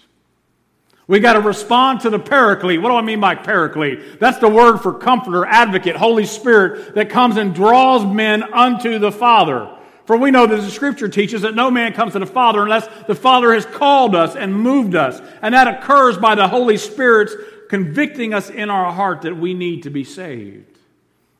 We 1.06 1.20
got 1.20 1.34
to 1.34 1.40
respond 1.40 2.00
to 2.00 2.10
the 2.10 2.18
paraclete. 2.18 2.80
What 2.80 2.90
do 2.90 2.96
I 2.96 3.02
mean 3.02 3.20
by 3.20 3.34
paraclete? 3.34 4.20
That's 4.20 4.38
the 4.38 4.48
word 4.48 4.78
for 4.78 4.94
comforter, 4.94 5.44
advocate, 5.44 5.96
Holy 5.96 6.24
Spirit 6.24 6.94
that 6.94 7.10
comes 7.10 7.36
and 7.36 7.54
draws 7.54 8.04
men 8.04 8.42
unto 8.42 8.98
the 8.98 9.12
Father. 9.12 9.70
For 10.06 10.16
we 10.16 10.30
know 10.30 10.46
that 10.46 10.56
the 10.56 10.70
scripture 10.70 11.08
teaches 11.08 11.42
that 11.42 11.54
no 11.54 11.70
man 11.70 11.94
comes 11.94 12.12
to 12.12 12.18
the 12.18 12.26
Father 12.26 12.62
unless 12.62 12.86
the 13.06 13.14
Father 13.14 13.54
has 13.54 13.64
called 13.64 14.14
us 14.14 14.36
and 14.36 14.54
moved 14.54 14.94
us. 14.94 15.20
And 15.40 15.54
that 15.54 15.66
occurs 15.66 16.18
by 16.18 16.34
the 16.34 16.48
Holy 16.48 16.76
Spirit's 16.76 17.34
convicting 17.70 18.34
us 18.34 18.50
in 18.50 18.68
our 18.68 18.92
heart 18.92 19.22
that 19.22 19.36
we 19.36 19.54
need 19.54 19.82
to 19.84 19.90
be 19.90 20.04
saved. 20.04 20.73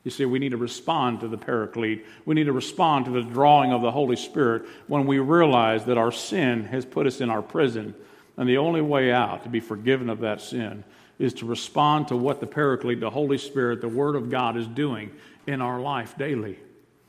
You 0.04 0.10
see, 0.10 0.26
we 0.26 0.38
need 0.38 0.50
to 0.50 0.58
respond 0.58 1.20
to 1.20 1.28
the 1.28 1.38
paraclete. 1.38 2.04
We 2.26 2.34
need 2.34 2.44
to 2.44 2.52
respond 2.52 3.06
to 3.06 3.10
the 3.10 3.22
drawing 3.22 3.72
of 3.72 3.80
the 3.80 3.90
Holy 3.90 4.16
Spirit 4.16 4.66
when 4.86 5.06
we 5.06 5.18
realize 5.18 5.86
that 5.86 5.96
our 5.96 6.12
sin 6.12 6.64
has 6.66 6.84
put 6.84 7.06
us 7.06 7.22
in 7.22 7.30
our 7.30 7.40
prison. 7.42 7.94
And 8.36 8.48
the 8.48 8.58
only 8.58 8.82
way 8.82 9.10
out 9.10 9.44
to 9.44 9.48
be 9.48 9.60
forgiven 9.60 10.10
of 10.10 10.20
that 10.20 10.42
sin 10.42 10.84
is 11.18 11.32
to 11.34 11.46
respond 11.46 12.08
to 12.08 12.16
what 12.16 12.40
the 12.40 12.46
paraclete, 12.46 13.00
the 13.00 13.10
Holy 13.10 13.38
Spirit, 13.38 13.80
the 13.80 13.88
Word 13.88 14.14
of 14.14 14.28
God 14.28 14.56
is 14.58 14.66
doing 14.66 15.10
in 15.46 15.62
our 15.62 15.80
life 15.80 16.18
daily. 16.18 16.58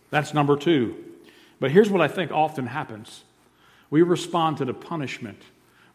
That's 0.09 0.33
number 0.33 0.55
two. 0.55 0.95
But 1.59 1.71
here's 1.71 1.89
what 1.89 2.01
I 2.01 2.07
think 2.07 2.31
often 2.31 2.67
happens 2.67 3.23
we 3.89 4.01
respond 4.01 4.57
to 4.57 4.65
the 4.65 4.73
punishment 4.73 5.41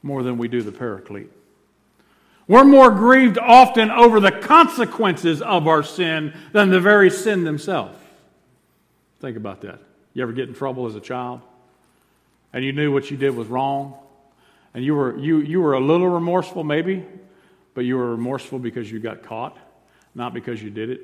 more 0.02 0.22
than 0.22 0.38
we 0.38 0.48
do 0.48 0.62
the 0.62 0.72
paraclete. 0.72 1.30
We're 2.50 2.64
more 2.64 2.90
grieved 2.90 3.38
often 3.38 3.92
over 3.92 4.18
the 4.18 4.32
consequences 4.32 5.40
of 5.40 5.68
our 5.68 5.84
sin 5.84 6.34
than 6.50 6.70
the 6.70 6.80
very 6.80 7.08
sin 7.08 7.44
themselves. 7.44 7.96
Think 9.20 9.36
about 9.36 9.60
that. 9.60 9.78
You 10.14 10.24
ever 10.24 10.32
get 10.32 10.48
in 10.48 10.54
trouble 10.56 10.88
as 10.88 10.96
a 10.96 11.00
child? 11.00 11.42
And 12.52 12.64
you 12.64 12.72
knew 12.72 12.92
what 12.92 13.08
you 13.08 13.16
did 13.16 13.36
was 13.36 13.46
wrong? 13.46 13.94
And 14.74 14.84
you 14.84 14.96
were, 14.96 15.16
you, 15.16 15.38
you 15.38 15.60
were 15.60 15.74
a 15.74 15.80
little 15.80 16.08
remorseful, 16.08 16.64
maybe, 16.64 17.06
but 17.74 17.82
you 17.82 17.96
were 17.96 18.10
remorseful 18.10 18.58
because 18.58 18.90
you 18.90 18.98
got 18.98 19.22
caught, 19.22 19.56
not 20.16 20.34
because 20.34 20.60
you 20.60 20.70
did 20.70 20.90
it? 20.90 21.02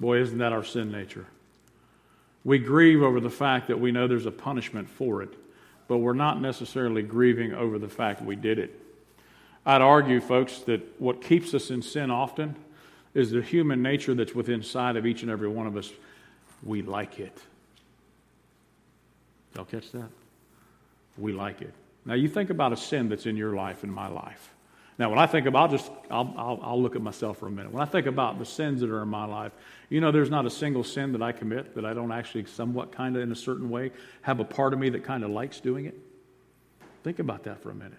Boy, 0.00 0.22
isn't 0.22 0.38
that 0.38 0.54
our 0.54 0.64
sin 0.64 0.90
nature? 0.90 1.26
We 2.44 2.58
grieve 2.60 3.02
over 3.02 3.20
the 3.20 3.28
fact 3.28 3.68
that 3.68 3.78
we 3.78 3.92
know 3.92 4.08
there's 4.08 4.24
a 4.24 4.30
punishment 4.30 4.88
for 4.88 5.22
it, 5.22 5.34
but 5.86 5.98
we're 5.98 6.14
not 6.14 6.40
necessarily 6.40 7.02
grieving 7.02 7.52
over 7.52 7.78
the 7.78 7.90
fact 7.90 8.22
we 8.22 8.36
did 8.36 8.58
it. 8.58 8.78
I'd 9.64 9.82
argue, 9.82 10.20
folks, 10.20 10.58
that 10.60 11.00
what 11.00 11.22
keeps 11.22 11.54
us 11.54 11.70
in 11.70 11.82
sin 11.82 12.10
often 12.10 12.56
is 13.14 13.30
the 13.30 13.42
human 13.42 13.82
nature 13.82 14.14
that's 14.14 14.34
within 14.34 14.56
inside 14.56 14.96
of 14.96 15.06
each 15.06 15.22
and 15.22 15.30
every 15.30 15.48
one 15.48 15.66
of 15.66 15.76
us. 15.76 15.90
We 16.64 16.82
like 16.82 17.20
it. 17.20 17.36
Y'all 19.54 19.64
catch 19.64 19.92
that? 19.92 20.08
We 21.18 21.32
like 21.32 21.60
it. 21.62 21.74
Now, 22.04 22.14
you 22.14 22.28
think 22.28 22.50
about 22.50 22.72
a 22.72 22.76
sin 22.76 23.08
that's 23.08 23.26
in 23.26 23.36
your 23.36 23.54
life 23.54 23.82
and 23.82 23.92
my 23.92 24.08
life. 24.08 24.52
Now, 24.98 25.08
when 25.10 25.18
I 25.18 25.26
think 25.26 25.46
about, 25.46 25.70
I'll 25.70 25.76
just 25.76 25.90
I'll, 26.10 26.34
I'll, 26.36 26.60
I'll 26.62 26.82
look 26.82 26.96
at 26.96 27.02
myself 27.02 27.38
for 27.38 27.46
a 27.46 27.50
minute. 27.50 27.72
When 27.72 27.82
I 27.82 27.86
think 27.86 28.06
about 28.06 28.38
the 28.38 28.44
sins 28.44 28.80
that 28.80 28.90
are 28.90 29.02
in 29.02 29.08
my 29.08 29.24
life, 29.24 29.52
you 29.88 30.00
know, 30.00 30.10
there's 30.10 30.30
not 30.30 30.46
a 30.46 30.50
single 30.50 30.84
sin 30.84 31.12
that 31.12 31.22
I 31.22 31.32
commit 31.32 31.74
that 31.74 31.84
I 31.84 31.94
don't 31.94 32.12
actually, 32.12 32.46
somewhat, 32.46 32.92
kind 32.92 33.16
of, 33.16 33.22
in 33.22 33.32
a 33.32 33.36
certain 33.36 33.70
way, 33.70 33.92
have 34.22 34.40
a 34.40 34.44
part 34.44 34.72
of 34.72 34.78
me 34.78 34.90
that 34.90 35.04
kind 35.04 35.24
of 35.24 35.30
likes 35.30 35.60
doing 35.60 35.86
it. 35.86 35.98
Think 37.04 37.18
about 37.18 37.44
that 37.44 37.62
for 37.62 37.70
a 37.70 37.74
minute. 37.74 37.98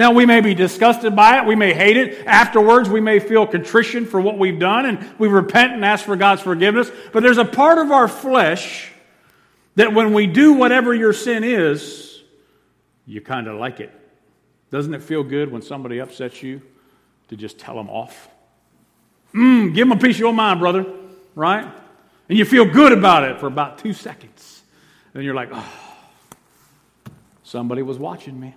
Now, 0.00 0.12
we 0.12 0.24
may 0.24 0.40
be 0.40 0.54
disgusted 0.54 1.14
by 1.14 1.38
it. 1.38 1.46
We 1.46 1.56
may 1.56 1.74
hate 1.74 1.98
it. 1.98 2.26
Afterwards, 2.26 2.88
we 2.88 3.02
may 3.02 3.18
feel 3.18 3.46
contrition 3.46 4.06
for 4.06 4.18
what 4.18 4.38
we've 4.38 4.58
done 4.58 4.86
and 4.86 5.06
we 5.18 5.28
repent 5.28 5.74
and 5.74 5.84
ask 5.84 6.06
for 6.06 6.16
God's 6.16 6.40
forgiveness. 6.40 6.90
But 7.12 7.22
there's 7.22 7.36
a 7.36 7.44
part 7.44 7.76
of 7.76 7.92
our 7.92 8.08
flesh 8.08 8.90
that 9.74 9.92
when 9.92 10.14
we 10.14 10.26
do 10.26 10.54
whatever 10.54 10.94
your 10.94 11.12
sin 11.12 11.44
is, 11.44 12.22
you 13.04 13.20
kind 13.20 13.46
of 13.46 13.58
like 13.58 13.80
it. 13.80 13.92
Doesn't 14.70 14.94
it 14.94 15.02
feel 15.02 15.22
good 15.22 15.52
when 15.52 15.60
somebody 15.60 15.98
upsets 15.98 16.42
you 16.42 16.62
to 17.28 17.36
just 17.36 17.58
tell 17.58 17.74
them 17.74 17.90
off? 17.90 18.30
Mm, 19.34 19.74
give 19.74 19.86
them 19.86 19.98
a 19.98 20.00
piece 20.00 20.16
of 20.16 20.20
your 20.20 20.32
mind, 20.32 20.60
brother, 20.60 20.86
right? 21.34 21.70
And 22.30 22.38
you 22.38 22.46
feel 22.46 22.64
good 22.64 22.92
about 22.92 23.24
it 23.24 23.38
for 23.38 23.48
about 23.48 23.76
two 23.76 23.92
seconds. 23.92 24.62
And 25.12 25.22
you're 25.24 25.34
like, 25.34 25.50
oh, 25.52 25.72
somebody 27.42 27.82
was 27.82 27.98
watching 27.98 28.40
me. 28.40 28.54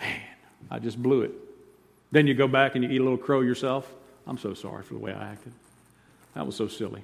Man, 0.00 0.20
I 0.70 0.78
just 0.78 1.02
blew 1.02 1.22
it. 1.22 1.32
Then 2.12 2.26
you 2.26 2.34
go 2.34 2.48
back 2.48 2.74
and 2.74 2.84
you 2.84 2.90
eat 2.90 3.00
a 3.00 3.04
little 3.04 3.18
crow 3.18 3.40
yourself. 3.40 3.92
I'm 4.26 4.38
so 4.38 4.54
sorry 4.54 4.82
for 4.82 4.94
the 4.94 5.00
way 5.00 5.12
I 5.12 5.32
acted. 5.32 5.52
That 6.34 6.46
was 6.46 6.56
so 6.56 6.68
silly. 6.68 7.02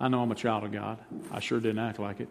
I 0.00 0.08
know 0.08 0.22
I'm 0.22 0.32
a 0.32 0.36
child 0.36 0.64
of 0.64 0.72
God. 0.72 0.98
I 1.30 1.40
sure 1.40 1.60
didn't 1.60 1.78
act 1.78 1.98
like 1.98 2.20
it. 2.20 2.28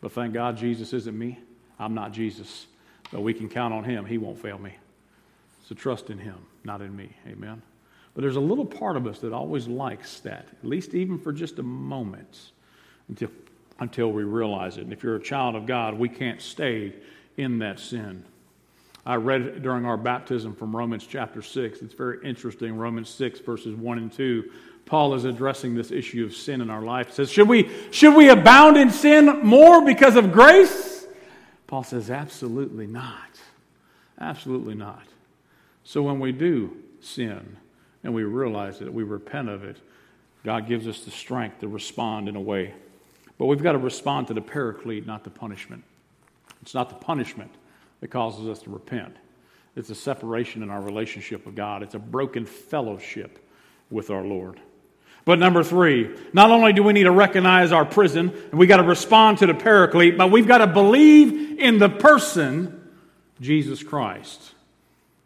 But 0.00 0.12
thank 0.12 0.34
God 0.34 0.56
Jesus 0.56 0.92
isn't 0.92 1.16
me. 1.16 1.38
I'm 1.78 1.94
not 1.94 2.12
Jesus. 2.12 2.66
But 3.12 3.22
we 3.22 3.32
can 3.32 3.48
count 3.48 3.72
on 3.72 3.84
Him. 3.84 4.04
He 4.04 4.18
won't 4.18 4.40
fail 4.40 4.58
me. 4.58 4.74
So 5.68 5.74
trust 5.74 6.10
in 6.10 6.18
Him, 6.18 6.36
not 6.64 6.80
in 6.80 6.94
me. 6.94 7.10
Amen. 7.26 7.62
But 8.14 8.22
there's 8.22 8.36
a 8.36 8.40
little 8.40 8.64
part 8.64 8.96
of 8.96 9.06
us 9.06 9.18
that 9.20 9.32
always 9.32 9.68
likes 9.68 10.20
that, 10.20 10.46
at 10.50 10.64
least 10.64 10.94
even 10.94 11.18
for 11.18 11.32
just 11.32 11.58
a 11.58 11.62
moment, 11.62 12.52
until, 13.08 13.30
until 13.78 14.10
we 14.10 14.24
realize 14.24 14.78
it. 14.78 14.82
And 14.82 14.92
if 14.92 15.02
you're 15.02 15.16
a 15.16 15.22
child 15.22 15.54
of 15.54 15.66
God, 15.66 15.94
we 15.94 16.08
can't 16.08 16.40
stay 16.40 16.94
in 17.36 17.58
that 17.58 17.78
sin. 17.78 18.24
I 19.06 19.14
read 19.14 19.62
during 19.62 19.86
our 19.86 19.96
baptism 19.96 20.56
from 20.56 20.74
Romans 20.74 21.06
chapter 21.08 21.40
6. 21.40 21.80
It's 21.80 21.94
very 21.94 22.18
interesting. 22.24 22.76
Romans 22.76 23.08
6, 23.08 23.38
verses 23.38 23.76
1 23.76 23.98
and 23.98 24.12
2. 24.12 24.50
Paul 24.84 25.14
is 25.14 25.24
addressing 25.24 25.76
this 25.76 25.92
issue 25.92 26.24
of 26.24 26.34
sin 26.34 26.60
in 26.60 26.70
our 26.70 26.82
life. 26.82 27.08
He 27.08 27.12
says, 27.14 27.30
should 27.30 27.48
we, 27.48 27.70
should 27.92 28.16
we 28.16 28.28
abound 28.28 28.76
in 28.76 28.90
sin 28.90 29.44
more 29.44 29.84
because 29.84 30.16
of 30.16 30.32
grace? 30.32 31.06
Paul 31.68 31.84
says, 31.84 32.10
Absolutely 32.10 32.88
not. 32.88 33.30
Absolutely 34.20 34.74
not. 34.74 35.04
So 35.84 36.02
when 36.02 36.18
we 36.18 36.32
do 36.32 36.76
sin 37.00 37.58
and 38.02 38.12
we 38.12 38.24
realize 38.24 38.80
it, 38.80 38.92
we 38.92 39.04
repent 39.04 39.48
of 39.48 39.62
it, 39.62 39.76
God 40.44 40.66
gives 40.66 40.88
us 40.88 41.04
the 41.04 41.12
strength 41.12 41.60
to 41.60 41.68
respond 41.68 42.28
in 42.28 42.34
a 42.34 42.40
way. 42.40 42.74
But 43.38 43.46
we've 43.46 43.62
got 43.62 43.72
to 43.72 43.78
respond 43.78 44.28
to 44.28 44.34
the 44.34 44.40
paraclete, 44.40 45.06
not 45.06 45.22
the 45.22 45.30
punishment. 45.30 45.84
It's 46.62 46.74
not 46.74 46.88
the 46.88 46.96
punishment 46.96 47.52
that 48.00 48.08
causes 48.08 48.48
us 48.48 48.60
to 48.62 48.70
repent. 48.70 49.16
It's 49.76 49.90
a 49.90 49.94
separation 49.94 50.62
in 50.62 50.70
our 50.70 50.80
relationship 50.80 51.44
with 51.44 51.54
God. 51.54 51.82
It's 51.82 51.94
a 51.94 51.98
broken 51.98 52.46
fellowship 52.46 53.38
with 53.90 54.10
our 54.10 54.24
Lord. 54.24 54.60
But 55.26 55.38
number 55.40 55.64
three, 55.64 56.16
not 56.32 56.50
only 56.50 56.72
do 56.72 56.82
we 56.82 56.92
need 56.92 57.02
to 57.02 57.10
recognize 57.10 57.72
our 57.72 57.84
prison 57.84 58.30
and 58.50 58.58
we 58.58 58.66
got 58.66 58.76
to 58.76 58.84
respond 58.84 59.38
to 59.38 59.46
the 59.46 59.54
paraclete, 59.54 60.16
but 60.16 60.30
we've 60.30 60.46
got 60.46 60.58
to 60.58 60.68
believe 60.68 61.58
in 61.58 61.78
the 61.78 61.88
person, 61.88 62.90
Jesus 63.40 63.82
Christ. 63.82 64.54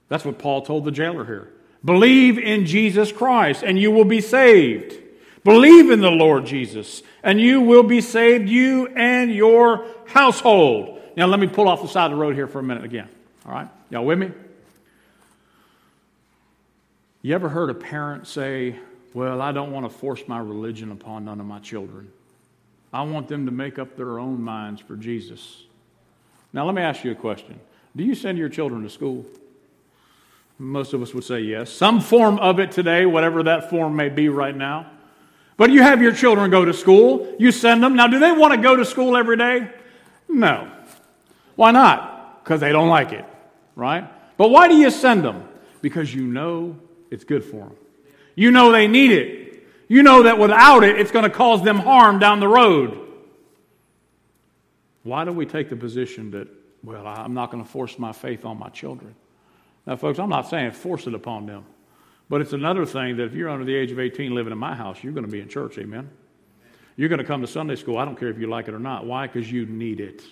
That's 0.09 0.25
what 0.25 0.39
Paul 0.39 0.63
told 0.63 0.85
the 0.85 0.91
jailer 0.91 1.25
here. 1.25 1.53
Believe 1.85 2.39
in 2.39 2.67
Jesus 2.67 3.13
Christ 3.13 3.63
and 3.63 3.79
you 3.79 3.91
will 3.91 4.05
be 4.05 4.21
saved. 4.21 4.97
Believe 5.45 5.91
in 5.91 6.01
the 6.01 6.11
Lord 6.11 6.47
Jesus 6.47 7.03
and 7.23 7.41
you 7.41 7.61
will 7.61 7.83
be 7.83 8.01
saved, 8.01 8.49
you 8.49 8.89
and 8.89 9.31
your 9.33 9.87
household. 10.07 11.00
Now, 11.17 11.27
let 11.27 11.41
me 11.41 11.47
pull 11.47 11.69
off 11.69 11.83
the 11.83 11.89
side 11.89 12.07
of 12.07 12.13
the 12.13 12.17
road 12.17 12.35
here 12.35 12.47
for 12.47 12.59
a 12.59 12.63
minute 12.63 12.85
again. 12.85 13.09
All 13.47 13.53
right? 13.53 13.69
Y'all 13.91 14.05
with 14.05 14.19
me? 14.19 14.31
You 17.23 17.35
ever 17.35 17.49
heard 17.49 17.71
a 17.71 17.75
parent 17.75 18.27
say, 18.27 18.77
well, 19.13 19.43
I 19.43 19.53
don't 19.53 19.73
want 19.73 19.91
to 19.91 19.91
force 19.91 20.23
my 20.27 20.39
religion 20.39 20.93
upon 20.93 21.25
none 21.25 21.41
of 21.41 21.47
my 21.47 21.59
children. 21.59 22.11
I 22.93 23.03
want 23.03 23.29
them 23.29 23.47
to 23.47 23.53
make 23.53 23.79
up 23.79 23.97
their 23.97 24.19
own 24.19 24.43
minds 24.43 24.81
for 24.81 24.97
Jesus. 24.97 25.65
Now, 26.53 26.65
let 26.65 26.75
me 26.75 26.83
ask 26.83 27.05
you 27.05 27.11
a 27.13 27.17
question 27.17 27.61
Do 27.95 28.05
you 28.05 28.15
send 28.15 28.39
your 28.39 28.49
children 28.49 28.83
to 28.83 28.91
school? 28.91 29.25
Most 30.59 30.93
of 30.93 31.01
us 31.01 31.15
would 31.15 31.25
say 31.25 31.41
yes. 31.41 31.71
Some 31.71 32.01
form 32.01 32.39
of 32.39 32.61
it 32.61 32.71
today, 32.71 33.07
whatever 33.07 33.43
that 33.45 33.71
form 33.71 33.97
may 33.97 34.11
be 34.11 34.29
right 34.29 34.55
now. 34.55 34.91
But 35.57 35.71
you 35.71 35.83
have 35.83 36.03
your 36.03 36.13
children 36.13 36.51
go 36.51 36.65
to 36.65 36.75
school, 36.75 37.35
you 37.39 37.53
send 37.53 37.83
them. 37.83 37.97
Now, 37.97 38.07
do 38.07 38.19
they 38.19 38.33
want 38.33 38.55
to 38.55 38.61
go 38.61 38.77
to 38.77 38.85
school 38.85 39.17
every 39.17 39.37
day? 39.37 39.71
No. 40.29 40.71
Why 41.61 41.73
not? 41.73 42.43
Because 42.43 42.61
they 42.61 42.73
don't 42.73 42.89
like 42.89 43.13
it, 43.13 43.27
right? 43.77 44.11
But 44.39 44.49
why 44.49 44.67
do 44.67 44.77
you 44.77 44.91
send 44.91 45.23
them? 45.23 45.47
Because 45.83 46.15
you 46.15 46.27
know 46.27 46.79
it's 47.11 47.25
good 47.25 47.45
for 47.45 47.67
them. 47.67 47.77
You 48.35 48.51
know 48.51 48.73
they 48.73 48.89
need 48.89 49.11
it. 49.11 49.69
You 49.87 50.03
know 50.03 50.23
that 50.23 50.39
without 50.39 50.85
it, 50.85 50.99
it's 50.99 51.11
going 51.11 51.25
to 51.25 51.31
cause 51.31 51.63
them 51.63 51.79
harm 51.79 52.19
down 52.19 52.41
the 52.41 52.49
road. 52.49 52.99
Why 55.03 55.27
do 55.27 55.33
we 55.33 55.45
take 55.45 55.69
the 55.69 55.77
position 55.77 56.31
that, 56.31 56.49
well, 56.83 57.07
I'm 57.07 57.35
not 57.35 57.51
going 57.51 57.63
to 57.63 57.69
force 57.69 57.99
my 57.99 58.13
faith 58.13 58.47
on 58.47 58.59
my 58.59 58.71
children? 58.71 59.15
Now, 59.87 59.97
folks, 59.97 60.19
I'm 60.19 60.31
not 60.31 60.49
saying 60.49 60.71
force 60.71 61.07
it 61.07 61.13
upon 61.13 61.45
them. 61.45 61.67
But 62.31 62.41
it's 62.41 62.55
another 62.55 62.87
thing 62.87 63.19
that 63.19 63.25
if 63.25 63.35
you're 63.35 63.51
under 63.51 63.67
the 63.67 63.77
age 63.77 63.93
of 63.93 64.01
18 64.01 64.35
living 64.35 64.53
in 64.53 64.59
my 64.59 64.75
house, 64.75 65.05
you're 65.05 65.13
going 65.13 65.27
to 65.27 65.31
be 65.31 65.43
in 65.43 65.49
church, 65.51 65.77
amen? 65.77 66.09
You're 66.97 67.11
going 67.11 67.19
to 67.19 67.25
come 67.27 67.43
to 67.43 67.47
Sunday 67.47 67.77
school. 67.77 67.99
I 67.99 68.07
don't 68.07 68.19
care 68.19 68.29
if 68.31 68.39
you 68.39 68.47
like 68.47 68.67
it 68.67 68.73
or 68.73 68.79
not. 68.79 69.05
Why? 69.05 69.27
Because 69.27 69.53
you 69.53 69.67
need 69.67 70.01
it. 70.01 70.23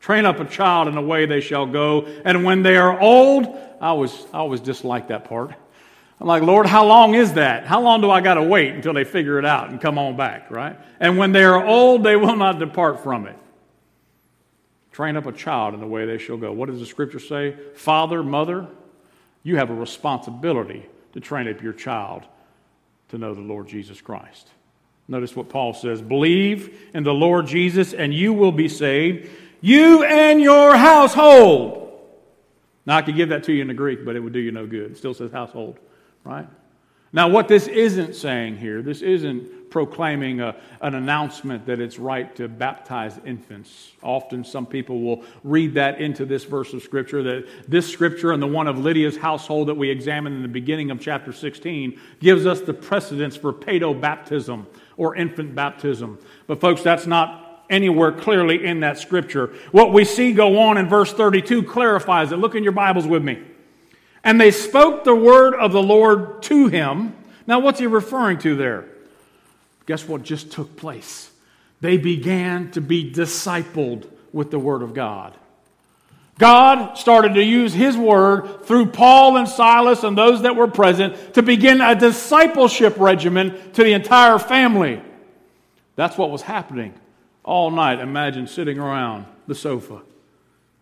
Train 0.00 0.24
up 0.24 0.40
a 0.40 0.44
child 0.44 0.88
in 0.88 0.94
the 0.94 1.00
way 1.00 1.26
they 1.26 1.40
shall 1.40 1.66
go. 1.66 2.06
And 2.24 2.44
when 2.44 2.62
they 2.62 2.76
are 2.76 3.00
old, 3.00 3.46
I 3.80 3.88
always, 3.88 4.14
I 4.32 4.38
always 4.38 4.60
dislike 4.60 5.08
that 5.08 5.24
part. 5.24 5.52
I'm 6.20 6.26
like, 6.26 6.42
Lord, 6.42 6.66
how 6.66 6.86
long 6.86 7.14
is 7.14 7.34
that? 7.34 7.66
How 7.66 7.80
long 7.80 8.00
do 8.00 8.10
I 8.10 8.20
got 8.20 8.34
to 8.34 8.42
wait 8.42 8.74
until 8.74 8.94
they 8.94 9.04
figure 9.04 9.38
it 9.38 9.44
out 9.44 9.68
and 9.68 9.80
come 9.80 9.98
on 9.98 10.16
back, 10.16 10.50
right? 10.50 10.78
And 10.98 11.18
when 11.18 11.32
they 11.32 11.44
are 11.44 11.64
old, 11.64 12.04
they 12.04 12.16
will 12.16 12.36
not 12.36 12.58
depart 12.58 13.02
from 13.02 13.26
it. 13.26 13.36
Train 14.92 15.16
up 15.16 15.26
a 15.26 15.32
child 15.32 15.74
in 15.74 15.80
the 15.80 15.86
way 15.86 16.06
they 16.06 16.16
shall 16.16 16.38
go. 16.38 16.52
What 16.52 16.70
does 16.70 16.80
the 16.80 16.86
scripture 16.86 17.18
say? 17.18 17.54
Father, 17.74 18.22
mother, 18.22 18.66
you 19.42 19.56
have 19.56 19.68
a 19.68 19.74
responsibility 19.74 20.86
to 21.12 21.20
train 21.20 21.48
up 21.48 21.62
your 21.62 21.74
child 21.74 22.22
to 23.10 23.18
know 23.18 23.34
the 23.34 23.42
Lord 23.42 23.68
Jesus 23.68 24.00
Christ. 24.00 24.48
Notice 25.08 25.36
what 25.36 25.50
Paul 25.50 25.74
says 25.74 26.00
Believe 26.00 26.90
in 26.94 27.04
the 27.04 27.14
Lord 27.14 27.46
Jesus, 27.46 27.92
and 27.92 28.12
you 28.12 28.32
will 28.32 28.52
be 28.52 28.68
saved, 28.68 29.28
you 29.66 30.04
and 30.04 30.40
your 30.40 30.76
household. 30.76 31.82
Now, 32.84 32.96
I 32.96 33.02
could 33.02 33.16
give 33.16 33.30
that 33.30 33.44
to 33.44 33.52
you 33.52 33.62
in 33.62 33.68
the 33.68 33.74
Greek, 33.74 34.04
but 34.04 34.14
it 34.14 34.20
would 34.20 34.32
do 34.32 34.38
you 34.38 34.52
no 34.52 34.66
good. 34.66 34.92
It 34.92 34.96
still 34.96 35.14
says 35.14 35.32
household 35.32 35.78
right? 36.26 36.48
Now, 37.12 37.28
what 37.28 37.48
this 37.48 37.66
isn't 37.68 38.14
saying 38.14 38.58
here, 38.58 38.82
this 38.82 39.00
isn't 39.00 39.70
proclaiming 39.70 40.40
a, 40.40 40.56
an 40.82 40.94
announcement 40.94 41.64
that 41.66 41.80
it's 41.80 41.98
right 41.98 42.34
to 42.36 42.48
baptize 42.48 43.18
infants. 43.24 43.92
Often, 44.02 44.44
some 44.44 44.66
people 44.66 45.00
will 45.00 45.24
read 45.42 45.74
that 45.74 46.00
into 46.00 46.26
this 46.26 46.44
verse 46.44 46.72
of 46.74 46.82
Scripture, 46.82 47.22
that 47.22 47.46
this 47.68 47.90
Scripture 47.90 48.32
and 48.32 48.42
the 48.42 48.46
one 48.46 48.66
of 48.66 48.78
Lydia's 48.78 49.16
household 49.16 49.68
that 49.68 49.76
we 49.76 49.88
examined 49.88 50.36
in 50.36 50.42
the 50.42 50.48
beginning 50.48 50.90
of 50.90 51.00
chapter 51.00 51.32
16 51.32 51.98
gives 52.20 52.44
us 52.44 52.60
the 52.60 52.74
precedence 52.74 53.36
for 53.36 53.52
paedo 53.52 53.98
baptism 53.98 54.66
or 54.96 55.14
infant 55.16 55.54
baptism. 55.54 56.18
But, 56.46 56.60
folks, 56.60 56.82
that's 56.82 57.06
not 57.06 57.45
anywhere 57.68 58.12
clearly 58.12 58.64
in 58.64 58.80
that 58.80 58.98
Scripture. 58.98 59.52
What 59.72 59.92
we 59.92 60.04
see 60.04 60.32
go 60.32 60.58
on 60.60 60.78
in 60.78 60.88
verse 60.88 61.12
32 61.12 61.64
clarifies 61.64 62.32
it. 62.32 62.36
Look 62.36 62.54
in 62.54 62.62
your 62.62 62.72
Bibles 62.72 63.06
with 63.06 63.22
me. 63.22 63.42
And 64.24 64.40
they 64.40 64.50
spoke 64.50 65.04
the 65.04 65.14
word 65.14 65.54
of 65.54 65.72
the 65.72 65.82
Lord 65.82 66.42
to 66.44 66.68
him. 66.68 67.14
Now, 67.46 67.60
what's 67.60 67.78
he 67.78 67.86
referring 67.86 68.38
to 68.38 68.56
there? 68.56 68.86
Guess 69.86 70.08
what 70.08 70.22
just 70.22 70.50
took 70.50 70.76
place? 70.76 71.30
They 71.80 71.96
began 71.96 72.70
to 72.72 72.80
be 72.80 73.12
discipled 73.12 74.08
with 74.32 74.50
the 74.50 74.58
word 74.58 74.82
of 74.82 74.94
God. 74.94 75.34
God 76.38 76.98
started 76.98 77.34
to 77.34 77.42
use 77.42 77.72
his 77.72 77.96
word 77.96 78.64
through 78.64 78.86
Paul 78.86 79.36
and 79.36 79.48
Silas 79.48 80.02
and 80.02 80.18
those 80.18 80.42
that 80.42 80.56
were 80.56 80.68
present 80.68 81.34
to 81.34 81.42
begin 81.42 81.80
a 81.80 81.94
discipleship 81.94 82.98
regimen 82.98 83.72
to 83.72 83.84
the 83.84 83.92
entire 83.92 84.38
family. 84.38 85.00
That's 85.94 86.18
what 86.18 86.30
was 86.30 86.42
happening 86.42 86.94
all 87.46 87.70
night. 87.70 88.00
Imagine 88.00 88.46
sitting 88.46 88.78
around 88.78 89.24
the 89.46 89.54
sofa, 89.54 90.02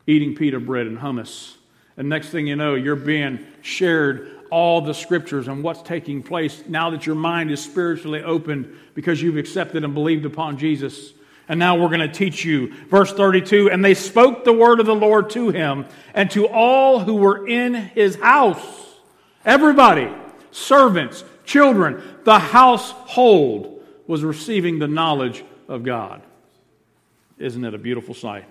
eating 0.09 0.35
pita 0.35 0.59
bread 0.59 0.89
and 0.89 0.99
hummus 0.99 1.55
and 1.97 2.09
next 2.09 2.31
thing 2.31 2.47
you 2.47 2.57
know, 2.57 2.75
you're 2.75 2.97
being 2.97 3.47
shared 3.63 4.31
all 4.51 4.81
the 4.81 4.95
scriptures 4.95 5.49
and 5.49 5.63
what's 5.63 5.83
taking 5.83 6.23
place 6.23 6.63
now 6.69 6.91
that 6.91 7.07
your 7.07 7.15
mind 7.15 7.51
is 7.51 7.63
spiritually 7.63 8.23
opened 8.23 8.77
because 8.95 9.23
you've 9.23 9.37
accepted 9.37 9.85
and 9.85 9.95
believed 9.95 10.25
upon 10.25 10.59
Jesus. 10.59 11.13
And 11.49 11.59
now 11.59 11.77
we're 11.77 11.89
going 11.89 12.01
to 12.01 12.09
teach 12.09 12.45
you. 12.45 12.73
Verse 12.87 13.13
32 13.13 13.71
And 13.71 13.85
they 13.85 13.95
spoke 13.95 14.45
the 14.45 14.53
word 14.53 14.81
of 14.81 14.87
the 14.87 14.95
Lord 14.95 15.31
to 15.31 15.51
him 15.51 15.87
and 16.15 16.31
to 16.33 16.49
all 16.49 17.01
who 17.01 17.15
were 17.15 17.47
in 17.47 17.75
his 17.75 18.17
house. 18.17 18.65
Everybody, 19.45 20.11
servants, 20.51 21.23
children, 21.45 22.03
the 22.25 22.39
household 22.39 23.83
was 24.07 24.25
receiving 24.25 24.79
the 24.79 24.89
knowledge 24.89 25.45
of 25.69 25.85
God. 25.85 26.23
Isn't 27.39 27.65
it 27.65 27.75
a 27.75 27.79
beautiful 27.79 28.15
sight? 28.15 28.47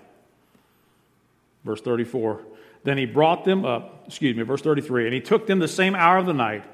Verse 1.64 1.80
34 1.80 2.40
Then 2.84 2.98
he 2.98 3.06
brought 3.06 3.44
them 3.44 3.64
up, 3.64 4.04
excuse 4.06 4.36
me, 4.36 4.42
verse 4.42 4.62
33 4.62 5.06
And 5.06 5.14
he 5.14 5.20
took 5.20 5.46
them 5.46 5.58
the 5.58 5.68
same 5.68 5.94
hour 5.94 6.18
of 6.18 6.26
the 6.26 6.34
night 6.34 6.64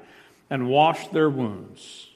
and 0.49 0.69
washed 0.69 1.13
their 1.13 1.31
wounds. 1.31 2.09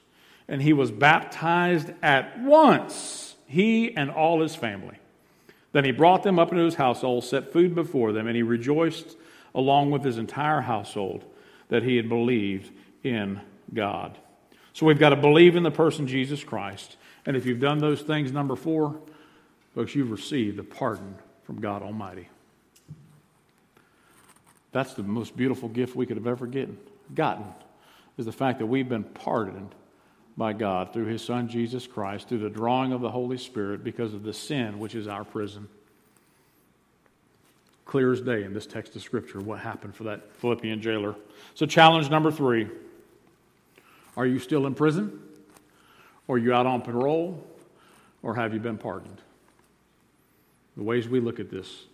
And 0.49 0.61
he 0.61 0.73
was 0.73 0.91
baptized 0.91 1.91
at 2.03 2.41
once, 2.41 3.37
he 3.47 3.97
and 3.97 4.11
all 4.11 4.43
his 4.43 4.55
family. 4.55 4.99
Then 5.73 5.85
he 5.85 5.91
brought 5.91 6.23
them 6.23 6.39
up 6.39 6.53
into 6.53 6.65
his 6.65 6.75
household, 6.75 7.25
set 7.25 7.53
food 7.53 7.75
before 7.75 8.13
them, 8.13 8.27
and 8.27 8.37
he 8.37 8.43
rejoiced 8.43 9.17
along 9.55 9.91
with 9.91 10.05
his 10.05 10.19
entire 10.19 10.61
household 10.61 11.25
that 11.69 11.83
he 11.83 11.97
had 11.97 12.09
believed 12.09 12.71
in 13.03 13.41
God. 13.73 14.19
So 14.73 14.87
we've 14.87 14.99
got 14.99 15.11
to 15.11 15.17
believe 15.17 15.57
in 15.57 15.63
the 15.63 15.71
person 15.71 16.07
Jesus 16.07 16.45
Christ. 16.45 16.97
And 17.27 17.37
if 17.37 17.47
you've 17.47 17.61
done 17.61 17.79
those 17.79 18.03
things, 18.03 18.33
number 18.33 18.57
four, 18.57 19.01
folks, 19.75 19.95
you've 19.95 20.11
received 20.11 20.57
the 20.57 20.63
pardon 20.63 21.17
from 21.45 21.61
God 21.61 21.83
Almighty. 21.83 22.29
That's 24.73 24.95
the 24.95 25.03
most 25.03 25.37
beautiful 25.37 25.69
gift 25.69 25.95
we 25.95 26.07
could 26.07 26.17
have 26.17 26.27
ever 26.27 26.47
gotten, 26.47 26.79
gotten, 27.15 27.47
is 28.19 28.27
the 28.27 28.33
fact 28.33 28.59
that 28.59 28.67
we've 28.67 28.89
been 28.89 29.05
pardoned 29.05 29.75
by 30.37 30.53
God 30.53 30.93
through 30.93 31.07
His 31.07 31.23
Son 31.23 31.49
Jesus 31.49 31.87
Christ, 31.87 32.29
through 32.29 32.39
the 32.39 32.51
drawing 32.51 32.93
of 32.93 33.01
the 33.01 33.11
Holy 33.11 33.39
Spirit 33.39 33.85
because 33.85 34.15
of 34.15 34.25
the 34.25 34.33
sin 34.33 34.79
which 34.79 34.95
is 34.95 35.07
our 35.07 35.25
prison. 35.25 35.69
Clear 37.85 38.13
as 38.13 38.21
day 38.21 38.43
in 38.43 38.53
this 38.53 38.67
text 38.67 38.97
of 38.97 39.03
Scripture 39.03 39.41
what 39.41 39.61
happened 39.61 39.95
for 39.95 40.05
that 40.05 40.35
Philippian 40.37 40.81
jailer. 40.81 41.15
So, 41.55 41.67
challenge 41.67 42.11
number 42.11 42.33
three 42.33 42.69
are 44.17 44.27
you 44.27 44.39
still 44.39 44.67
in 44.67 44.75
prison? 44.75 45.21
Or 46.27 46.37
are 46.37 46.39
you 46.39 46.53
out 46.53 46.67
on 46.67 46.83
parole? 46.83 47.45
Or 48.23 48.35
have 48.35 48.55
you 48.55 48.61
been 48.61 48.79
pardoned? 48.79 49.21
The 50.77 50.83
ways 50.83 51.09
we 51.09 51.21
look 51.21 51.41
at 51.41 51.51
this. 51.51 51.85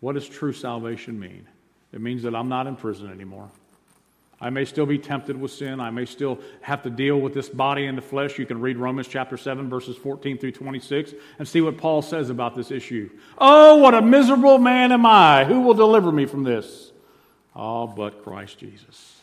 What 0.00 0.14
does 0.14 0.28
true 0.28 0.52
salvation 0.52 1.18
mean? 1.18 1.46
It 1.92 2.00
means 2.00 2.22
that 2.22 2.34
I'm 2.34 2.48
not 2.48 2.66
in 2.66 2.76
prison 2.76 3.10
anymore. 3.10 3.50
I 4.40 4.50
may 4.50 4.64
still 4.64 4.86
be 4.86 4.98
tempted 4.98 5.40
with 5.40 5.52
sin. 5.52 5.78
I 5.78 5.90
may 5.90 6.04
still 6.04 6.40
have 6.62 6.82
to 6.82 6.90
deal 6.90 7.20
with 7.20 7.32
this 7.32 7.48
body 7.48 7.86
and 7.86 7.96
the 7.96 8.02
flesh. 8.02 8.40
You 8.40 8.46
can 8.46 8.60
read 8.60 8.76
Romans 8.76 9.06
chapter 9.06 9.36
7, 9.36 9.70
verses 9.70 9.96
14 9.96 10.36
through 10.36 10.50
26, 10.50 11.14
and 11.38 11.46
see 11.46 11.60
what 11.60 11.78
Paul 11.78 12.02
says 12.02 12.28
about 12.28 12.56
this 12.56 12.72
issue. 12.72 13.08
Oh, 13.38 13.76
what 13.76 13.94
a 13.94 14.02
miserable 14.02 14.58
man 14.58 14.90
am 14.90 15.06
I! 15.06 15.44
Who 15.44 15.60
will 15.60 15.74
deliver 15.74 16.10
me 16.10 16.26
from 16.26 16.42
this? 16.42 16.90
Oh, 17.54 17.86
but 17.86 18.24
Christ 18.24 18.58
Jesus. 18.58 19.20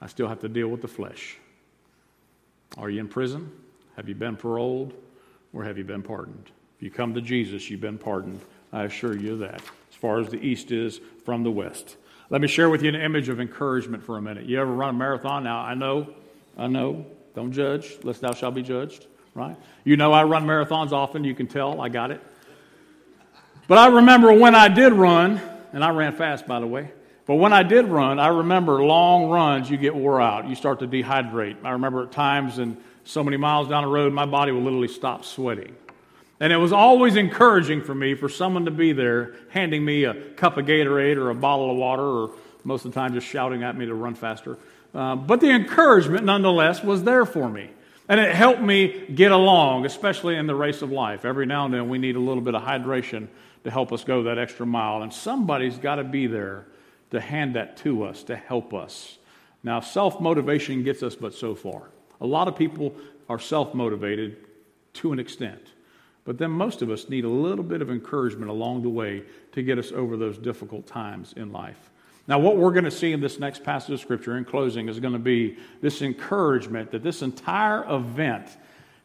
I 0.00 0.08
still 0.08 0.26
have 0.26 0.40
to 0.40 0.48
deal 0.48 0.66
with 0.66 0.82
the 0.82 0.88
flesh. 0.88 1.38
Are 2.76 2.90
you 2.90 2.98
in 2.98 3.06
prison? 3.06 3.52
Have 3.96 4.08
you 4.08 4.16
been 4.16 4.36
paroled? 4.36 4.94
Or 5.52 5.62
have 5.62 5.78
you 5.78 5.84
been 5.84 6.02
pardoned? 6.02 6.50
If 6.78 6.84
you 6.84 6.90
come 6.92 7.14
to 7.14 7.20
Jesus, 7.20 7.68
you've 7.68 7.80
been 7.80 7.98
pardoned. 7.98 8.40
I 8.72 8.84
assure 8.84 9.16
you 9.16 9.38
that, 9.38 9.56
as 9.56 9.96
far 9.96 10.20
as 10.20 10.28
the 10.28 10.38
east 10.38 10.70
is 10.70 11.00
from 11.24 11.42
the 11.42 11.50
west. 11.50 11.96
Let 12.30 12.40
me 12.40 12.46
share 12.46 12.70
with 12.70 12.84
you 12.84 12.88
an 12.90 12.94
image 12.94 13.28
of 13.28 13.40
encouragement 13.40 14.04
for 14.04 14.16
a 14.16 14.22
minute. 14.22 14.46
You 14.46 14.60
ever 14.60 14.72
run 14.72 14.90
a 14.90 14.92
marathon? 14.92 15.42
Now, 15.42 15.58
I 15.58 15.74
know, 15.74 16.14
I 16.56 16.68
know, 16.68 17.04
don't 17.34 17.50
judge, 17.50 17.98
lest 18.04 18.20
thou 18.20 18.32
shalt 18.32 18.54
be 18.54 18.62
judged, 18.62 19.06
right? 19.34 19.56
You 19.82 19.96
know 19.96 20.12
I 20.12 20.22
run 20.22 20.46
marathons 20.46 20.92
often, 20.92 21.24
you 21.24 21.34
can 21.34 21.48
tell, 21.48 21.80
I 21.80 21.88
got 21.88 22.12
it. 22.12 22.20
But 23.66 23.78
I 23.78 23.88
remember 23.88 24.32
when 24.32 24.54
I 24.54 24.68
did 24.68 24.92
run, 24.92 25.40
and 25.72 25.82
I 25.82 25.90
ran 25.90 26.12
fast, 26.12 26.46
by 26.46 26.60
the 26.60 26.66
way. 26.68 26.92
But 27.26 27.34
when 27.34 27.52
I 27.52 27.64
did 27.64 27.86
run, 27.86 28.20
I 28.20 28.28
remember 28.28 28.84
long 28.84 29.28
runs, 29.28 29.68
you 29.68 29.78
get 29.78 29.96
wore 29.96 30.20
out. 30.20 30.46
You 30.46 30.54
start 30.54 30.78
to 30.78 30.86
dehydrate. 30.86 31.56
I 31.64 31.70
remember 31.72 32.04
at 32.04 32.12
times, 32.12 32.58
and 32.58 32.76
so 33.02 33.24
many 33.24 33.36
miles 33.36 33.68
down 33.68 33.82
the 33.82 33.90
road, 33.90 34.12
my 34.12 34.26
body 34.26 34.52
would 34.52 34.62
literally 34.62 34.88
stop 34.88 35.24
sweating. 35.24 35.74
And 36.40 36.52
it 36.52 36.56
was 36.56 36.72
always 36.72 37.16
encouraging 37.16 37.82
for 37.82 37.94
me 37.94 38.14
for 38.14 38.28
someone 38.28 38.64
to 38.66 38.70
be 38.70 38.92
there 38.92 39.34
handing 39.50 39.84
me 39.84 40.04
a 40.04 40.14
cup 40.14 40.56
of 40.56 40.66
Gatorade 40.66 41.16
or 41.16 41.30
a 41.30 41.34
bottle 41.34 41.70
of 41.70 41.76
water, 41.76 42.02
or 42.02 42.30
most 42.64 42.84
of 42.84 42.92
the 42.92 43.00
time 43.00 43.12
just 43.12 43.26
shouting 43.26 43.64
at 43.64 43.76
me 43.76 43.86
to 43.86 43.94
run 43.94 44.14
faster. 44.14 44.56
Uh, 44.94 45.16
but 45.16 45.40
the 45.40 45.50
encouragement, 45.50 46.24
nonetheless, 46.24 46.82
was 46.82 47.02
there 47.02 47.26
for 47.26 47.48
me. 47.48 47.70
And 48.08 48.20
it 48.20 48.34
helped 48.34 48.62
me 48.62 49.06
get 49.14 49.32
along, 49.32 49.84
especially 49.84 50.36
in 50.36 50.46
the 50.46 50.54
race 50.54 50.80
of 50.80 50.90
life. 50.90 51.24
Every 51.24 51.44
now 51.44 51.66
and 51.66 51.74
then 51.74 51.88
we 51.88 51.98
need 51.98 52.16
a 52.16 52.20
little 52.20 52.42
bit 52.42 52.54
of 52.54 52.62
hydration 52.62 53.28
to 53.64 53.70
help 53.70 53.92
us 53.92 54.02
go 54.04 54.22
that 54.22 54.38
extra 54.38 54.64
mile. 54.64 55.02
And 55.02 55.12
somebody's 55.12 55.76
got 55.76 55.96
to 55.96 56.04
be 56.04 56.26
there 56.26 56.66
to 57.10 57.20
hand 57.20 57.56
that 57.56 57.76
to 57.78 58.04
us, 58.04 58.22
to 58.24 58.36
help 58.36 58.72
us. 58.72 59.18
Now, 59.62 59.80
self 59.80 60.20
motivation 60.20 60.84
gets 60.84 61.02
us 61.02 61.16
but 61.16 61.34
so 61.34 61.54
far. 61.54 61.90
A 62.20 62.26
lot 62.26 62.48
of 62.48 62.56
people 62.56 62.94
are 63.28 63.38
self 63.38 63.74
motivated 63.74 64.36
to 64.94 65.12
an 65.12 65.18
extent, 65.18 65.60
but 66.28 66.36
then 66.36 66.50
most 66.50 66.82
of 66.82 66.90
us 66.90 67.08
need 67.08 67.24
a 67.24 67.28
little 67.30 67.64
bit 67.64 67.80
of 67.80 67.90
encouragement 67.90 68.50
along 68.50 68.82
the 68.82 68.88
way 68.90 69.22
to 69.52 69.62
get 69.62 69.78
us 69.78 69.92
over 69.92 70.14
those 70.14 70.36
difficult 70.36 70.86
times 70.86 71.32
in 71.38 71.52
life. 71.52 71.90
Now, 72.26 72.38
what 72.38 72.58
we're 72.58 72.72
going 72.72 72.84
to 72.84 72.90
see 72.90 73.12
in 73.12 73.22
this 73.22 73.38
next 73.38 73.64
passage 73.64 73.94
of 73.94 74.00
Scripture 74.00 74.36
in 74.36 74.44
closing 74.44 74.90
is 74.90 75.00
going 75.00 75.14
to 75.14 75.18
be 75.18 75.56
this 75.80 76.02
encouragement 76.02 76.90
that 76.90 77.02
this 77.02 77.22
entire 77.22 77.82
event 77.90 78.46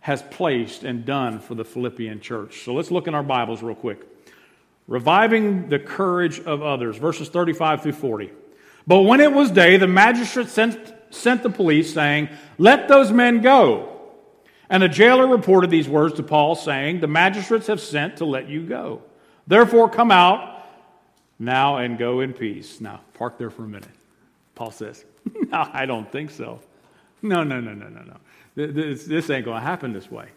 has 0.02 0.22
placed 0.22 0.84
and 0.84 1.06
done 1.06 1.40
for 1.40 1.56
the 1.56 1.64
Philippian 1.64 2.20
church. 2.20 2.66
So 2.66 2.74
let's 2.74 2.92
look 2.92 3.08
in 3.08 3.16
our 3.16 3.24
Bibles 3.24 3.64
real 3.64 3.74
quick 3.74 4.02
reviving 4.86 5.70
the 5.70 5.80
courage 5.80 6.42
of 6.42 6.62
others. 6.62 6.98
Verses 6.98 7.30
35 7.30 7.84
through 7.84 7.94
40. 7.94 8.32
But 8.86 9.04
when 9.04 9.22
it 9.22 9.32
was 9.32 9.50
day, 9.50 9.78
the 9.78 9.88
magistrate 9.88 10.50
sent, 10.50 10.94
sent 11.10 11.42
the 11.42 11.50
police, 11.50 11.94
saying, 11.94 12.28
Let 12.58 12.90
those 12.90 13.14
men 13.14 13.40
go. 13.40 13.93
And 14.74 14.82
the 14.82 14.90
jailer 14.90 15.28
reported 15.28 15.70
these 15.70 15.88
words 15.88 16.16
to 16.16 16.24
Paul, 16.24 16.56
saying, 16.56 17.00
The 17.00 17.08
magistrates 17.08 17.68
have 17.68 17.80
sent 17.80 18.18
to 18.18 18.26
let 18.26 18.50
you 18.50 18.66
go. 18.66 19.04
Therefore, 19.46 19.88
come 19.88 20.10
out 20.10 20.66
now 21.38 21.78
and 21.78 21.98
go 21.98 22.22
in 22.22 22.34
peace. 22.34 22.82
Now, 22.82 23.02
park 23.14 23.38
there 23.38 23.52
for 23.52 23.64
a 23.64 23.68
minute. 23.68 23.90
Paul 24.56 24.72
says, 24.72 25.06
No, 25.52 25.70
I 25.72 25.86
don't 25.86 26.12
think 26.12 26.32
so. 26.32 26.60
No, 27.22 27.44
no, 27.44 27.62
no, 27.62 27.74
no, 27.74 27.88
no, 27.88 28.02
no. 28.02 28.18
This, 28.56 29.06
this 29.06 29.30
ain't 29.30 29.46
going 29.46 29.60
to 29.60 29.66
happen 29.66 29.94
this 29.94 30.10
way. 30.10 30.30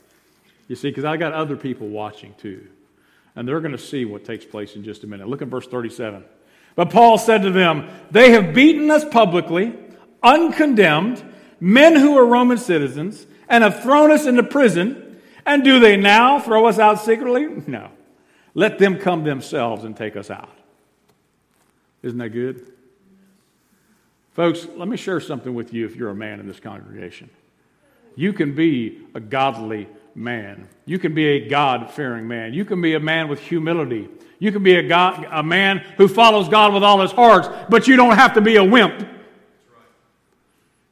You 0.68 0.76
see, 0.76 0.90
because 0.90 1.04
I 1.04 1.16
got 1.16 1.32
other 1.32 1.56
people 1.56 1.88
watching 1.88 2.34
too 2.34 2.68
and 3.36 3.46
they're 3.46 3.60
going 3.60 3.72
to 3.72 3.78
see 3.78 4.04
what 4.04 4.24
takes 4.24 4.44
place 4.44 4.74
in 4.74 4.82
just 4.82 5.04
a 5.04 5.06
minute. 5.06 5.28
Look 5.28 5.42
at 5.42 5.48
verse 5.48 5.66
37. 5.66 6.24
But 6.74 6.90
Paul 6.90 7.18
said 7.18 7.42
to 7.42 7.50
them, 7.50 7.88
They 8.10 8.32
have 8.32 8.54
beaten 8.54 8.90
us 8.90 9.04
publicly, 9.04 9.74
uncondemned, 10.22 11.22
men 11.60 11.96
who 11.96 12.16
are 12.18 12.26
Roman 12.26 12.58
citizens, 12.58 13.26
and 13.48 13.64
have 13.64 13.82
thrown 13.82 14.10
us 14.10 14.26
into 14.26 14.42
prison. 14.42 15.20
And 15.44 15.62
do 15.62 15.78
they 15.78 15.96
now 15.96 16.40
throw 16.40 16.66
us 16.66 16.78
out 16.78 17.00
secretly? 17.00 17.46
No. 17.66 17.90
Let 18.54 18.78
them 18.78 18.98
come 18.98 19.24
themselves 19.24 19.84
and 19.84 19.96
take 19.96 20.16
us 20.16 20.30
out. 20.30 20.50
Isn't 22.02 22.18
that 22.18 22.30
good? 22.30 22.72
Folks, 24.32 24.66
let 24.76 24.88
me 24.88 24.96
share 24.96 25.20
something 25.20 25.54
with 25.54 25.72
you 25.72 25.86
if 25.86 25.96
you're 25.96 26.10
a 26.10 26.14
man 26.14 26.40
in 26.40 26.46
this 26.46 26.60
congregation. 26.60 27.30
You 28.16 28.32
can 28.32 28.54
be 28.54 29.02
a 29.14 29.20
godly 29.20 29.88
man. 30.14 30.68
You 30.86 30.98
can 30.98 31.14
be 31.14 31.26
a 31.26 31.48
God 31.48 31.90
fearing 31.90 32.26
man. 32.26 32.54
You 32.54 32.64
can 32.64 32.80
be 32.80 32.94
a 32.94 33.00
man 33.00 33.28
with 33.28 33.40
humility. 33.40 34.08
You 34.38 34.52
can 34.52 34.62
be 34.62 34.76
a, 34.76 34.82
God, 34.82 35.26
a 35.30 35.42
man 35.42 35.78
who 35.96 36.08
follows 36.08 36.48
God 36.48 36.74
with 36.74 36.82
all 36.82 37.00
his 37.00 37.12
heart, 37.12 37.70
but 37.70 37.88
you 37.88 37.96
don't 37.96 38.16
have 38.16 38.34
to 38.34 38.40
be 38.40 38.56
a 38.56 38.64
wimp. 38.64 39.06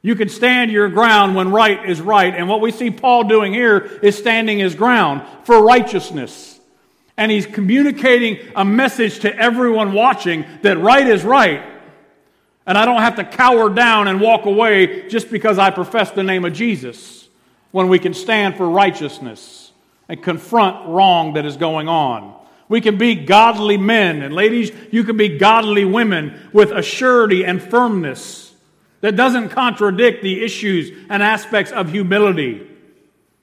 You 0.05 0.13
can 0.13 0.29
stand 0.29 0.69
your 0.69 0.87
ground 0.87 1.35
when 1.35 1.49
right 1.49 1.89
is 1.89 1.99
right. 1.99 2.31
And 2.31 2.47
what 2.47 2.61
we 2.61 2.69
see 2.69 2.91
Paul 2.91 3.23
doing 3.23 3.51
here 3.51 3.79
is 4.03 4.15
standing 4.15 4.59
his 4.59 4.75
ground 4.75 5.23
for 5.45 5.63
righteousness. 5.63 6.59
And 7.17 7.31
he's 7.31 7.47
communicating 7.47 8.37
a 8.55 8.63
message 8.63 9.21
to 9.21 9.35
everyone 9.35 9.93
watching 9.93 10.45
that 10.61 10.77
right 10.77 11.07
is 11.07 11.23
right. 11.23 11.63
And 12.67 12.77
I 12.77 12.85
don't 12.85 13.01
have 13.01 13.15
to 13.15 13.23
cower 13.23 13.67
down 13.67 14.07
and 14.07 14.21
walk 14.21 14.45
away 14.45 15.09
just 15.09 15.31
because 15.31 15.57
I 15.57 15.71
profess 15.71 16.11
the 16.11 16.21
name 16.21 16.45
of 16.45 16.53
Jesus 16.53 17.27
when 17.71 17.87
we 17.87 17.97
can 17.97 18.13
stand 18.13 18.57
for 18.57 18.69
righteousness 18.69 19.71
and 20.07 20.21
confront 20.21 20.87
wrong 20.87 21.33
that 21.33 21.47
is 21.47 21.57
going 21.57 21.87
on. 21.87 22.39
We 22.69 22.79
can 22.79 22.99
be 22.99 23.15
godly 23.15 23.77
men, 23.77 24.21
and 24.21 24.35
ladies, 24.35 24.71
you 24.91 25.03
can 25.03 25.17
be 25.17 25.39
godly 25.39 25.83
women 25.83 26.47
with 26.53 26.69
a 26.69 26.83
surety 26.83 27.43
and 27.43 27.59
firmness 27.59 28.44
that 29.05 29.15
doesn't 29.15 29.49
contradict 29.49 30.23
the 30.23 30.43
issues 30.43 30.89
and 31.11 31.21
aspects 31.21 31.71
of 31.71 31.91
humility, 31.91 32.67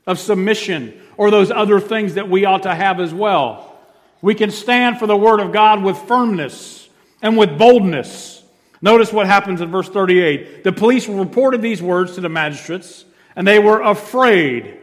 of 0.09 0.19
submission, 0.19 1.01
or 1.17 1.31
those 1.31 1.53
other 1.53 1.79
things 1.79 2.15
that 2.15 2.29
we 2.29 2.45
ought 2.45 2.65
to 2.65 2.75
have 2.75 2.99
as 2.99 3.15
well. 3.15 3.79
We 4.23 4.35
can 4.35 4.51
stand 4.51 4.99
for 4.99 5.07
the 5.07 5.17
Word 5.17 5.39
of 5.39 5.53
God 5.53 5.81
with 5.81 5.97
firmness 5.99 6.89
and 7.23 7.39
with 7.39 7.57
boldness. 7.59 8.43
Notice 8.81 9.13
what 9.13 9.29
happens 9.29 9.61
in 9.61 9.71
verse 9.71 9.89
38. 9.89 10.65
The 10.65 10.73
police 10.73 11.07
reported 11.07 11.63
these 11.63 11.81
words 11.81 12.17
to 12.17 12.21
the 12.21 12.29
magistrates 12.29 13.05
and 13.37 13.47
they 13.47 13.61
were 13.61 13.83
afraid. 13.83 14.79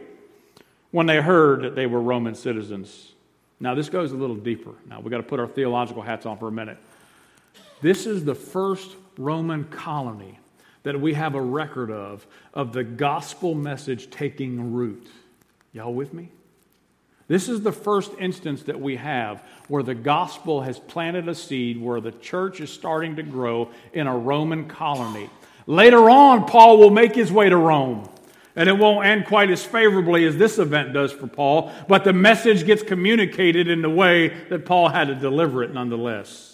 when 0.92 1.04
they 1.04 1.20
heard 1.20 1.60
that 1.62 1.74
they 1.74 1.86
were 1.86 2.00
Roman 2.00 2.34
citizens. 2.34 3.12
Now, 3.60 3.74
this 3.74 3.90
goes 3.90 4.12
a 4.12 4.16
little 4.16 4.34
deeper. 4.34 4.72
Now, 4.88 5.00
we've 5.00 5.10
got 5.10 5.18
to 5.18 5.22
put 5.22 5.40
our 5.40 5.46
theological 5.46 6.00
hats 6.00 6.24
on 6.24 6.38
for 6.38 6.48
a 6.48 6.52
minute. 6.52 6.78
This 7.82 8.06
is 8.06 8.24
the 8.24 8.34
first 8.34 8.96
Roman 9.18 9.64
colony 9.64 10.38
that 10.82 11.00
we 11.00 11.14
have 11.14 11.34
a 11.34 11.42
record 11.42 11.90
of, 11.90 12.26
of 12.54 12.72
the 12.72 12.84
gospel 12.84 13.54
message 13.54 14.10
taking 14.10 14.72
root. 14.72 15.06
Y'all 15.72 15.92
with 15.92 16.12
me? 16.14 16.30
This 17.28 17.48
is 17.48 17.60
the 17.60 17.70
first 17.70 18.10
instance 18.18 18.64
that 18.64 18.80
we 18.80 18.96
have 18.96 19.42
where 19.68 19.84
the 19.84 19.94
gospel 19.94 20.62
has 20.62 20.80
planted 20.80 21.28
a 21.28 21.34
seed, 21.34 21.80
where 21.80 22.00
the 22.00 22.10
church 22.10 22.60
is 22.60 22.72
starting 22.72 23.16
to 23.16 23.22
grow 23.22 23.70
in 23.92 24.08
a 24.08 24.16
Roman 24.16 24.66
colony. 24.66 25.30
Later 25.66 26.10
on, 26.10 26.46
Paul 26.46 26.78
will 26.78 26.90
make 26.90 27.14
his 27.14 27.30
way 27.30 27.48
to 27.48 27.56
Rome. 27.56 28.08
And 28.56 28.68
it 28.68 28.76
won't 28.76 29.06
end 29.06 29.26
quite 29.26 29.48
as 29.50 29.64
favorably 29.64 30.24
as 30.24 30.36
this 30.36 30.58
event 30.58 30.92
does 30.92 31.12
for 31.12 31.28
Paul, 31.28 31.72
but 31.86 32.02
the 32.02 32.12
message 32.12 32.66
gets 32.66 32.82
communicated 32.82 33.68
in 33.68 33.80
the 33.80 33.88
way 33.88 34.28
that 34.48 34.66
Paul 34.66 34.88
had 34.88 35.06
to 35.06 35.14
deliver 35.14 35.62
it 35.62 35.72
nonetheless. 35.72 36.49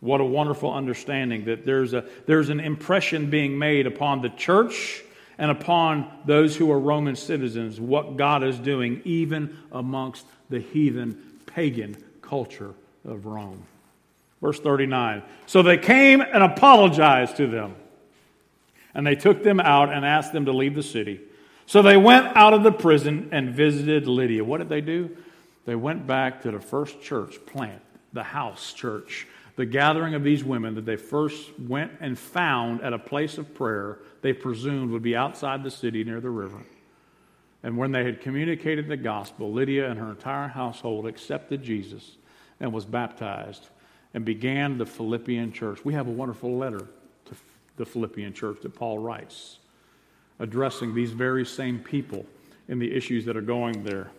What 0.00 0.20
a 0.20 0.24
wonderful 0.24 0.72
understanding 0.72 1.44
that 1.44 1.66
there's, 1.66 1.92
a, 1.92 2.04
there's 2.26 2.48
an 2.48 2.60
impression 2.60 3.28
being 3.28 3.58
made 3.58 3.86
upon 3.86 4.22
the 4.22 4.30
church 4.30 5.02
and 5.38 5.50
upon 5.50 6.10
those 6.24 6.56
who 6.56 6.70
are 6.70 6.78
Roman 6.78 7.16
citizens, 7.16 7.80
what 7.80 8.16
God 8.16 8.42
is 8.42 8.58
doing, 8.58 9.02
even 9.04 9.56
amongst 9.72 10.26
the 10.48 10.60
heathen 10.60 11.40
pagan 11.46 11.96
culture 12.22 12.74
of 13.04 13.26
Rome. 13.26 13.64
Verse 14.40 14.58
39 14.58 15.22
So 15.46 15.62
they 15.62 15.78
came 15.78 16.20
and 16.20 16.42
apologized 16.42 17.36
to 17.36 17.46
them, 17.46 17.74
and 18.94 19.06
they 19.06 19.16
took 19.16 19.42
them 19.42 19.60
out 19.60 19.92
and 19.92 20.04
asked 20.04 20.32
them 20.32 20.46
to 20.46 20.52
leave 20.52 20.74
the 20.74 20.82
city. 20.82 21.20
So 21.66 21.82
they 21.82 21.96
went 21.96 22.36
out 22.36 22.52
of 22.52 22.62
the 22.62 22.72
prison 22.72 23.28
and 23.32 23.50
visited 23.50 24.06
Lydia. 24.06 24.44
What 24.44 24.58
did 24.58 24.68
they 24.68 24.80
do? 24.80 25.16
They 25.66 25.76
went 25.76 26.06
back 26.06 26.42
to 26.42 26.50
the 26.50 26.60
first 26.60 27.00
church 27.00 27.36
plant, 27.46 27.80
the 28.12 28.24
house 28.24 28.72
church 28.72 29.26
the 29.60 29.66
gathering 29.66 30.14
of 30.14 30.24
these 30.24 30.42
women 30.42 30.74
that 30.74 30.86
they 30.86 30.96
first 30.96 31.50
went 31.60 31.92
and 32.00 32.18
found 32.18 32.80
at 32.80 32.94
a 32.94 32.98
place 32.98 33.36
of 33.36 33.52
prayer 33.52 33.98
they 34.22 34.32
presumed 34.32 34.90
would 34.90 35.02
be 35.02 35.14
outside 35.14 35.62
the 35.62 35.70
city 35.70 36.02
near 36.02 36.18
the 36.18 36.30
river. 36.30 36.62
And 37.62 37.76
when 37.76 37.92
they 37.92 38.02
had 38.02 38.22
communicated 38.22 38.88
the 38.88 38.96
gospel, 38.96 39.52
Lydia 39.52 39.90
and 39.90 40.00
her 40.00 40.08
entire 40.08 40.48
household 40.48 41.06
accepted 41.06 41.62
Jesus 41.62 42.16
and 42.58 42.72
was 42.72 42.86
baptized 42.86 43.68
and 44.14 44.24
began 44.24 44.78
the 44.78 44.86
Philippian 44.86 45.52
church. 45.52 45.84
We 45.84 45.92
have 45.92 46.08
a 46.08 46.10
wonderful 46.10 46.56
letter 46.56 46.86
to 47.26 47.34
the 47.76 47.84
Philippian 47.84 48.32
church 48.32 48.62
that 48.62 48.74
Paul 48.74 48.98
writes, 48.98 49.58
addressing 50.38 50.94
these 50.94 51.12
very 51.12 51.44
same 51.44 51.80
people 51.80 52.24
in 52.68 52.78
the 52.78 52.90
issues 52.90 53.26
that 53.26 53.36
are 53.36 53.42
going 53.42 53.84
there. 53.84 54.10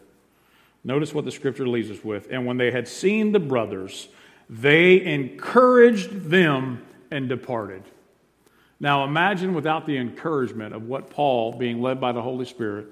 Notice 0.84 1.16
what 1.16 1.26
the 1.26 1.32
scripture 1.32 1.68
leaves 1.68 1.90
us 1.90 2.04
with. 2.04 2.28
And 2.30 2.46
when 2.46 2.58
they 2.58 2.70
had 2.70 2.88
seen 2.88 3.32
the 3.32 3.40
brothers, 3.40 4.08
they 4.52 5.02
encouraged 5.02 6.30
them 6.30 6.84
and 7.10 7.30
departed. 7.30 7.84
Now 8.82 9.06
imagine 9.06 9.54
without 9.54 9.86
the 9.86 9.98
encouragement 9.98 10.76
of 10.76 10.88
what 10.88 11.10
Paul, 11.10 11.54
being 11.54 11.82
led 11.82 12.02
by 12.02 12.12
the 12.12 12.22
Holy 12.22 12.46
Spirit, 12.46 12.88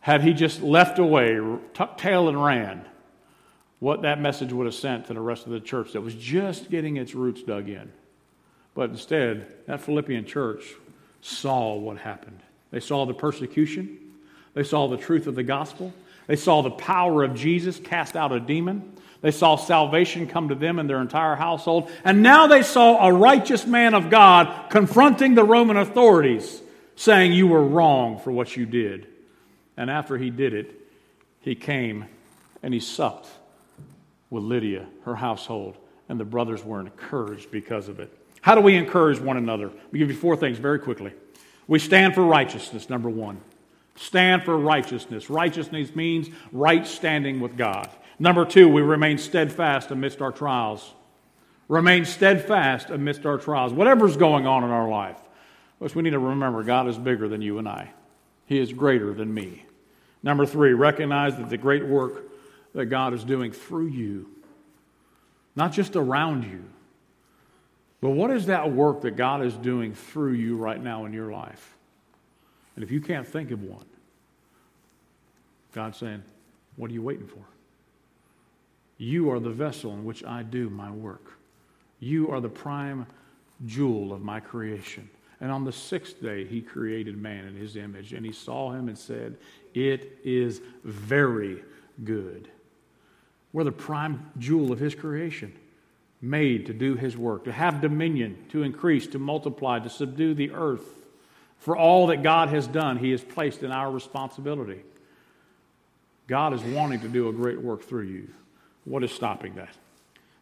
had 0.00 0.22
he 0.22 0.34
just 0.34 0.60
left 0.60 0.98
away, 0.98 1.40
tucked 1.72 2.00
tail 2.00 2.28
and 2.28 2.42
ran, 2.42 2.84
what 3.78 4.02
that 4.02 4.20
message 4.20 4.52
would 4.52 4.66
have 4.66 4.74
sent 4.74 5.06
to 5.06 5.14
the 5.14 5.20
rest 5.20 5.46
of 5.46 5.52
the 5.52 5.60
church 5.60 5.92
that 5.92 6.00
was 6.02 6.14
just 6.14 6.70
getting 6.70 6.98
its 6.98 7.14
roots 7.14 7.42
dug 7.42 7.68
in. 7.68 7.90
But 8.74 8.90
instead, 8.90 9.46
that 9.66 9.80
Philippian 9.80 10.26
church 10.26 10.74
saw 11.20 11.74
what 11.74 11.98
happened. 11.98 12.40
They 12.70 12.80
saw 12.80 13.06
the 13.06 13.14
persecution, 13.14 13.98
they 14.54 14.64
saw 14.64 14.88
the 14.88 14.96
truth 14.96 15.26
of 15.26 15.34
the 15.36 15.42
gospel, 15.42 15.92
they 16.26 16.36
saw 16.36 16.62
the 16.62 16.70
power 16.70 17.22
of 17.22 17.34
Jesus 17.34 17.78
cast 17.78 18.16
out 18.16 18.32
a 18.32 18.40
demon, 18.40 18.92
they 19.22 19.30
saw 19.30 19.56
salvation 19.56 20.26
come 20.26 20.48
to 20.48 20.54
them 20.54 20.78
and 20.78 20.90
their 20.90 21.00
entire 21.00 21.36
household. 21.36 21.90
And 22.04 22.22
now 22.22 22.48
they 22.48 22.62
saw 22.62 23.06
a 23.06 23.12
righteous 23.12 23.64
man 23.64 23.94
of 23.94 24.10
God 24.10 24.68
confronting 24.68 25.34
the 25.34 25.44
Roman 25.44 25.76
authorities, 25.76 26.60
saying, 26.96 27.32
You 27.32 27.46
were 27.46 27.64
wrong 27.64 28.18
for 28.18 28.32
what 28.32 28.56
you 28.56 28.66
did. 28.66 29.06
And 29.76 29.88
after 29.90 30.18
he 30.18 30.28
did 30.28 30.52
it, 30.52 30.78
he 31.40 31.54
came 31.54 32.06
and 32.62 32.74
he 32.74 32.80
supped 32.80 33.28
with 34.28 34.42
Lydia, 34.42 34.86
her 35.04 35.14
household, 35.14 35.76
and 36.08 36.18
the 36.18 36.24
brothers 36.24 36.64
were 36.64 36.80
encouraged 36.80 37.50
because 37.50 37.88
of 37.88 38.00
it. 38.00 38.12
How 38.40 38.56
do 38.56 38.60
we 38.60 38.74
encourage 38.74 39.20
one 39.20 39.36
another? 39.36 39.70
We 39.92 40.00
give 40.00 40.10
you 40.10 40.16
four 40.16 40.36
things 40.36 40.58
very 40.58 40.80
quickly. 40.80 41.12
We 41.68 41.78
stand 41.78 42.14
for 42.14 42.24
righteousness, 42.24 42.90
number 42.90 43.08
one. 43.08 43.40
Stand 43.94 44.42
for 44.42 44.58
righteousness. 44.58 45.30
Righteousness 45.30 45.94
means 45.94 46.28
right 46.50 46.84
standing 46.86 47.40
with 47.40 47.56
God. 47.56 47.88
Number 48.22 48.44
two, 48.44 48.68
we 48.68 48.82
remain 48.82 49.18
steadfast 49.18 49.90
amidst 49.90 50.22
our 50.22 50.30
trials. 50.30 50.92
Remain 51.66 52.04
steadfast 52.04 52.88
amidst 52.88 53.26
our 53.26 53.36
trials. 53.36 53.72
Whatever's 53.72 54.16
going 54.16 54.46
on 54.46 54.62
in 54.62 54.70
our 54.70 54.88
life, 54.88 55.18
which 55.80 55.96
we 55.96 56.04
need 56.04 56.10
to 56.10 56.20
remember 56.20 56.62
God 56.62 56.86
is 56.86 56.96
bigger 56.96 57.28
than 57.28 57.42
you 57.42 57.58
and 57.58 57.68
I, 57.68 57.90
He 58.46 58.60
is 58.60 58.72
greater 58.72 59.12
than 59.12 59.34
me. 59.34 59.66
Number 60.22 60.46
three, 60.46 60.72
recognize 60.72 61.36
that 61.36 61.50
the 61.50 61.56
great 61.56 61.84
work 61.84 62.30
that 62.74 62.86
God 62.86 63.12
is 63.12 63.24
doing 63.24 63.50
through 63.50 63.88
you, 63.88 64.28
not 65.56 65.72
just 65.72 65.96
around 65.96 66.44
you, 66.44 66.62
but 68.00 68.10
what 68.10 68.30
is 68.30 68.46
that 68.46 68.70
work 68.70 69.00
that 69.00 69.16
God 69.16 69.44
is 69.44 69.54
doing 69.54 69.94
through 69.94 70.34
you 70.34 70.56
right 70.56 70.80
now 70.80 71.06
in 71.06 71.12
your 71.12 71.32
life? 71.32 71.74
And 72.76 72.84
if 72.84 72.92
you 72.92 73.00
can't 73.00 73.26
think 73.26 73.50
of 73.50 73.64
one, 73.64 73.86
God's 75.74 75.98
saying, 75.98 76.22
What 76.76 76.88
are 76.88 76.94
you 76.94 77.02
waiting 77.02 77.26
for? 77.26 77.51
You 79.02 79.32
are 79.32 79.40
the 79.40 79.50
vessel 79.50 79.92
in 79.94 80.04
which 80.04 80.22
I 80.22 80.44
do 80.44 80.70
my 80.70 80.88
work. 80.88 81.32
You 81.98 82.30
are 82.30 82.40
the 82.40 82.48
prime 82.48 83.06
jewel 83.66 84.12
of 84.12 84.22
my 84.22 84.38
creation. 84.38 85.10
And 85.40 85.50
on 85.50 85.64
the 85.64 85.72
sixth 85.72 86.22
day, 86.22 86.44
he 86.44 86.60
created 86.60 87.18
man 87.18 87.46
in 87.46 87.56
his 87.56 87.74
image. 87.74 88.12
And 88.12 88.24
he 88.24 88.30
saw 88.30 88.70
him 88.70 88.86
and 88.86 88.96
said, 88.96 89.38
It 89.74 90.20
is 90.22 90.60
very 90.84 91.64
good. 92.04 92.46
We're 93.52 93.64
the 93.64 93.72
prime 93.72 94.30
jewel 94.38 94.70
of 94.70 94.78
his 94.78 94.94
creation, 94.94 95.52
made 96.20 96.66
to 96.66 96.72
do 96.72 96.94
his 96.94 97.16
work, 97.16 97.42
to 97.46 97.52
have 97.52 97.80
dominion, 97.80 98.38
to 98.50 98.62
increase, 98.62 99.08
to 99.08 99.18
multiply, 99.18 99.80
to 99.80 99.90
subdue 99.90 100.34
the 100.34 100.52
earth. 100.52 100.94
For 101.58 101.76
all 101.76 102.06
that 102.06 102.22
God 102.22 102.50
has 102.50 102.68
done, 102.68 102.98
he 102.98 103.10
has 103.10 103.24
placed 103.24 103.64
in 103.64 103.72
our 103.72 103.90
responsibility. 103.90 104.82
God 106.28 106.54
is 106.54 106.62
wanting 106.62 107.00
to 107.00 107.08
do 107.08 107.28
a 107.28 107.32
great 107.32 107.60
work 107.60 107.82
through 107.82 108.06
you. 108.06 108.28
What 108.84 109.04
is 109.04 109.12
stopping 109.12 109.54
that? 109.54 109.74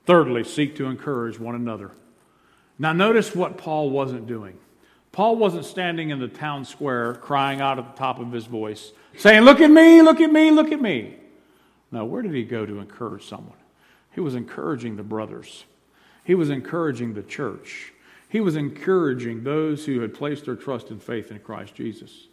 Thirdly, 0.07 0.45
seek 0.45 0.77
to 0.77 0.87
encourage 0.87 1.39
one 1.39 1.55
another. 1.55 1.93
Now, 2.79 2.93
notice 2.93 3.35
what 3.35 3.59
Paul 3.59 3.91
wasn't 3.91 4.27
doing. 4.27 4.59
Paul 5.13 5.37
wasn't 5.37 5.65
standing 5.65 6.11
in 6.11 6.19
the 6.19 6.29
town 6.29 6.65
square 6.65 7.15
crying 7.15 7.61
out 7.61 7.79
at 7.79 7.87
the 7.87 7.99
top 7.99 8.19
of 8.21 8.33
his 8.33 8.47
voice, 8.47 8.93
saying, 9.17 9.43
Look 9.43 9.61
at 9.61 9.71
me, 9.71 10.03
look 10.03 10.21
at 10.21 10.33
me, 10.33 10.51
look 10.51 10.73
at 10.73 10.81
me. 10.81 11.17
Now, 11.91 12.05
where 12.05 12.23
did 12.23 12.33
he 12.33 12.45
go 12.45 12.65
to 12.65 12.79
encourage 12.79 13.27
someone? 13.27 13.57
He 14.13 14.21
was 14.21 14.35
encouraging 14.35 14.97
the 14.97 15.03
brothers, 15.03 15.65
he 16.25 16.35
was 16.35 16.51
encouraging 16.51 17.15
the 17.15 17.23
church, 17.23 17.93
he 18.29 18.41
was 18.41 18.57
encouraging 18.57 19.43
those 19.43 19.85
who 19.85 20.01
had 20.01 20.15
placed 20.15 20.45
their 20.45 20.57
trust 20.57 20.91
and 20.91 21.03
faith 21.03 21.31
in 21.31 21.41
Christ 21.41 21.75
Jesus. 21.75 22.29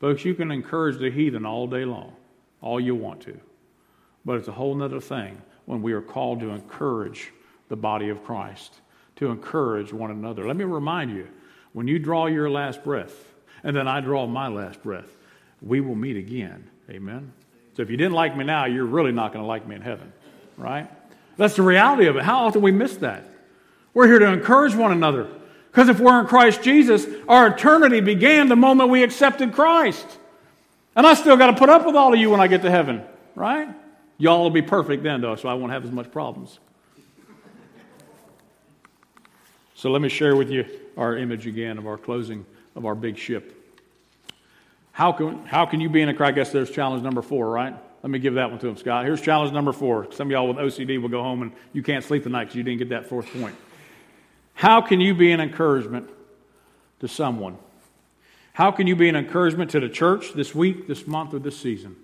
Folks, 0.00 0.24
you 0.24 0.34
can 0.34 0.50
encourage 0.50 0.98
the 0.98 1.10
heathen 1.10 1.46
all 1.46 1.66
day 1.66 1.84
long, 1.84 2.14
all 2.60 2.80
you 2.80 2.94
want 2.94 3.20
to. 3.22 3.38
But 4.26 4.38
it's 4.38 4.48
a 4.48 4.52
whole 4.52 4.82
other 4.82 5.00
thing 5.00 5.40
when 5.66 5.80
we 5.80 5.92
are 5.92 6.02
called 6.02 6.40
to 6.40 6.50
encourage 6.50 7.32
the 7.68 7.76
body 7.76 8.08
of 8.08 8.24
Christ, 8.24 8.74
to 9.16 9.28
encourage 9.28 9.92
one 9.92 10.10
another. 10.10 10.46
Let 10.46 10.56
me 10.56 10.64
remind 10.64 11.12
you 11.12 11.28
when 11.72 11.86
you 11.86 12.00
draw 12.00 12.26
your 12.26 12.50
last 12.50 12.82
breath, 12.82 13.14
and 13.62 13.74
then 13.74 13.86
I 13.86 14.00
draw 14.00 14.26
my 14.26 14.48
last 14.48 14.82
breath, 14.82 15.08
we 15.62 15.80
will 15.80 15.94
meet 15.94 16.16
again. 16.16 16.68
Amen? 16.90 17.32
So 17.76 17.82
if 17.82 17.90
you 17.90 17.96
didn't 17.96 18.14
like 18.14 18.36
me 18.36 18.44
now, 18.44 18.64
you're 18.64 18.84
really 18.84 19.12
not 19.12 19.32
going 19.32 19.42
to 19.42 19.46
like 19.46 19.66
me 19.66 19.76
in 19.76 19.82
heaven, 19.82 20.12
right? 20.56 20.90
That's 21.36 21.54
the 21.54 21.62
reality 21.62 22.06
of 22.06 22.16
it. 22.16 22.22
How 22.22 22.46
often 22.46 22.62
we 22.62 22.72
miss 22.72 22.96
that? 22.96 23.24
We're 23.94 24.06
here 24.08 24.18
to 24.18 24.32
encourage 24.32 24.74
one 24.74 24.90
another. 24.90 25.28
Because 25.70 25.88
if 25.88 26.00
we're 26.00 26.20
in 26.20 26.26
Christ 26.26 26.62
Jesus, 26.62 27.06
our 27.28 27.48
eternity 27.48 28.00
began 28.00 28.48
the 28.48 28.56
moment 28.56 28.90
we 28.90 29.02
accepted 29.02 29.52
Christ. 29.52 30.06
And 30.96 31.06
I 31.06 31.14
still 31.14 31.36
got 31.36 31.48
to 31.48 31.56
put 31.56 31.68
up 31.68 31.86
with 31.86 31.94
all 31.94 32.12
of 32.12 32.18
you 32.18 32.30
when 32.30 32.40
I 32.40 32.46
get 32.46 32.62
to 32.62 32.70
heaven, 32.70 33.02
right? 33.34 33.68
Y'all 34.18 34.42
will 34.42 34.50
be 34.50 34.62
perfect 34.62 35.02
then, 35.02 35.20
though, 35.20 35.36
so 35.36 35.48
I 35.48 35.54
won't 35.54 35.72
have 35.72 35.84
as 35.84 35.90
much 35.90 36.10
problems. 36.10 36.58
So 39.74 39.90
let 39.90 40.00
me 40.00 40.08
share 40.08 40.34
with 40.34 40.50
you 40.50 40.64
our 40.96 41.16
image 41.16 41.46
again 41.46 41.76
of 41.76 41.86
our 41.86 41.98
closing 41.98 42.46
of 42.74 42.86
our 42.86 42.94
big 42.94 43.18
ship. 43.18 43.52
How 44.92 45.12
can, 45.12 45.44
how 45.44 45.66
can 45.66 45.80
you 45.80 45.90
be 45.90 46.00
in 46.00 46.08
a 46.08 46.14
Christ? 46.14 46.28
I 46.28 46.32
guess 46.32 46.52
there's 46.52 46.70
challenge 46.70 47.02
number 47.02 47.20
four, 47.20 47.50
right? 47.50 47.74
Let 48.02 48.10
me 48.10 48.18
give 48.18 48.34
that 48.34 48.50
one 48.50 48.58
to 48.60 48.68
him, 48.68 48.76
Scott. 48.76 49.04
Here's 49.04 49.20
challenge 49.20 49.52
number 49.52 49.72
four. 49.72 50.10
Some 50.12 50.28
of 50.28 50.30
y'all 50.30 50.48
with 50.48 50.56
OCD 50.56 51.00
will 51.00 51.08
go 51.08 51.22
home 51.22 51.42
and 51.42 51.52
you 51.74 51.82
can't 51.82 52.04
sleep 52.04 52.22
tonight 52.22 52.44
because 52.44 52.56
you 52.56 52.62
didn't 52.62 52.78
get 52.78 52.88
that 52.90 53.06
fourth 53.06 53.26
point. 53.38 53.54
How 54.54 54.80
can 54.80 55.00
you 55.00 55.14
be 55.14 55.32
an 55.32 55.40
encouragement 55.40 56.08
to 57.00 57.08
someone? 57.08 57.58
How 58.54 58.70
can 58.70 58.86
you 58.86 58.96
be 58.96 59.10
an 59.10 59.16
encouragement 59.16 59.72
to 59.72 59.80
the 59.80 59.88
church 59.88 60.32
this 60.32 60.54
week, 60.54 60.86
this 60.86 61.06
month, 61.06 61.34
or 61.34 61.38
this 61.38 61.58
season? 61.58 61.96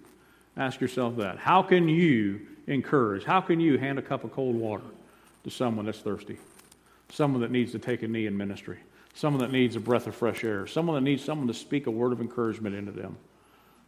Ask 0.56 0.80
yourself 0.80 1.16
that. 1.16 1.38
How 1.38 1.62
can 1.62 1.88
you 1.88 2.40
encourage? 2.66 3.24
How 3.24 3.40
can 3.40 3.60
you 3.60 3.78
hand 3.78 3.98
a 3.98 4.02
cup 4.02 4.24
of 4.24 4.32
cold 4.32 4.54
water 4.54 4.84
to 5.44 5.50
someone 5.50 5.86
that's 5.86 6.00
thirsty? 6.00 6.38
Someone 7.10 7.40
that 7.42 7.50
needs 7.50 7.72
to 7.72 7.78
take 7.78 8.02
a 8.02 8.08
knee 8.08 8.26
in 8.26 8.36
ministry? 8.36 8.78
Someone 9.14 9.42
that 9.42 9.52
needs 9.52 9.76
a 9.76 9.80
breath 9.80 10.06
of 10.06 10.14
fresh 10.14 10.44
air? 10.44 10.66
Someone 10.66 10.94
that 10.96 11.08
needs 11.08 11.24
someone 11.24 11.46
to 11.48 11.54
speak 11.54 11.86
a 11.86 11.90
word 11.90 12.12
of 12.12 12.20
encouragement 12.20 12.74
into 12.74 12.92
them 12.92 13.16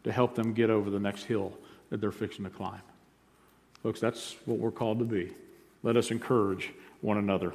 to 0.05 0.13
help 0.13 0.35
them 0.35 0.53
get 0.53 0.71
over 0.71 0.91
the 0.91 1.01
next 1.01 1.25
hill 1.25 1.53
that 1.91 2.01
they're 2.01 2.13
fixing 2.13 2.45
to 2.45 2.51
climb? 2.51 2.83
Folks, 3.83 4.01
that's 4.01 4.37
what 4.47 4.59
we're 4.59 4.71
called 4.71 4.99
to 4.99 5.05
be. 5.05 5.33
Let 5.83 5.97
us 5.97 6.11
encourage 6.11 6.73
one 7.03 7.19
another. 7.19 7.53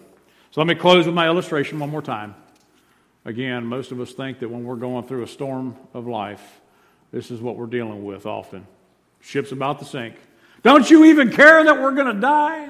So 0.51 0.61
let 0.61 0.67
me 0.67 0.75
close 0.75 1.05
with 1.05 1.15
my 1.15 1.27
illustration 1.27 1.79
one 1.79 1.89
more 1.89 2.01
time. 2.01 2.35
Again, 3.25 3.65
most 3.65 3.91
of 3.91 3.99
us 3.99 4.13
think 4.13 4.39
that 4.39 4.49
when 4.49 4.63
we're 4.63 4.75
going 4.75 5.05
through 5.05 5.23
a 5.23 5.27
storm 5.27 5.75
of 5.93 6.07
life, 6.07 6.61
this 7.11 7.31
is 7.31 7.41
what 7.41 7.55
we're 7.55 7.65
dealing 7.65 8.03
with 8.05 8.25
often. 8.25 8.65
Ship's 9.21 9.51
about 9.51 9.79
to 9.79 9.85
sink. 9.85 10.15
Don't 10.63 10.89
you 10.89 11.05
even 11.05 11.31
care 11.31 11.63
that 11.63 11.81
we're 11.81 11.91
going 11.91 12.13
to 12.13 12.19
die? 12.19 12.69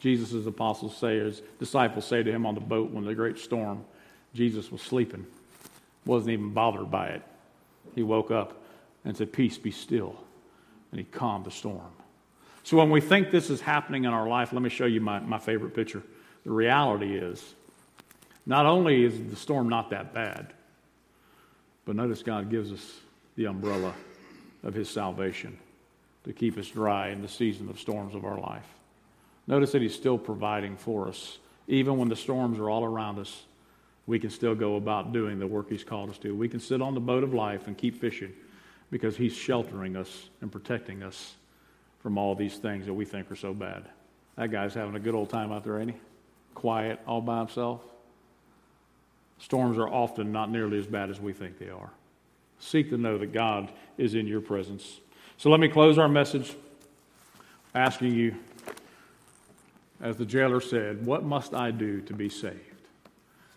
Jesus' 0.00 0.46
apostles 0.46 0.96
say, 0.96 1.18
his 1.18 1.42
disciples 1.58 2.06
say 2.06 2.22
to 2.22 2.30
him 2.30 2.46
on 2.46 2.54
the 2.54 2.60
boat 2.60 2.90
when 2.90 3.04
the 3.04 3.14
great 3.14 3.38
storm, 3.38 3.84
Jesus 4.34 4.70
was 4.70 4.82
sleeping, 4.82 5.26
wasn't 6.04 6.30
even 6.30 6.50
bothered 6.50 6.90
by 6.90 7.08
it. 7.08 7.22
He 7.94 8.02
woke 8.02 8.30
up 8.30 8.62
and 9.04 9.16
said, 9.16 9.32
Peace, 9.32 9.58
be 9.58 9.70
still. 9.70 10.16
And 10.90 11.00
he 11.00 11.04
calmed 11.04 11.46
the 11.46 11.50
storm. 11.50 11.90
So 12.62 12.76
when 12.76 12.90
we 12.90 13.00
think 13.00 13.30
this 13.30 13.50
is 13.50 13.60
happening 13.60 14.04
in 14.04 14.12
our 14.12 14.28
life, 14.28 14.52
let 14.52 14.62
me 14.62 14.68
show 14.68 14.86
you 14.86 15.00
my, 15.00 15.18
my 15.20 15.38
favorite 15.38 15.74
picture. 15.74 16.02
The 16.44 16.50
reality 16.50 17.16
is, 17.16 17.54
not 18.44 18.66
only 18.66 19.04
is 19.04 19.30
the 19.30 19.36
storm 19.36 19.68
not 19.68 19.90
that 19.90 20.12
bad, 20.14 20.52
but 21.84 21.96
notice 21.96 22.22
God 22.22 22.50
gives 22.50 22.72
us 22.72 23.00
the 23.36 23.46
umbrella 23.46 23.92
of 24.62 24.74
His 24.74 24.88
salvation 24.88 25.58
to 26.26 26.32
keep 26.32 26.58
us 26.58 26.68
dry 26.68 27.08
in 27.08 27.22
the 27.22 27.28
season 27.28 27.68
of 27.68 27.80
storms 27.80 28.14
of 28.14 28.24
our 28.24 28.38
life. 28.38 28.66
Notice 29.46 29.72
that 29.72 29.82
He's 29.82 29.94
still 29.94 30.18
providing 30.18 30.76
for 30.76 31.08
us. 31.08 31.38
Even 31.68 31.96
when 31.98 32.08
the 32.08 32.16
storms 32.16 32.58
are 32.58 32.68
all 32.68 32.84
around 32.84 33.18
us, 33.18 33.44
we 34.06 34.18
can 34.18 34.30
still 34.30 34.54
go 34.54 34.76
about 34.76 35.12
doing 35.12 35.38
the 35.38 35.46
work 35.46 35.70
He's 35.70 35.84
called 35.84 36.10
us 36.10 36.18
to. 36.18 36.34
We 36.34 36.48
can 36.48 36.60
sit 36.60 36.82
on 36.82 36.94
the 36.94 37.00
boat 37.00 37.24
of 37.24 37.34
life 37.34 37.66
and 37.66 37.76
keep 37.76 38.00
fishing 38.00 38.32
because 38.90 39.16
He's 39.16 39.34
sheltering 39.34 39.96
us 39.96 40.28
and 40.40 40.50
protecting 40.50 41.02
us 41.02 41.34
from 42.06 42.18
all 42.18 42.34
these 42.34 42.56
things 42.56 42.86
that 42.86 42.94
we 42.94 43.04
think 43.04 43.30
are 43.30 43.36
so 43.36 43.52
bad. 43.52 43.84
That 44.36 44.50
guy's 44.50 44.74
having 44.74 44.94
a 44.94 45.00
good 45.00 45.14
old 45.14 45.30
time 45.30 45.50
out 45.50 45.64
there, 45.64 45.80
ain't 45.80 45.90
he? 45.90 45.96
Quiet, 46.54 47.00
all 47.06 47.20
by 47.20 47.38
himself. 47.38 47.80
Storms 49.38 49.76
are 49.76 49.88
often 49.88 50.30
not 50.30 50.50
nearly 50.50 50.78
as 50.78 50.86
bad 50.86 51.10
as 51.10 51.20
we 51.20 51.32
think 51.32 51.58
they 51.58 51.68
are. 51.68 51.90
Seek 52.58 52.90
to 52.90 52.96
know 52.96 53.18
that 53.18 53.32
God 53.32 53.72
is 53.98 54.14
in 54.14 54.26
your 54.26 54.40
presence. 54.40 55.00
So 55.38 55.50
let 55.50 55.60
me 55.60 55.68
close 55.68 55.98
our 55.98 56.08
message 56.08 56.54
asking 57.74 58.14
you, 58.14 58.34
as 60.00 60.16
the 60.16 60.24
jailer 60.24 60.62
said, 60.62 61.04
What 61.04 61.24
must 61.24 61.52
I 61.52 61.70
do 61.70 62.00
to 62.02 62.14
be 62.14 62.30
saved? 62.30 62.58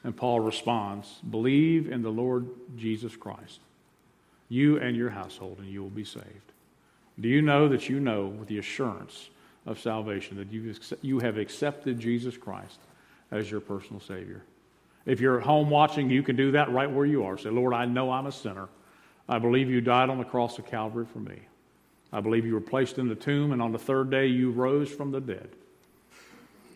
And 0.03 0.15
Paul 0.15 0.41
responds, 0.41 1.19
Believe 1.29 1.89
in 1.89 2.01
the 2.01 2.09
Lord 2.09 2.47
Jesus 2.75 3.15
Christ, 3.15 3.61
you 4.49 4.77
and 4.77 4.95
your 4.97 5.09
household, 5.09 5.59
and 5.59 5.69
you 5.69 5.81
will 5.81 5.89
be 5.89 6.03
saved. 6.03 6.51
Do 7.19 7.29
you 7.29 7.41
know 7.41 7.69
that 7.69 7.87
you 7.87 8.01
know 8.01 8.27
with 8.27 8.49
the 8.49 8.59
assurance 8.59 9.29
of 9.65 9.79
salvation 9.79 10.37
that 10.37 11.01
you 11.01 11.19
have 11.19 11.37
accepted 11.37 11.97
Jesus 11.97 12.35
Christ 12.35 12.79
as 13.31 13.49
your 13.49 13.61
personal 13.61 14.01
Savior? 14.01 14.43
If 15.05 15.21
you're 15.21 15.39
at 15.39 15.45
home 15.45 15.69
watching, 15.69 16.09
you 16.09 16.23
can 16.23 16.35
do 16.35 16.51
that 16.51 16.71
right 16.71 16.91
where 16.91 17.05
you 17.05 17.23
are. 17.23 17.37
Say, 17.37 17.49
Lord, 17.49 17.73
I 17.73 17.85
know 17.85 18.11
I'm 18.11 18.27
a 18.27 18.31
sinner. 18.33 18.67
I 19.29 19.39
believe 19.39 19.69
you 19.69 19.79
died 19.79 20.09
on 20.09 20.17
the 20.17 20.25
cross 20.25 20.59
of 20.59 20.65
Calvary 20.65 21.05
for 21.05 21.19
me. 21.19 21.39
I 22.11 22.21
believe 22.21 22.45
you 22.45 22.53
were 22.53 22.61
placed 22.61 22.97
in 22.97 23.07
the 23.07 23.15
tomb, 23.15 23.51
and 23.51 23.61
on 23.61 23.71
the 23.71 23.79
third 23.79 24.09
day 24.09 24.27
you 24.27 24.51
rose 24.51 24.89
from 24.89 25.11
the 25.11 25.21
dead. 25.21 25.49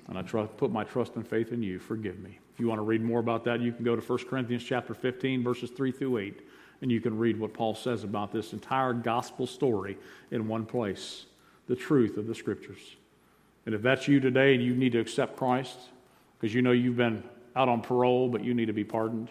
And 0.07 0.17
I 0.17 0.21
trust, 0.21 0.57
put 0.57 0.71
my 0.71 0.83
trust 0.83 1.15
and 1.15 1.27
faith 1.27 1.51
in 1.51 1.63
you. 1.63 1.79
Forgive 1.79 2.19
me. 2.19 2.39
If 2.53 2.59
you 2.59 2.67
want 2.67 2.79
to 2.79 2.83
read 2.83 3.01
more 3.01 3.19
about 3.19 3.45
that, 3.45 3.61
you 3.61 3.71
can 3.71 3.83
go 3.83 3.95
to 3.95 4.01
1 4.01 4.25
Corinthians 4.25 4.63
chapter 4.63 4.93
15, 4.93 5.43
verses 5.43 5.71
3 5.71 5.91
through 5.91 6.17
8, 6.19 6.41
and 6.81 6.91
you 6.91 7.01
can 7.01 7.17
read 7.17 7.39
what 7.39 7.53
Paul 7.53 7.73
says 7.73 8.03
about 8.03 8.31
this 8.31 8.53
entire 8.53 8.93
gospel 8.93 9.47
story 9.47 9.97
in 10.31 10.47
one 10.47 10.65
place 10.65 11.25
the 11.67 11.75
truth 11.75 12.17
of 12.17 12.27
the 12.27 12.35
scriptures. 12.35 12.95
And 13.65 13.73
if 13.73 13.81
that's 13.81 14.07
you 14.07 14.19
today 14.19 14.53
and 14.53 14.61
you 14.61 14.75
need 14.75 14.91
to 14.91 14.99
accept 14.99 15.37
Christ 15.37 15.77
because 16.37 16.53
you 16.53 16.61
know 16.61 16.71
you've 16.71 16.97
been 16.97 17.23
out 17.55 17.69
on 17.69 17.81
parole, 17.81 18.27
but 18.27 18.43
you 18.43 18.53
need 18.53 18.65
to 18.65 18.73
be 18.73 18.83
pardoned, 18.83 19.29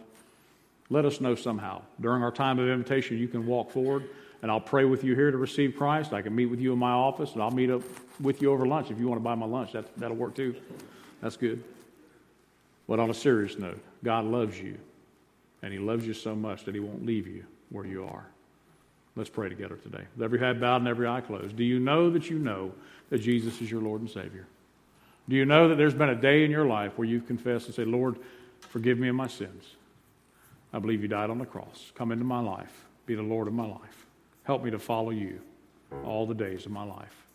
let 0.88 1.04
us 1.04 1.20
know 1.20 1.34
somehow. 1.34 1.82
During 2.00 2.22
our 2.22 2.30
time 2.30 2.58
of 2.58 2.68
invitation, 2.68 3.18
you 3.18 3.28
can 3.28 3.46
walk 3.46 3.70
forward, 3.70 4.08
and 4.42 4.50
I'll 4.50 4.60
pray 4.60 4.84
with 4.84 5.04
you 5.04 5.14
here 5.14 5.30
to 5.30 5.38
receive 5.38 5.76
Christ. 5.76 6.12
I 6.12 6.20
can 6.20 6.34
meet 6.34 6.46
with 6.46 6.60
you 6.60 6.72
in 6.72 6.78
my 6.78 6.90
office, 6.90 7.32
and 7.32 7.42
I'll 7.42 7.52
meet 7.52 7.70
up 7.70 7.82
with 8.20 8.42
you 8.42 8.50
over 8.52 8.66
lunch. 8.66 8.90
If 8.90 8.98
you 8.98 9.08
want 9.08 9.20
to 9.20 9.24
buy 9.24 9.36
my 9.36 9.46
lunch, 9.46 9.72
that, 9.72 9.96
that'll 9.96 10.16
work 10.16 10.34
too. 10.34 10.56
That's 11.20 11.36
good. 11.36 11.62
But 12.88 12.98
on 12.98 13.08
a 13.08 13.14
serious 13.14 13.56
note, 13.56 13.80
God 14.02 14.24
loves 14.24 14.60
you, 14.60 14.76
and 15.62 15.72
He 15.72 15.78
loves 15.78 16.06
you 16.06 16.12
so 16.12 16.34
much 16.34 16.64
that 16.64 16.74
He 16.74 16.80
won't 16.80 17.06
leave 17.06 17.28
you 17.28 17.44
where 17.70 17.86
you 17.86 18.04
are. 18.04 18.26
Let's 19.14 19.30
pray 19.30 19.48
together 19.48 19.76
today. 19.76 20.04
With 20.16 20.24
every 20.24 20.38
head 20.38 20.60
bowed 20.60 20.76
and 20.76 20.88
every 20.88 21.06
eye 21.06 21.20
closed. 21.20 21.56
Do 21.56 21.64
you 21.64 21.78
know 21.78 22.10
that 22.10 22.28
you 22.28 22.38
know 22.38 22.72
that 23.10 23.18
Jesus 23.18 23.60
is 23.60 23.70
your 23.70 23.82
Lord 23.82 24.00
and 24.00 24.10
Savior? 24.10 24.46
Do 25.28 25.36
you 25.36 25.44
know 25.44 25.68
that 25.68 25.76
there's 25.76 25.94
been 25.94 26.08
a 26.08 26.16
day 26.16 26.44
in 26.44 26.50
your 26.50 26.66
life 26.66 26.92
where 26.96 27.06
you've 27.06 27.26
confessed 27.26 27.66
and 27.66 27.74
said, 27.74 27.86
Lord, 27.86 28.16
forgive 28.60 28.98
me 28.98 29.08
of 29.08 29.14
my 29.14 29.28
sins? 29.28 29.76
I 30.72 30.78
believe 30.78 31.02
you 31.02 31.08
died 31.08 31.30
on 31.30 31.38
the 31.38 31.46
cross. 31.46 31.92
Come 31.94 32.10
into 32.10 32.24
my 32.24 32.40
life. 32.40 32.86
Be 33.06 33.14
the 33.14 33.22
Lord 33.22 33.46
of 33.46 33.54
my 33.54 33.66
life. 33.66 34.06
Help 34.44 34.64
me 34.64 34.70
to 34.70 34.78
follow 34.78 35.10
you 35.10 35.40
all 36.04 36.26
the 36.26 36.34
days 36.34 36.66
of 36.66 36.72
my 36.72 36.84
life. 36.84 37.26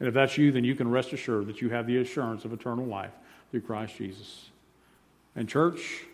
And 0.00 0.08
if 0.08 0.14
that's 0.14 0.38
you, 0.38 0.52
then 0.52 0.64
you 0.64 0.74
can 0.74 0.90
rest 0.90 1.12
assured 1.12 1.46
that 1.46 1.60
you 1.60 1.70
have 1.70 1.86
the 1.86 1.98
assurance 1.98 2.44
of 2.44 2.52
eternal 2.52 2.86
life 2.86 3.12
through 3.50 3.62
Christ 3.62 3.96
Jesus. 3.96 4.50
And, 5.34 5.48
church, 5.48 6.04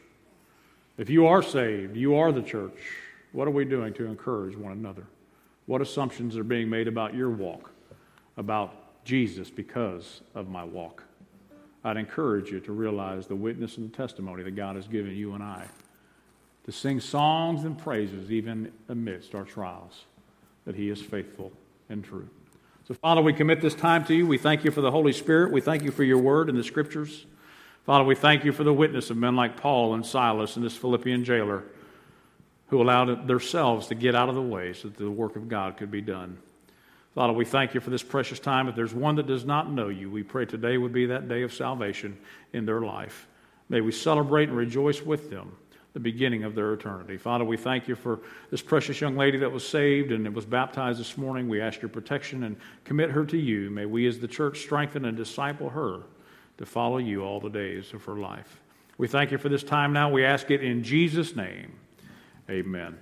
if 0.99 1.11
you 1.11 1.27
are 1.27 1.43
saved, 1.43 1.97
you 1.97 2.15
are 2.15 2.33
the 2.33 2.43
church. 2.43 2.79
What 3.33 3.49
are 3.49 3.53
we 3.53 3.65
doing 3.65 3.93
to 3.95 4.07
encourage 4.07 4.57
one 4.57 4.73
another? 4.73 5.07
What 5.67 5.81
assumptions 5.81 6.37
are 6.37 6.45
being 6.45 6.69
made 6.69 6.89
about 6.89 7.15
your 7.15 7.31
walk, 7.31 7.71
about 8.37 9.05
Jesus 9.05 9.51
because 9.51 10.21
of 10.35 10.49
my 10.49 10.65
walk? 10.65 11.05
I'd 11.85 11.97
encourage 11.97 12.51
you 12.51 12.61
to 12.61 12.73
realize 12.73 13.27
the 13.27 13.37
witness 13.37 13.77
and 13.77 13.91
the 13.91 13.97
testimony 13.97 14.43
that 14.43 14.57
God 14.57 14.77
has 14.77 14.89
given 14.89 15.15
you 15.15 15.35
and 15.35 15.43
I 15.43 15.67
to 16.65 16.73
sing 16.73 16.99
songs 16.99 17.65
and 17.65 17.77
praises 17.77 18.33
even 18.33 18.73
amidst 18.89 19.35
our 19.35 19.45
trials, 19.45 20.07
that 20.65 20.75
He 20.75 20.89
is 20.89 21.01
faithful 21.01 21.53
and 21.89 22.05
true. 22.05 22.29
So, 22.87 22.95
Father, 22.95 23.23
we 23.23 23.33
commit 23.33 23.61
this 23.61 23.75
time 23.75 24.05
to 24.07 24.15
you. 24.15 24.27
We 24.27 24.39
thank 24.39 24.65
you 24.65 24.71
for 24.71 24.81
the 24.81 24.91
Holy 24.91 25.13
Spirit. 25.13 25.53
We 25.53 25.61
thank 25.61 25.83
you 25.83 25.91
for 25.91 26.05
your 26.05 26.19
word 26.19 26.49
and 26.49 26.59
the 26.59 26.65
scriptures. 26.65 27.25
Father, 27.87 28.05
we 28.05 28.15
thank 28.15 28.45
you 28.45 28.53
for 28.53 28.65
the 28.65 28.73
witness 28.73 29.11
of 29.11 29.17
men 29.17 29.37
like 29.37 29.57
Paul 29.57 29.95
and 29.95 30.05
Silas 30.05 30.57
and 30.57 30.65
this 30.65 30.77
Philippian 30.77 31.25
jailer 31.25 31.65
who 32.69 32.83
allowed 32.83 33.27
themselves 33.27 33.87
to 33.89 33.95
get 33.95 34.15
out 34.15 34.29
of 34.29 34.35
the 34.35 34.43
way 34.43 34.73
so 34.73 34.89
that 34.89 34.97
the 34.97 35.11
work 35.11 35.37
of 35.37 35.49
God 35.49 35.77
could 35.77 35.91
be 35.91 36.01
done. 36.01 36.39
Father, 37.15 37.33
we 37.33 37.45
thank 37.45 37.75
you 37.75 37.81
for 37.81 37.91
this 37.91 38.03
precious 38.03 38.41
time. 38.41 38.69
If 38.69 38.75
there's 38.75 38.95
one 38.95 39.15
that 39.17 39.27
does 39.27 39.45
not 39.45 39.71
know 39.71 39.89
you, 39.89 40.11
we 40.11 40.23
pray 40.23 40.47
today 40.47 40.77
would 40.77 40.93
be 40.93 41.07
that 41.07 41.29
day 41.29 41.43
of 41.43 41.53
salvation 41.53 42.19
in 42.53 42.67
their 42.67 42.81
life. 42.81 43.29
May 43.69 43.81
we 43.81 43.93
celebrate 43.93 44.49
and 44.49 44.59
rejoice 44.59 45.01
with 45.01 45.31
them 45.31 45.57
the 45.95 46.01
beginning 46.01 46.43
of 46.43 46.55
their 46.57 46.73
eternity. 46.75 47.17
Father, 47.17 47.45
we 47.45 47.57
thank 47.57 47.87
you 47.87 47.95
for 47.95 48.21
this 48.51 48.61
precious 48.61 49.01
young 49.01 49.17
lady 49.17 49.39
that 49.39 49.51
was 49.51 49.67
saved 49.67 50.11
and 50.11 50.35
was 50.35 50.45
baptized 50.45 50.99
this 50.99 51.17
morning. 51.17 51.49
We 51.49 51.61
ask 51.61 51.81
your 51.81 51.89
protection 51.89 52.43
and 52.43 52.57
commit 52.85 53.11
her 53.11 53.25
to 53.27 53.39
you. 53.39 53.71
May 53.71 53.87
we 53.87 54.07
as 54.09 54.19
the 54.19 54.29
church 54.29 54.61
strengthen 54.61 55.05
and 55.05 55.17
disciple 55.17 55.71
her 55.71 56.03
to 56.59 56.67
follow 56.67 56.99
you 56.99 57.23
all 57.23 57.41
the 57.41 57.49
days 57.49 57.93
of 57.95 58.05
her 58.05 58.17
life. 58.17 58.61
We 58.99 59.07
thank 59.09 59.31
you 59.31 59.39
for 59.39 59.49
this 59.49 59.63
time 59.63 59.93
now. 59.93 60.11
We 60.11 60.25
ask 60.25 60.51
it 60.51 60.63
in 60.63 60.83
Jesus' 60.83 61.35
name. 61.35 61.73
Amen. 62.51 62.99